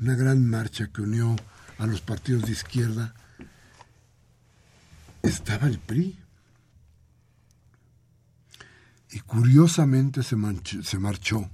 una 0.01 0.15
gran 0.15 0.49
marcha 0.49 0.87
que 0.87 1.01
unió 1.01 1.35
a 1.77 1.85
los 1.85 2.01
partidos 2.01 2.43
de 2.43 2.51
izquierda. 2.51 3.13
Estaba 5.23 5.67
el 5.67 5.79
PRI. 5.79 6.17
Y 9.11 9.19
curiosamente 9.21 10.23
se, 10.23 10.35
se 10.83 10.99
marchó 10.99 11.49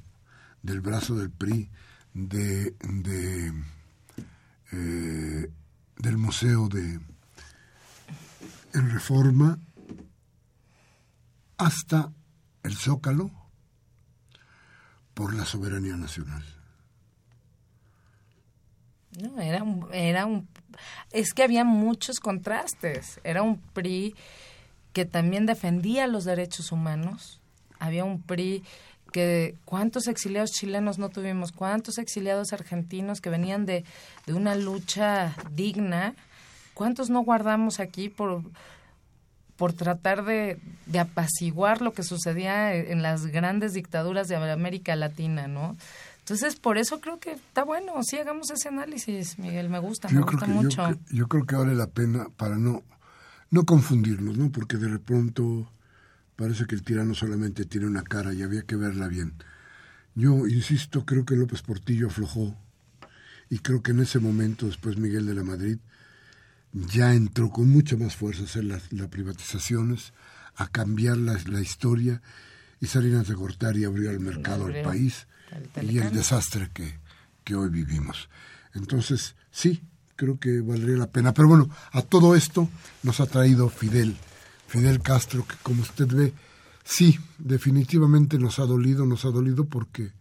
del 0.62 0.82
brazo 0.82 1.16
del 1.16 1.30
PRI 1.30 1.70
de, 2.14 2.76
de 2.80 3.53
eh, 4.72 5.51
del 5.97 6.18
Museo 6.18 6.68
de 6.68 6.99
Reforma 8.74 9.58
hasta 11.58 12.12
el 12.64 12.76
Zócalo 12.76 13.32
por 15.14 15.34
la 15.34 15.45
soberanía 15.45 15.95
nacional. 15.95 16.43
No, 19.22 19.39
era 19.39 19.64
un, 19.64 19.88
era 19.93 20.26
un, 20.26 20.49
es 21.12 21.34
que 21.34 21.43
había 21.43 21.64
muchos 21.64 22.20
contrastes. 22.20 23.22
Era 23.24 23.41
un 23.41 23.60
PRI 23.60 24.14
que 24.91 25.06
también 25.06 25.45
defendía 25.45 26.08
los 26.08 26.26
derechos 26.26 26.74
humanos. 26.74 27.41
Había 27.86 28.04
un 28.04 28.22
PRI 28.22 28.64
que 29.12 29.56
cuántos 29.66 30.08
exiliados 30.08 30.52
chilenos 30.52 30.98
no 30.98 31.10
tuvimos, 31.10 31.52
cuántos 31.52 31.98
exiliados 31.98 32.52
argentinos 32.52 33.22
que 33.22 33.30
venían 33.30 33.66
de, 33.66 33.86
de 34.26 34.34
una 34.34 34.56
lucha 34.56 35.36
digna, 35.52 36.16
cuántos 36.74 37.10
no 37.10 37.22
guardamos 37.22 37.80
aquí 37.80 38.10
por 38.10 38.44
por 39.56 39.72
tratar 39.72 40.26
de, 40.26 40.60
de 40.86 41.00
apaciguar 41.00 41.82
lo 41.82 41.94
que 41.94 42.04
sucedía 42.04 42.76
en 42.76 43.02
las 43.02 43.28
grandes 43.28 43.72
dictaduras 43.72 44.28
de 44.28 44.36
América 44.36 44.98
Latina, 44.98 45.48
¿no? 45.48 45.78
Entonces, 46.26 46.56
por 46.56 46.80
eso 46.80 47.00
creo 47.00 47.20
que 47.20 47.34
está 47.34 47.64
bueno. 47.64 47.94
Sí, 48.02 48.18
hagamos 48.18 48.50
ese 48.50 48.70
análisis, 48.70 49.38
Miguel. 49.38 49.70
Me 49.70 49.78
gusta, 49.78 50.10
me 50.10 50.22
gusta 50.22 50.48
mucho. 50.48 51.00
Yo, 51.12 51.28
creo 51.28 51.46
que 51.46 51.56
vale 51.56 51.76
la 51.76 51.86
pena 51.86 52.28
para 52.36 52.58
no, 52.58 52.82
no 53.52 53.64
confundirnos, 53.64 54.36
¿no? 54.36 54.52
Porque 54.52 54.78
de 54.78 54.98
pronto 54.98 55.70
parece 56.36 56.66
que 56.66 56.76
el 56.76 56.84
tirano 56.84 57.14
solamente 57.14 57.66
tiene 57.66 57.88
una 57.88 58.04
cara 58.04 58.34
y 58.34 58.44
había 58.44 58.64
que 58.64 58.76
verla 58.76 59.08
bien. 59.08 59.34
Yo 60.16 60.48
insisto, 60.48 61.06
creo 61.06 61.26
que 61.26 61.36
López 61.36 61.62
Portillo 61.62 62.08
aflojó 62.08 62.56
y 63.50 63.60
creo 63.60 63.82
que 63.82 63.92
en 63.92 64.00
ese 64.00 64.20
momento, 64.20 64.66
después 64.66 64.98
Miguel 64.98 65.26
de 65.26 65.36
la 65.36 65.44
Madrid, 65.44 65.78
ya 66.72 67.14
entró 67.14 67.50
con 67.50 67.70
mucha 67.70 67.96
más 67.96 68.16
fuerza 68.16 68.42
a 68.42 68.46
hacer 68.46 68.66
las, 68.66 68.84
privatizaciones, 69.10 70.14
a 70.56 70.68
cambiar 70.68 71.18
la, 71.18 71.38
la, 71.48 71.62
historia 71.62 72.22
y 72.82 72.88
Salinas 72.88 73.28
de 73.28 73.34
Gortari 73.34 73.84
abrió 73.86 74.12
el 74.12 74.20
mercado 74.20 74.66
al 74.66 74.82
país 74.82 75.28
y 75.82 76.00
el 76.00 76.12
desastre 76.12 76.70
que, 76.74 77.00
que 77.44 77.56
hoy 77.56 77.70
vivimos. 77.70 78.30
Entonces, 78.74 79.36
sí, 79.52 79.82
creo 80.16 80.40
que 80.40 80.62
valdría 80.62 80.98
la 80.98 81.08
pena. 81.08 81.34
Pero 81.34 81.48
bueno, 81.48 81.70
a 81.92 82.02
todo 82.02 82.36
esto 82.36 82.70
nos 83.04 83.20
ha 83.20 83.26
traído 83.26 83.70
Fidel, 83.70 84.18
Fidel 84.80 85.02
Castro, 85.02 85.46
que 85.48 85.56
como 85.64 85.82
usted 85.82 86.08
ve, 86.08 86.34
sí, 86.84 87.20
definitivamente 87.38 88.38
nos 88.38 88.60
ha 88.60 88.66
dolido, 88.66 89.06
nos 89.06 89.26
ha 89.26 89.30
dolido 89.30 89.66
porque, 89.66 90.12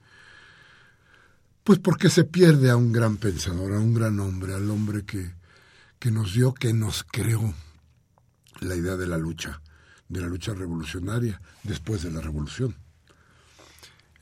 pues 1.63 1.79
porque 1.79 2.09
se 2.09 2.25
pierde 2.25 2.71
a 2.71 2.77
un 2.77 2.93
gran 2.93 3.17
pensador, 3.17 3.73
a 3.73 3.79
un 3.79 3.95
gran 3.95 4.19
hombre, 4.21 4.55
al 4.55 4.71
hombre 4.71 5.05
que, 5.05 5.35
que 5.99 6.11
nos 6.11 6.35
dio, 6.35 6.55
que 6.55 6.73
nos 6.73 7.05
creó 7.05 7.55
la 8.61 8.77
idea 8.77 8.97
de 8.97 9.07
la 9.07 9.19
lucha, 9.19 9.61
de 10.09 10.21
la 10.21 10.29
lucha 10.29 10.55
revolucionaria 10.55 11.41
después 11.65 12.03
de 12.03 12.11
la 12.11 12.21
revolución 12.21 12.77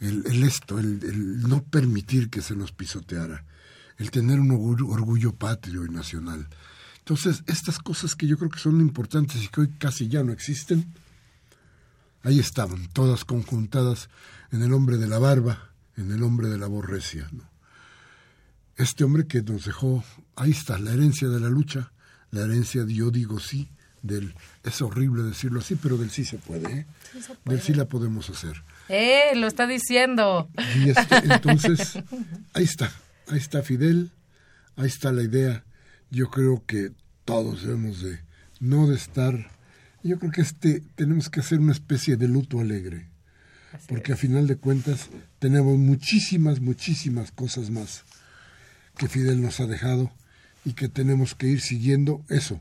el, 0.03 0.43
esto, 0.43 0.79
el, 0.79 1.43
no 1.49 1.63
permitir 1.63 2.29
que 2.29 2.43
se 2.43 2.57
nos 2.57 2.73
pisoteara, 2.73 3.45
el 3.99 4.11
tener 4.11 4.41
un 4.41 4.51
orgullo, 4.51 5.33
patrio 5.33 5.85
y 5.85 5.89
nacional. 5.89 6.49
Entonces, 7.03 7.43
estas 7.49 7.81
cosas 7.81 8.15
que 8.15 8.29
yo 8.29 8.39
creo 8.39 8.49
que 8.49 8.61
son 8.61 8.81
importantes 8.81 9.43
y 9.43 9.49
que 9.49 9.63
hoy 9.63 9.69
casi 9.79 10.07
ya 10.07 10.23
no 10.23 10.33
existen, 10.33 10.87
ahí 12.23 12.39
estaban, 12.39 12.89
todas 12.93 13.25
conjuntadas 13.25 14.09
en 14.53 14.63
el 14.63 14.73
hombre 14.73 14.99
de 14.99 15.09
la 15.09 15.19
barba, 15.19 15.71
en 15.97 16.13
el 16.13 16.23
hombre 16.23 16.49
de 16.49 16.59
la 16.59 16.69
borrecia. 16.69 17.29
Este 18.77 19.03
hombre 19.03 19.27
que 19.27 19.43
nos 19.43 19.65
dejó, 19.65 20.05
ahí 20.37 20.53
está, 20.53 20.79
la 20.79 20.93
herencia 20.93 21.29
de 21.29 21.41
la 21.41 21.49
lucha, 21.49 21.91
la 22.31 22.43
herencia 22.43 22.85
de 22.85 22.95
yo 22.95 23.11
digo 23.11 23.41
sí, 23.41 23.69
del, 24.03 24.35
es 24.63 24.81
horrible 24.81 25.25
decirlo 25.25 25.59
así, 25.59 25.75
pero 25.75 25.97
del 25.97 26.11
sí 26.11 26.25
se 26.25 26.39
puede, 26.39 26.73
¿eh? 26.73 26.87
del 27.45 27.61
sí 27.61 27.75
la 27.75 27.87
podemos 27.87 28.31
hacer. 28.31 28.63
¡Eh! 28.89 29.33
Lo 29.35 29.49
está 29.49 29.67
diciendo. 29.67 30.49
Y 30.77 30.91
este, 30.91 31.17
entonces, 31.25 31.99
ahí 32.55 32.65
está, 32.65 32.93
ahí 33.27 33.39
está 33.39 33.63
Fidel, 33.63 34.13
ahí 34.77 34.87
está 34.87 35.11
la 35.11 35.23
idea. 35.23 35.65
Yo 36.13 36.29
creo 36.29 36.63
que 36.67 36.93
todos 37.25 37.63
debemos 37.63 38.03
de, 38.03 38.21
no 38.61 38.87
de 38.87 38.97
estar, 38.97 39.51
yo 40.05 40.19
creo 40.19 40.31
que 40.31 40.43
este, 40.43 40.83
tenemos 40.95 41.31
que 41.31 41.41
hacer 41.41 41.59
una 41.59 41.73
especie 41.73 42.19
de 42.19 42.29
luto 42.29 42.61
alegre. 42.61 43.09
porque 43.89 44.13
a 44.13 44.17
final 44.17 44.47
de 44.47 44.57
cuentas 44.57 45.09
tenemos 45.39 45.79
muchísimas, 45.79 46.61
muchísimas 46.61 47.33
cosas 47.33 47.71
más 47.71 48.05
que 48.99 49.09
Fidel 49.09 49.41
nos 49.41 49.61
ha 49.61 49.67
dejado 49.67 50.13
y 50.67 50.75
que 50.75 50.91
tenemos 50.91 51.35
que 51.35 51.47
ir 51.47 51.63
siguiendo 51.63 52.23
eso, 52.29 52.61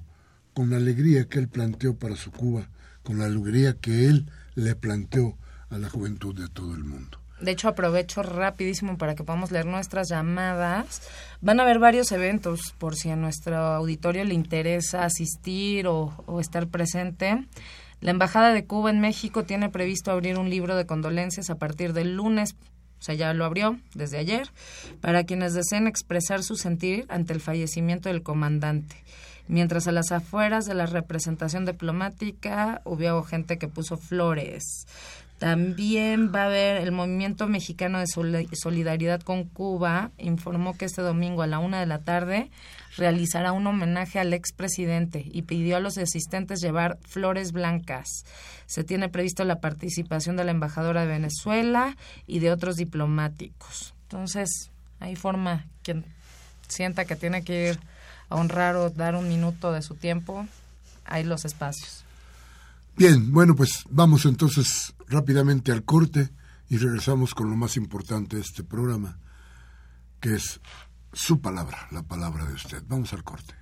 con 0.53 0.69
la 0.69 0.77
alegría 0.77 1.27
que 1.27 1.39
él 1.39 1.49
planteó 1.49 1.99
para 1.99 2.15
su 2.15 2.31
Cuba, 2.31 2.69
con 3.03 3.19
la 3.19 3.25
alegría 3.25 3.73
que 3.73 4.07
él 4.07 4.31
le 4.55 4.75
planteó 4.75 5.37
a 5.69 5.77
la 5.77 5.89
juventud 5.89 6.33
de 6.33 6.47
todo 6.47 6.73
el 6.73 6.85
mundo. 6.85 7.20
De 7.41 7.51
hecho, 7.51 7.67
aprovecho 7.67 8.21
rapidísimo 8.23 8.97
para 8.97 9.15
que 9.15 9.23
podamos 9.23 9.51
leer 9.51 9.65
nuestras 9.65 10.09
llamadas. 10.09 11.01
Van 11.41 11.59
a 11.59 11.63
haber 11.63 11.79
varios 11.79 12.11
eventos 12.11 12.73
por 12.77 12.95
si 12.95 13.09
a 13.09 13.15
nuestro 13.15 13.57
auditorio 13.57 14.23
le 14.23 14.35
interesa 14.35 15.05
asistir 15.05 15.87
o, 15.87 16.13
o 16.27 16.39
estar 16.39 16.67
presente. 16.67 17.45
La 17.99 18.11
Embajada 18.11 18.53
de 18.53 18.65
Cuba 18.65 18.91
en 18.91 18.99
México 18.99 19.43
tiene 19.43 19.69
previsto 19.69 20.11
abrir 20.11 20.37
un 20.37 20.49
libro 20.49 20.75
de 20.75 20.85
condolencias 20.85 21.49
a 21.49 21.55
partir 21.55 21.93
del 21.93 22.15
lunes 22.15 22.55
o 23.01 23.03
sea, 23.03 23.15
ya 23.15 23.33
lo 23.33 23.45
abrió 23.45 23.79
desde 23.95 24.19
ayer, 24.19 24.47
para 25.01 25.23
quienes 25.23 25.55
deseen 25.55 25.87
expresar 25.87 26.43
su 26.43 26.55
sentir 26.55 27.07
ante 27.09 27.33
el 27.33 27.41
fallecimiento 27.41 28.09
del 28.09 28.21
comandante. 28.21 28.95
Mientras 29.47 29.87
a 29.87 29.91
las 29.91 30.11
afueras 30.11 30.65
de 30.65 30.75
la 30.75 30.85
representación 30.85 31.65
diplomática 31.65 32.81
hubo 32.85 33.23
gente 33.23 33.57
que 33.57 33.67
puso 33.67 33.97
flores. 33.97 34.85
También 35.41 36.31
va 36.31 36.43
a 36.43 36.45
haber 36.45 36.77
el 36.83 36.91
Movimiento 36.91 37.47
Mexicano 37.47 37.97
de 37.97 38.05
Solidaridad 38.05 39.21
con 39.21 39.45
Cuba, 39.45 40.11
informó 40.19 40.77
que 40.77 40.85
este 40.85 41.01
domingo 41.01 41.41
a 41.41 41.47
la 41.47 41.57
una 41.57 41.79
de 41.79 41.87
la 41.87 42.03
tarde 42.03 42.51
realizará 42.95 43.51
un 43.51 43.65
homenaje 43.65 44.19
al 44.19 44.33
expresidente 44.33 45.23
y 45.25 45.41
pidió 45.41 45.77
a 45.77 45.79
los 45.79 45.97
asistentes 45.97 46.61
llevar 46.61 46.99
flores 47.01 47.53
blancas. 47.53 48.07
Se 48.67 48.83
tiene 48.83 49.09
previsto 49.09 49.43
la 49.43 49.59
participación 49.59 50.35
de 50.35 50.43
la 50.43 50.51
embajadora 50.51 51.01
de 51.01 51.07
Venezuela 51.07 51.97
y 52.27 52.37
de 52.37 52.51
otros 52.51 52.75
diplomáticos. 52.75 53.95
Entonces, 54.03 54.69
hay 54.99 55.15
forma 55.15 55.65
quien 55.81 56.05
sienta 56.67 57.05
que 57.05 57.15
tiene 57.15 57.43
que 57.43 57.69
ir 57.69 57.79
a 58.29 58.35
honrar 58.35 58.75
o 58.75 58.91
dar 58.91 59.15
un 59.15 59.27
minuto 59.27 59.71
de 59.71 59.81
su 59.81 59.95
tiempo, 59.95 60.45
hay 61.03 61.23
los 61.23 61.45
espacios. 61.45 62.05
Bien, 63.01 63.31
bueno, 63.31 63.55
pues 63.55 63.83
vamos 63.89 64.25
entonces 64.25 64.93
rápidamente 65.07 65.71
al 65.71 65.83
corte 65.83 66.29
y 66.69 66.77
regresamos 66.77 67.33
con 67.33 67.49
lo 67.49 67.55
más 67.55 67.75
importante 67.75 68.35
de 68.35 68.43
este 68.43 68.63
programa, 68.63 69.17
que 70.19 70.35
es 70.35 70.61
su 71.11 71.41
palabra, 71.41 71.87
la 71.89 72.03
palabra 72.03 72.45
de 72.45 72.53
usted. 72.53 72.83
Vamos 72.87 73.11
al 73.13 73.23
corte. 73.23 73.55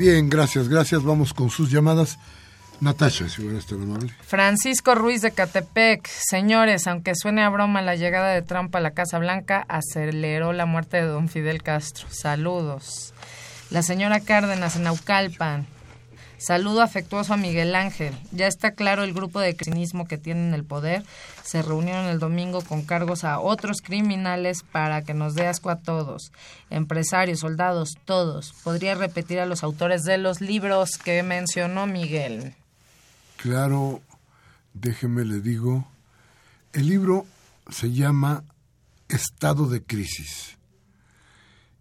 Bien, 0.00 0.30
gracias, 0.30 0.66
gracias. 0.66 1.02
Vamos 1.02 1.34
con 1.34 1.50
sus 1.50 1.70
llamadas. 1.70 2.18
Natasha, 2.80 3.28
si 3.28 3.42
hubiera 3.42 3.58
estado 3.58 3.82
amable. 3.82 4.10
Francisco 4.22 4.94
Ruiz 4.94 5.20
de 5.20 5.32
Catepec. 5.32 6.08
Señores, 6.08 6.86
aunque 6.86 7.14
suene 7.14 7.42
a 7.42 7.50
broma, 7.50 7.82
la 7.82 7.96
llegada 7.96 8.30
de 8.32 8.40
Trump 8.40 8.74
a 8.74 8.80
la 8.80 8.92
Casa 8.92 9.18
Blanca 9.18 9.66
aceleró 9.68 10.54
la 10.54 10.64
muerte 10.64 10.96
de 10.96 11.02
don 11.02 11.28
Fidel 11.28 11.62
Castro. 11.62 12.06
Saludos. 12.08 13.12
La 13.68 13.82
señora 13.82 14.20
Cárdenas 14.20 14.74
en 14.76 14.84
Naucalpan. 14.84 15.66
Saludo 16.40 16.80
afectuoso 16.80 17.34
a 17.34 17.36
Miguel 17.36 17.74
Ángel. 17.74 18.16
Ya 18.32 18.46
está 18.46 18.70
claro 18.70 19.04
el 19.04 19.12
grupo 19.12 19.40
de 19.40 19.54
cristianismo 19.54 20.08
que 20.08 20.16
tienen 20.16 20.54
el 20.54 20.64
poder. 20.64 21.04
Se 21.44 21.60
reunieron 21.60 22.06
el 22.06 22.18
domingo 22.18 22.62
con 22.62 22.80
cargos 22.80 23.24
a 23.24 23.40
otros 23.40 23.82
criminales 23.82 24.62
para 24.62 25.02
que 25.02 25.12
nos 25.12 25.34
dé 25.34 25.46
asco 25.46 25.68
a 25.68 25.76
todos. 25.76 26.32
Empresarios, 26.70 27.40
soldados, 27.40 27.98
todos. 28.06 28.54
Podría 28.64 28.94
repetir 28.94 29.38
a 29.38 29.44
los 29.44 29.62
autores 29.62 30.02
de 30.04 30.16
los 30.16 30.40
libros 30.40 30.96
que 30.96 31.22
mencionó 31.22 31.86
Miguel. 31.86 32.54
Claro, 33.36 34.00
déjeme 34.72 35.26
le 35.26 35.42
digo. 35.42 35.86
El 36.72 36.88
libro 36.88 37.26
se 37.68 37.92
llama 37.92 38.44
Estado 39.10 39.68
de 39.68 39.82
Crisis 39.82 40.56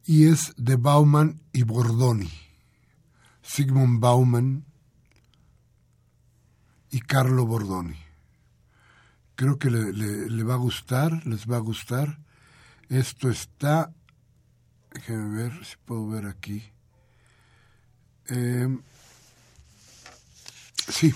y 0.06 0.28
es 0.28 0.54
de 0.58 0.76
Bauman 0.76 1.40
y 1.54 1.64
Bordoni. 1.64 2.49
Sigmund 3.50 4.00
Bauman 4.00 4.64
y 6.92 7.00
Carlo 7.00 7.48
Bordoni. 7.48 7.98
Creo 9.34 9.58
que 9.58 9.72
le, 9.72 10.44
va 10.44 10.54
a 10.54 10.58
gustar, 10.58 11.26
les 11.26 11.50
va 11.50 11.56
a 11.56 11.60
gustar. 11.60 12.20
Esto 12.90 13.28
está, 13.28 13.92
déjenme 14.94 15.36
ver 15.36 15.66
si 15.66 15.78
puedo 15.84 16.08
ver 16.10 16.28
aquí. 16.28 16.64
Em, 18.28 18.84
sí, 20.88 21.12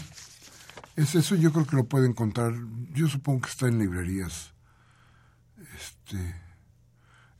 es 0.95 1.13
eso, 1.13 1.35
yo 1.35 1.53
creo 1.53 1.67
que 1.67 1.75
lo 1.75 1.83
pueden 1.83 2.11
encontrar. 2.11 2.55
Yo 2.93 3.07
supongo 3.09 3.41
que 3.41 3.51
está 3.51 3.67
en 3.67 3.77
librerías 3.77 4.53
este, 5.75 6.35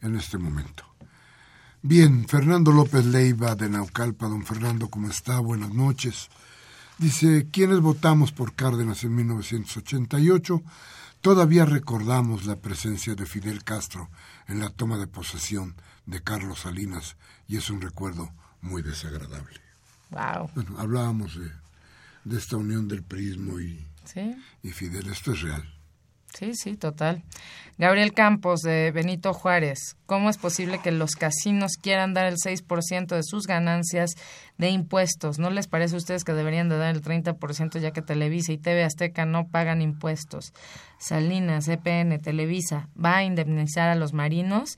en 0.02 0.16
este 0.16 0.38
momento. 0.38 0.93
Bien, 1.86 2.26
Fernando 2.30 2.72
López 2.72 3.06
Leiva 3.06 3.56
de 3.56 3.68
Naucalpa. 3.68 4.30
Don 4.30 4.46
Fernando, 4.46 4.90
¿cómo 4.90 5.10
está? 5.10 5.42
Buenas 5.42 5.74
noches. 5.74 6.30
Dice, 6.98 7.50
¿quiénes 7.52 7.82
votamos 7.82 8.32
por 8.32 8.56
Cárdenas 8.56 9.04
en 9.04 9.14
1988? 9.16 10.64
Todavía 11.20 11.66
recordamos 11.66 12.46
la 12.46 12.56
presencia 12.56 13.16
de 13.16 13.26
Fidel 13.26 13.66
Castro 13.66 14.10
en 14.48 14.62
la 14.62 14.70
toma 14.70 14.98
de 14.98 15.08
posesión 15.08 15.76
de 16.06 16.24
Carlos 16.24 16.62
Salinas 16.62 17.18
y 17.50 17.58
es 17.58 17.70
un 17.70 17.82
recuerdo 17.82 18.32
muy 18.62 18.82
desagradable. 18.82 19.60
Wow. 20.10 20.52
Bueno, 20.56 20.80
hablábamos 20.80 21.38
de, 21.38 22.38
esta 22.38 22.56
unión 22.56 22.88
del 22.88 23.04
prismo 23.04 23.60
y, 23.60 23.86
y 24.64 24.70
Fidel. 24.70 25.10
Esto 25.10 25.34
es 25.34 25.42
real. 25.42 25.73
Sí, 26.34 26.56
sí, 26.56 26.76
total. 26.76 27.24
Gabriel 27.78 28.14
Campos 28.14 28.62
de 28.62 28.92
Benito 28.92 29.34
Juárez, 29.34 29.98
¿cómo 30.08 30.30
es 30.30 30.38
posible 30.38 30.80
que 30.80 30.92
los 30.92 31.16
casinos 31.16 31.74
quieran 31.80 32.14
dar 32.14 32.26
el 32.26 32.38
6% 32.38 33.16
de 33.16 33.24
sus 33.24 33.46
ganancias 33.46 34.12
de 34.58 34.70
impuestos? 34.70 35.38
¿No 35.38 35.52
les 35.52 35.68
parece 35.68 35.96
a 35.96 35.98
ustedes 35.98 36.24
que 36.24 36.34
deberían 36.34 36.70
de 36.70 36.78
dar 36.78 36.96
el 36.96 37.04
30% 37.04 37.80
ya 37.80 37.92
que 37.92 38.02
Televisa 38.02 38.52
y 38.52 38.58
TV 38.58 38.84
Azteca 38.84 39.26
no 39.26 39.48
pagan 39.48 39.82
impuestos? 39.82 40.54
Salinas, 40.98 41.68
EPN, 41.68 42.20
Televisa, 42.20 42.90
va 43.04 43.18
a 43.18 43.24
indemnizar 43.24 43.90
a 43.90 43.96
los 43.96 44.14
marinos 44.14 44.78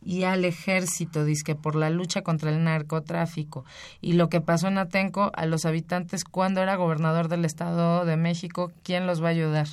y 0.00 0.24
al 0.24 0.44
ejército, 0.44 1.24
dice 1.24 1.54
por 1.54 1.74
la 1.74 1.90
lucha 1.90 2.22
contra 2.22 2.50
el 2.50 2.62
narcotráfico. 2.64 3.64
Y 4.00 4.14
lo 4.14 4.28
que 4.28 4.40
pasó 4.40 4.68
en 4.68 4.78
Atenco, 4.78 5.30
a 5.34 5.46
los 5.46 5.64
habitantes 5.64 6.24
cuando 6.24 6.60
era 6.60 6.76
gobernador 6.76 7.28
del 7.28 7.44
Estado 7.44 8.04
de 8.04 8.16
México, 8.16 8.72
¿quién 8.82 9.06
los 9.06 9.22
va 9.22 9.28
a 9.28 9.30
ayudar? 9.30 9.68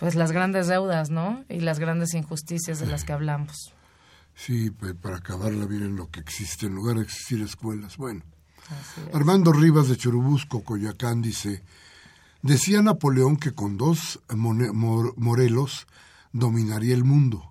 Pues 0.00 0.14
las 0.14 0.32
grandes 0.32 0.66
deudas, 0.66 1.10
¿no? 1.10 1.44
Y 1.48 1.60
las 1.60 1.78
grandes 1.78 2.14
injusticias 2.14 2.80
de 2.80 2.86
las 2.86 3.04
que 3.04 3.12
hablamos. 3.12 3.72
Sí, 4.34 4.70
pues 4.70 4.94
para 4.94 5.18
acabarla 5.18 5.66
bien 5.66 5.82
en 5.82 5.96
lo 5.96 6.10
que 6.10 6.20
existe, 6.20 6.66
en 6.66 6.74
lugar 6.74 6.96
de 6.96 7.02
existir 7.02 7.42
escuelas. 7.42 7.98
Bueno, 7.98 8.22
Armando 9.12 9.52
Rivas 9.52 9.88
de 9.88 9.98
Churubusco, 9.98 10.64
Coyoacán, 10.64 11.20
dice, 11.20 11.62
decía 12.40 12.80
Napoleón 12.80 13.36
que 13.36 13.52
con 13.52 13.76
dos 13.76 14.20
Morelos 14.30 15.86
dominaría 16.32 16.94
el 16.94 17.04
mundo. 17.04 17.50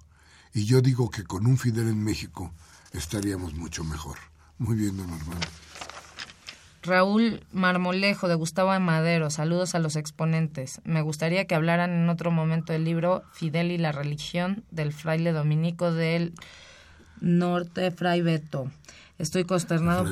Y 0.52 0.66
yo 0.66 0.82
digo 0.82 1.12
que 1.12 1.24
con 1.24 1.46
un 1.46 1.60
Fidel 1.60 1.90
en 1.90 2.04
México 2.04 2.52
estaríamos 2.94 3.54
mucho 3.54 3.84
mejor. 3.84 4.18
Muy 4.58 4.76
bien, 4.76 4.98
don 4.98 5.12
Armando. 5.12 5.48
Raúl 6.82 7.44
Marmolejo 7.52 8.28
de 8.28 8.36
Gustavo 8.36 8.72
de 8.72 8.80
Madero, 8.80 9.30
saludos 9.30 9.76
a 9.76 9.80
los 9.80 9.96
exponentes. 9.96 10.80
Me 10.86 11.02
gustaría 11.02 11.46
que 11.46 11.56
hablaran 11.56 11.92
en 11.92 12.10
otro 12.10 12.32
momento 12.32 12.72
del 12.72 12.86
libro 12.86 13.24
Fidel 13.34 13.72
y 13.72 13.78
la 13.78 13.92
religión 13.92 14.64
del 14.72 14.94
fraile 14.94 15.34
dominico 15.34 15.92
del 15.92 16.34
norte, 17.20 17.92
Fray 17.92 18.22
Beto. 18.22 18.72
Estoy 19.18 19.44
consternado. 19.44 20.06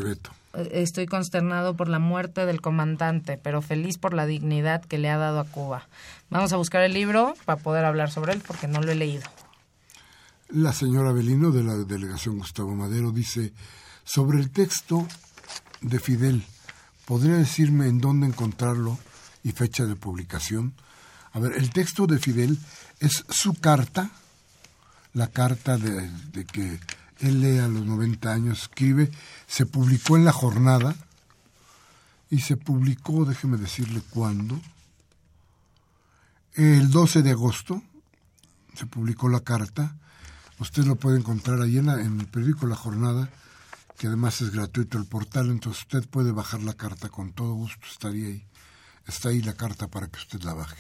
Estoy 0.72 1.06
consternado 1.06 1.76
por 1.76 1.88
la 1.88 2.00
muerte 2.00 2.46
del 2.46 2.62
comandante, 2.62 3.40
pero 3.42 3.62
feliz 3.62 3.98
por 3.98 4.14
la 4.14 4.26
dignidad 4.26 4.84
que 4.84 4.98
le 4.98 5.10
ha 5.10 5.18
dado 5.18 5.40
a 5.40 5.46
Cuba. 5.46 5.88
Vamos 6.30 6.52
a 6.52 6.58
buscar 6.58 6.82
el 6.82 6.94
libro 6.94 7.36
para 7.46 7.62
poder 7.62 7.86
hablar 7.86 8.12
sobre 8.12 8.34
él 8.34 8.42
porque 8.46 8.68
no 8.68 8.82
lo 8.82 8.92
he 8.92 8.96
leído. 8.96 9.24
La 10.50 10.74
señora 10.74 11.12
Belino 11.12 11.52
de 11.52 11.64
la 11.64 11.76
delegación 11.76 12.40
Gustavo 12.40 12.74
Madero 12.74 13.12
dice 13.12 13.54
sobre 14.04 14.40
el 14.40 14.50
texto 14.50 15.08
de 15.82 16.00
Fidel 16.00 16.44
¿Podría 17.08 17.38
decirme 17.38 17.88
en 17.88 18.02
dónde 18.02 18.28
encontrarlo 18.28 19.00
y 19.42 19.54
fecha 19.54 19.86
de 19.86 19.96
publicación? 19.96 20.74
A 21.32 21.40
ver, 21.40 21.54
el 21.54 21.70
texto 21.70 22.06
de 22.06 22.20
Fidel 22.20 22.60
es 23.00 23.24
su 23.30 23.54
carta, 23.54 24.12
la 25.14 25.28
carta 25.28 25.78
de, 25.78 26.12
que 26.52 26.82
él 27.22 27.62
a 27.62 27.70
los 27.70 27.86
90 27.86 28.30
años, 28.30 28.64
escribe, 28.64 29.10
se 29.48 29.66
publicó 29.66 30.18
en 30.18 30.26
la 30.26 30.34
jornada 30.34 30.98
y 32.30 32.42
se 32.42 32.58
publicó, 32.58 33.24
déjeme 33.24 33.56
decirle 33.56 34.02
cuándo, 34.10 34.60
el 36.56 36.92
12 36.92 37.22
de 37.22 37.32
agosto 37.32 37.82
se 38.76 38.86
publicó 38.86 39.30
la 39.30 39.40
carta, 39.40 39.96
usted 40.60 40.84
lo 40.84 40.98
puede 40.98 41.20
encontrar 41.20 41.62
ahí 41.62 41.78
en 41.78 41.88
el 41.88 42.28
periódico 42.28 42.68
La 42.68 42.76
Jornada, 42.76 43.30
que 43.98 44.08
además 44.08 44.42
es 44.42 44.52
gratuito 44.52 44.98
el 44.98 45.06
portal, 45.06 45.50
entonces 45.50 45.84
usted 45.84 46.08
puede 46.08 46.32
bajar 46.32 46.62
la 46.62 46.74
carta 46.74 47.10
con 47.10 47.34
todo 47.34 47.54
gusto, 47.54 47.86
estaría 47.90 48.28
ahí. 48.28 48.46
Está 49.08 49.30
ahí 49.30 49.42
la 49.42 49.54
carta 49.54 49.88
para 49.88 50.08
que 50.08 50.20
usted 50.20 50.42
la 50.42 50.54
baje. 50.54 50.78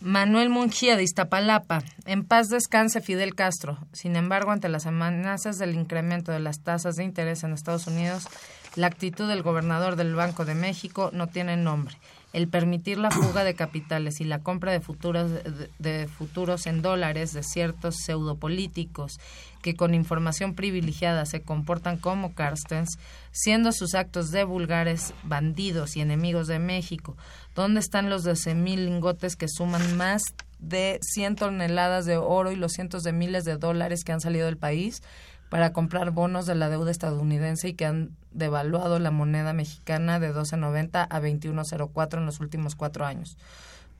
Manuel 0.00 0.50
Mungía 0.50 0.96
de 0.96 1.02
Iztapalapa. 1.02 1.82
En 2.04 2.24
paz 2.24 2.48
descanse 2.48 3.00
Fidel 3.00 3.34
Castro. 3.34 3.78
Sin 3.92 4.14
embargo, 4.16 4.50
ante 4.50 4.68
las 4.68 4.86
amenazas 4.86 5.58
del 5.58 5.74
incremento 5.74 6.30
de 6.30 6.40
las 6.40 6.60
tasas 6.60 6.96
de 6.96 7.04
interés 7.04 7.42
en 7.42 7.54
Estados 7.54 7.86
Unidos, 7.86 8.28
la 8.76 8.86
actitud 8.86 9.26
del 9.26 9.42
gobernador 9.42 9.96
del 9.96 10.14
Banco 10.14 10.44
de 10.44 10.54
México 10.54 11.10
no 11.14 11.28
tiene 11.28 11.56
nombre 11.56 11.96
el 12.36 12.48
permitir 12.48 12.98
la 12.98 13.10
fuga 13.10 13.44
de 13.44 13.54
capitales 13.54 14.20
y 14.20 14.24
la 14.24 14.40
compra 14.40 14.70
de 14.70 14.82
futuros, 14.82 15.30
de, 15.78 16.06
futuros 16.06 16.66
en 16.66 16.82
dólares 16.82 17.32
de 17.32 17.42
ciertos 17.42 17.96
pseudopolíticos 18.04 19.18
que 19.62 19.74
con 19.74 19.94
información 19.94 20.54
privilegiada 20.54 21.24
se 21.24 21.40
comportan 21.40 21.96
como 21.96 22.34
Carstens, 22.34 22.98
siendo 23.32 23.72
sus 23.72 23.94
actos 23.94 24.32
de 24.32 24.44
vulgares 24.44 25.14
bandidos 25.22 25.96
y 25.96 26.02
enemigos 26.02 26.46
de 26.46 26.58
México. 26.58 27.16
¿Dónde 27.54 27.80
están 27.80 28.10
los 28.10 28.22
12 28.22 28.54
mil 28.54 28.84
lingotes 28.84 29.34
que 29.34 29.48
suman 29.48 29.96
más 29.96 30.20
de 30.58 30.98
100 31.00 31.36
toneladas 31.36 32.04
de 32.04 32.18
oro 32.18 32.52
y 32.52 32.56
los 32.56 32.72
cientos 32.72 33.02
de 33.02 33.14
miles 33.14 33.44
de 33.44 33.56
dólares 33.56 34.04
que 34.04 34.12
han 34.12 34.20
salido 34.20 34.44
del 34.44 34.58
país? 34.58 35.00
para 35.48 35.72
comprar 35.72 36.10
bonos 36.10 36.46
de 36.46 36.54
la 36.54 36.68
deuda 36.68 36.90
estadounidense 36.90 37.68
y 37.68 37.74
que 37.74 37.86
han 37.86 38.16
devaluado 38.36 38.98
la 38.98 39.10
moneda 39.10 39.52
mexicana 39.52 40.20
de 40.20 40.34
12.90 40.34 41.06
a 41.08 41.20
21.04 41.20 42.18
en 42.18 42.26
los 42.26 42.40
últimos 42.40 42.76
cuatro 42.76 43.04
años. 43.04 43.36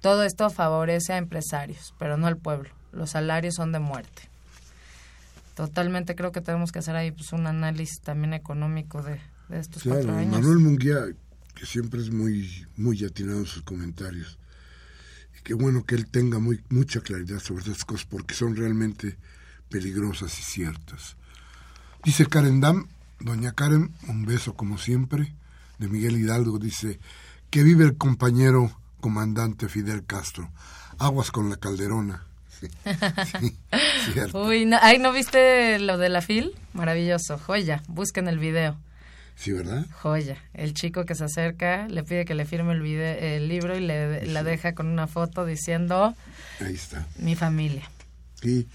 Todo 0.00 0.24
esto 0.24 0.50
favorece 0.50 1.14
a 1.14 1.18
empresarios, 1.18 1.94
pero 1.98 2.16
no 2.16 2.26
al 2.26 2.36
pueblo. 2.36 2.70
Los 2.92 3.10
salarios 3.10 3.54
son 3.54 3.72
de 3.72 3.78
muerte. 3.78 4.30
Totalmente 5.54 6.14
creo 6.14 6.32
que 6.32 6.42
tenemos 6.42 6.70
que 6.70 6.80
hacer 6.80 6.96
ahí 6.96 7.12
pues, 7.12 7.32
un 7.32 7.46
análisis 7.46 8.00
también 8.02 8.34
económico 8.34 9.02
de, 9.02 9.18
estos 9.50 9.82
cuatro 9.84 10.14
años. 10.14 10.32
Manuel 10.32 10.58
Munguía, 10.58 10.98
que 11.54 11.66
siempre 11.66 12.00
es 12.00 12.10
muy, 12.10 12.66
muy 12.76 13.02
atinado 13.04 13.38
en 13.38 13.46
sus 13.46 13.62
comentarios, 13.62 14.38
y 15.38 15.42
qué 15.42 15.54
bueno 15.54 15.84
que 15.84 15.94
él 15.94 16.08
tenga 16.08 16.38
muy, 16.38 16.62
mucha 16.68 17.00
claridad 17.00 17.38
sobre 17.38 17.62
estas 17.62 17.86
cosas, 17.86 18.06
porque 18.06 18.34
son 18.34 18.54
realmente 18.54 19.16
peligrosas 19.70 20.38
y 20.38 20.42
ciertas. 20.42 21.16
Dice 22.04 22.26
Karen 22.26 22.60
Dam, 22.60 22.86
doña 23.20 23.52
Karen, 23.52 23.92
un 24.08 24.26
beso 24.26 24.54
como 24.54 24.78
siempre, 24.78 25.32
de 25.78 25.88
Miguel 25.88 26.16
Hidalgo, 26.16 26.58
dice, 26.58 26.98
que 27.50 27.62
vive 27.62 27.84
el 27.84 27.96
compañero 27.96 28.78
comandante 29.00 29.68
Fidel 29.68 30.04
Castro, 30.04 30.50
aguas 30.98 31.30
con 31.30 31.50
la 31.50 31.56
calderona. 31.56 32.24
Uy, 34.32 34.64
no, 34.64 34.78
¿no 34.98 35.12
viste 35.12 35.78
lo 35.78 35.98
de 35.98 36.08
la 36.08 36.22
FIL? 36.22 36.54
Maravilloso, 36.72 37.38
joya, 37.38 37.82
busquen 37.88 38.28
el 38.28 38.38
video. 38.38 38.78
Sí, 39.36 39.52
¿verdad? 39.52 39.86
Joya. 39.92 40.38
El 40.54 40.72
chico 40.72 41.04
que 41.04 41.14
se 41.14 41.24
acerca 41.24 41.88
le 41.88 42.02
pide 42.02 42.24
que 42.24 42.34
le 42.34 42.46
firme 42.46 42.72
el, 42.72 42.82
el 42.82 43.48
libro 43.48 43.76
y 43.76 43.80
le, 43.80 44.26
la 44.26 44.42
deja 44.42 44.74
con 44.74 44.86
una 44.86 45.06
foto 45.06 45.44
diciendo... 45.44 46.14
Ahí 46.60 46.74
está. 46.74 47.06
Mi 47.18 47.36
familia. 47.36 47.90
Sí, 48.40 48.66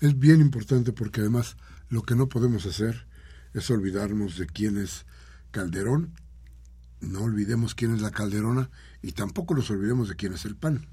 es 0.00 0.18
bien 0.18 0.42
importante 0.42 0.92
porque 0.92 1.22
además 1.22 1.56
lo 1.88 2.02
que 2.02 2.14
no 2.14 2.28
podemos 2.28 2.66
hacer 2.66 3.06
es 3.54 3.70
olvidarnos 3.70 4.38
de 4.38 4.46
quién 4.46 4.78
es 4.78 5.04
Calderón, 5.50 6.12
no 7.00 7.22
olvidemos 7.22 7.74
quién 7.74 7.94
es 7.94 8.00
la 8.00 8.10
Calderona 8.10 8.70
y 9.02 9.12
tampoco 9.12 9.54
nos 9.54 9.70
olvidemos 9.70 10.08
de 10.08 10.16
quién 10.16 10.32
es 10.32 10.44
el 10.44 10.56
PAN. 10.56 10.86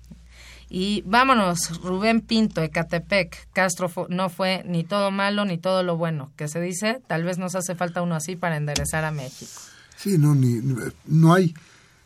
Y 0.69 1.03
vámonos, 1.05 1.81
Rubén 1.81 2.21
Pinto, 2.21 2.61
Ecatepec. 2.61 3.49
Castro 3.53 3.91
no 4.09 4.29
fue 4.29 4.63
ni 4.67 4.83
todo 4.83 5.09
malo 5.09 5.43
ni 5.43 5.57
todo 5.57 5.81
lo 5.81 5.97
bueno. 5.97 6.31
Que 6.35 6.47
se 6.47 6.61
dice, 6.61 7.01
tal 7.07 7.23
vez 7.23 7.39
nos 7.39 7.55
hace 7.55 7.73
falta 7.73 8.03
uno 8.03 8.15
así 8.15 8.35
para 8.35 8.55
enderezar 8.57 9.03
a 9.03 9.11
México. 9.11 9.51
Sí, 9.97 10.17
no, 10.17 10.35
ni, 10.35 10.61
no, 11.05 11.33
hay, 11.33 11.55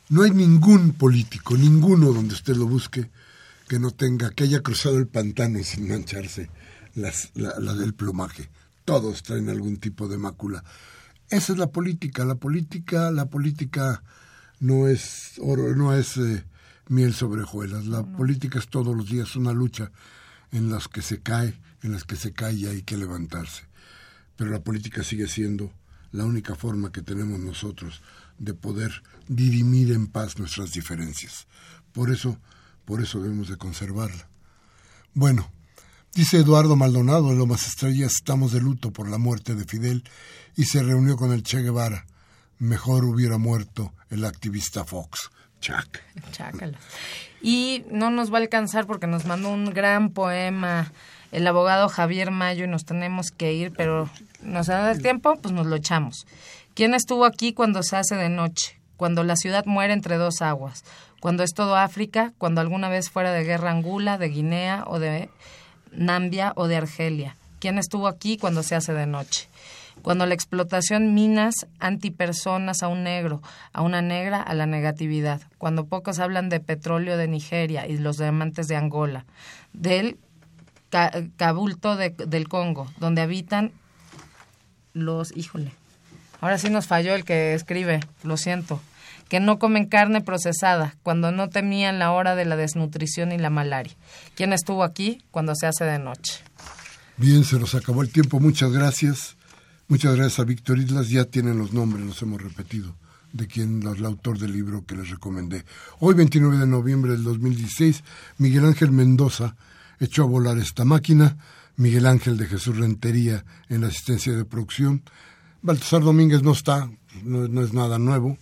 no 0.10 0.24
hay 0.24 0.32
ningún 0.32 0.93
político, 0.93 1.58
ninguno 1.58 2.14
donde 2.14 2.34
usted 2.34 2.56
lo 2.56 2.66
busque, 2.66 3.10
que 3.68 3.80
no 3.80 3.91
tenga, 3.91 4.32
que 4.32 4.45
haya 4.45 4.62
cruzado 4.62 4.97
el 4.97 5.08
pantano 5.08 5.62
sin 5.64 5.89
mancharse 5.89 6.49
las, 6.95 7.32
la, 7.36 7.74
del 7.74 7.93
plumaje. 7.93 8.49
Todos 8.86 9.24
traen 9.24 9.50
algún 9.50 9.78
tipo 9.78 10.08
de 10.08 10.18
mácula. 10.18 10.64
Esa 11.30 11.54
es 11.54 11.60
la 11.60 11.72
política. 11.72 12.26
La 12.26 12.36
política, 12.36 13.12
la 13.12 13.26
política 13.30 14.04
no 14.60 14.88
es 14.88 15.34
oro, 15.40 15.76
no 15.76 15.94
es 15.94 16.18
eh, 16.18 16.46
miel 16.90 17.14
sobre 17.14 17.44
hojuelas. 17.44 17.86
La 17.86 18.04
política 18.04 18.60
es 18.60 18.68
todos 18.68 18.96
los 18.96 19.10
días 19.10 19.36
una 19.36 19.54
lucha 19.54 19.92
en 20.52 20.70
las 20.70 20.88
que 20.88 21.02
se 21.02 21.22
cae, 21.22 21.60
en 21.82 21.92
las 21.92 22.04
que 22.04 22.16
se 22.16 22.34
cae 22.34 22.54
y 22.54 22.68
hay 22.68 22.84
que 22.84 22.98
levantarse. 22.98 23.64
Pero 24.36 24.52
la 24.52 24.64
política 24.64 25.04
sigue 25.04 25.28
siendo 25.28 25.72
la 26.12 26.26
única 26.26 26.56
forma 26.56 26.92
que 26.92 27.02
tenemos 27.02 27.40
nosotros 27.40 28.02
de 28.38 28.54
poder 28.54 29.04
dirimir 29.28 29.92
en 29.92 30.08
paz 30.08 30.38
nuestras 30.38 30.72
diferencias. 30.72 31.48
Por 31.92 32.12
eso, 32.12 32.38
por 32.86 33.02
eso 33.02 33.22
debemos 33.22 33.50
de 33.50 33.58
conservarla. 33.58 34.28
Bueno, 35.14 35.52
dice 36.14 36.38
Eduardo 36.38 36.76
Maldonado 36.76 37.32
en 37.32 37.38
Lomas 37.38 37.68
Estrellas, 37.68 38.14
estamos 38.16 38.51
de 38.51 38.61
luto 38.61 38.91
por 38.91 39.09
la 39.09 39.18
muerte 39.18 39.55
de 39.55 39.66
Fidel 39.66 40.03
y 40.55 40.66
se 40.66 40.84
reunió 40.84 41.18
con 41.18 41.32
el 41.32 41.43
Che 41.43 41.61
Guevara. 41.61 42.05
Mejor 42.59 43.05
hubiera 43.05 43.38
muerto 43.38 43.93
el 44.09 44.26
activista 44.26 44.86
Fox. 44.86 45.32
Chácala. 45.59 46.78
Y 47.41 47.84
no 47.89 48.09
nos 48.09 48.32
va 48.32 48.38
a 48.38 48.41
alcanzar 48.41 48.86
porque 48.86 49.07
nos 49.07 49.26
mandó 49.26 49.49
un 49.49 49.66
gran 49.66 50.09
poema 50.09 50.91
el 51.32 51.47
abogado 51.47 51.89
Javier 51.89 52.32
Mayo 52.32 52.66
y 52.66 52.68
nos 52.68 52.86
tenemos 52.86 53.32
que 53.32 53.53
ir, 53.53 53.72
pero 53.76 54.09
nos 54.41 54.68
da 54.68 54.91
el 54.91 55.01
tiempo, 55.01 55.36
pues 55.41 55.53
nos 55.53 55.66
lo 55.66 55.76
echamos. 55.76 56.28
¿Quién 56.76 56.93
estuvo 56.93 57.26
aquí 57.26 57.53
cuando 57.53 57.82
se 57.82 57.95
hace 57.95 58.16
de 58.16 58.30
noche? 58.30 58.80
Cuando 58.97 59.24
la 59.24 59.36
ciudad 59.36 59.66
muere 59.66 59.93
entre 59.93 60.18
dos 60.18 60.41
aguas. 60.41 60.84
Cuando 61.20 61.43
es 61.43 61.53
todo 61.53 61.76
África, 61.76 62.34
cuando 62.38 62.61
alguna 62.61 62.89
vez 62.89 63.09
fuera 63.09 63.32
de 63.32 63.43
guerra 63.43 63.72
Angula, 63.72 64.18
de 64.18 64.30
Guinea 64.30 64.84
o 64.86 64.99
de 64.99 65.30
Nambia 65.96 66.54
o 66.56 66.68
de 66.68 66.78
Argelia. 66.78 67.36
¿Quién 67.60 67.78
estuvo 67.78 68.08
aquí 68.08 68.38
cuando 68.38 68.64
se 68.64 68.76
hace 68.76 68.94
de 68.94 69.06
noche? 69.06 69.48
Cuando 70.02 70.26
la 70.26 70.34
explotación 70.34 71.14
minas 71.14 71.68
antipersonas 71.80 72.84
a 72.84 72.88
un 72.88 73.04
negro, 73.04 73.41
a 73.72 73.82
una 73.82 74.02
negra 74.02 74.41
a 74.41 74.54
la 74.54 74.66
negatividad. 74.66 75.41
Cuando 75.58 75.86
pocos 75.86 76.20
hablan 76.20 76.50
de 76.50 76.60
petróleo 76.60 77.16
de 77.16 77.28
Nigeria 77.28 77.88
y 77.88 77.98
los 77.98 78.18
diamantes 78.18 78.68
de 78.68 78.76
Angola. 78.76 79.26
Del 79.72 80.18
cabulto 81.38 81.96
del 81.96 82.48
Congo, 82.50 82.91
donde 83.00 83.22
habitan 83.22 83.72
los... 84.94 85.36
Híjole. 85.36 85.72
Ahora 86.41 86.58
sí 86.58 86.70
nos 86.70 86.88
falló 86.88 87.16
el 87.16 87.24
que 87.24 87.54
escribe, 87.54 88.02
lo 88.24 88.36
siento. 88.36 88.82
Que 89.34 89.40
no 89.40 89.58
comen 89.58 89.88
carne 89.88 90.22
procesada, 90.22 90.96
cuando 91.02 91.32
no 91.32 91.50
temían 91.50 91.98
la 91.98 92.12
hora 92.12 92.36
de 92.36 92.46
la 92.46 92.56
desnutrición 92.56 93.32
y 93.32 93.40
la 93.40 93.50
malaria. 93.50 93.96
¿Quién 94.36 94.54
estuvo 94.54 94.84
aquí 94.84 95.24
cuando 95.32 95.56
se 95.56 95.66
hace 95.66 95.86
de 95.86 95.98
noche? 95.98 96.36
Bien, 97.18 97.44
se 97.44 97.58
nos 97.58 97.74
acabó 97.74 98.04
el 98.04 98.12
tiempo. 98.12 98.40
Muchas 98.40 98.72
gracias. 98.72 99.36
Muchas 99.88 100.16
gracias 100.16 100.38
a 100.38 100.44
Víctor 100.44 100.78
Islas. 100.78 101.10
Ya 101.10 101.26
tienen 101.26 101.58
los 101.58 101.74
nombres, 101.74 102.06
los 102.06 102.22
hemos 102.22 102.44
repetido, 102.44 102.96
de 103.32 103.48
quien 103.48 103.82
es 103.82 103.98
el 103.98 104.06
autor 104.06 104.38
del 104.38 104.54
libro 104.54 104.86
que 104.86 104.96
les 104.96 105.10
recomendé. 105.10 105.66
Hoy, 105.98 106.14
29 106.14 106.60
de 106.60 106.68
noviembre 106.68 107.14
del 107.14 107.24
2016, 107.24 108.04
Miguel 108.38 108.66
Ángel 108.66 108.92
Mendoza 108.92 109.56
echó 110.00 110.26
a 110.26 110.28
volar 110.28 110.60
esta 110.60 110.86
máquina. 110.86 111.38
Miguel 111.76 112.06
Ángel 112.06 112.38
de 112.38 112.46
Jesús 112.46 112.78
Rentería 112.78 113.44
en 113.68 113.82
la 113.82 113.88
asistencia 113.88 114.34
de 114.34 114.46
producción. 114.46 115.02
Baltasar 115.64 116.04
Domínguez 116.04 116.44
no 116.44 116.52
está, 116.52 116.88
no, 117.24 117.48
no 117.48 117.64
es 117.64 117.74
nada 117.74 117.98
nuevo. 117.98 118.38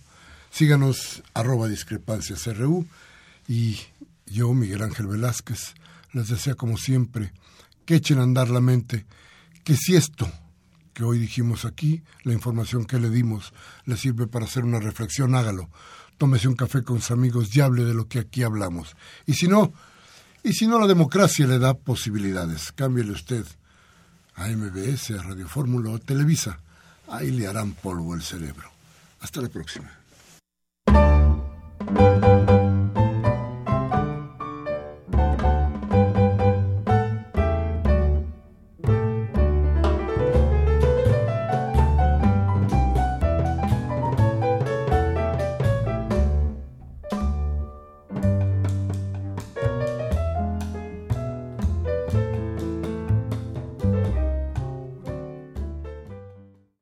Síganos, 0.52 1.22
arroba 1.32 1.66
discrepancias 1.66 2.46
RU. 2.46 2.86
Y 3.48 3.78
yo, 4.26 4.52
Miguel 4.52 4.82
Ángel 4.82 5.06
Velázquez, 5.06 5.74
les 6.12 6.28
deseo 6.28 6.58
como 6.58 6.76
siempre 6.76 7.32
que 7.86 7.94
echen 7.96 8.18
a 8.18 8.22
andar 8.22 8.50
la 8.50 8.60
mente, 8.60 9.06
que 9.64 9.76
si 9.76 9.96
esto 9.96 10.30
que 10.92 11.04
hoy 11.04 11.18
dijimos 11.18 11.64
aquí, 11.64 12.02
la 12.22 12.34
información 12.34 12.84
que 12.84 13.00
le 13.00 13.08
dimos 13.08 13.54
le 13.86 13.96
sirve 13.96 14.26
para 14.26 14.44
hacer 14.44 14.64
una 14.64 14.78
reflexión, 14.78 15.34
hágalo. 15.34 15.70
Tómese 16.18 16.48
un 16.48 16.54
café 16.54 16.82
con 16.82 17.00
sus 17.00 17.12
amigos 17.12 17.48
y 17.56 17.62
hable 17.62 17.84
de 17.84 17.94
lo 17.94 18.06
que 18.06 18.18
aquí 18.18 18.42
hablamos. 18.42 18.94
Y 19.24 19.32
si 19.32 19.48
no, 19.48 19.72
y 20.42 20.52
si 20.52 20.66
no 20.66 20.78
la 20.78 20.86
democracia 20.86 21.46
le 21.46 21.58
da 21.58 21.72
posibilidades, 21.72 22.72
cámbiele 22.72 23.12
usted 23.12 23.46
a 24.34 24.48
MBS, 24.48 25.12
a 25.12 25.22
Radio 25.22 25.48
Fórmula 25.48 25.90
o 25.90 25.98
Televisa. 25.98 26.60
Ahí 27.08 27.30
le 27.30 27.46
harán 27.46 27.72
polvo 27.72 28.14
el 28.14 28.22
cerebro. 28.22 28.70
Hasta 29.20 29.40
la 29.40 29.48
próxima. 29.48 30.01
Thank 31.84 32.24
you. 32.24 32.31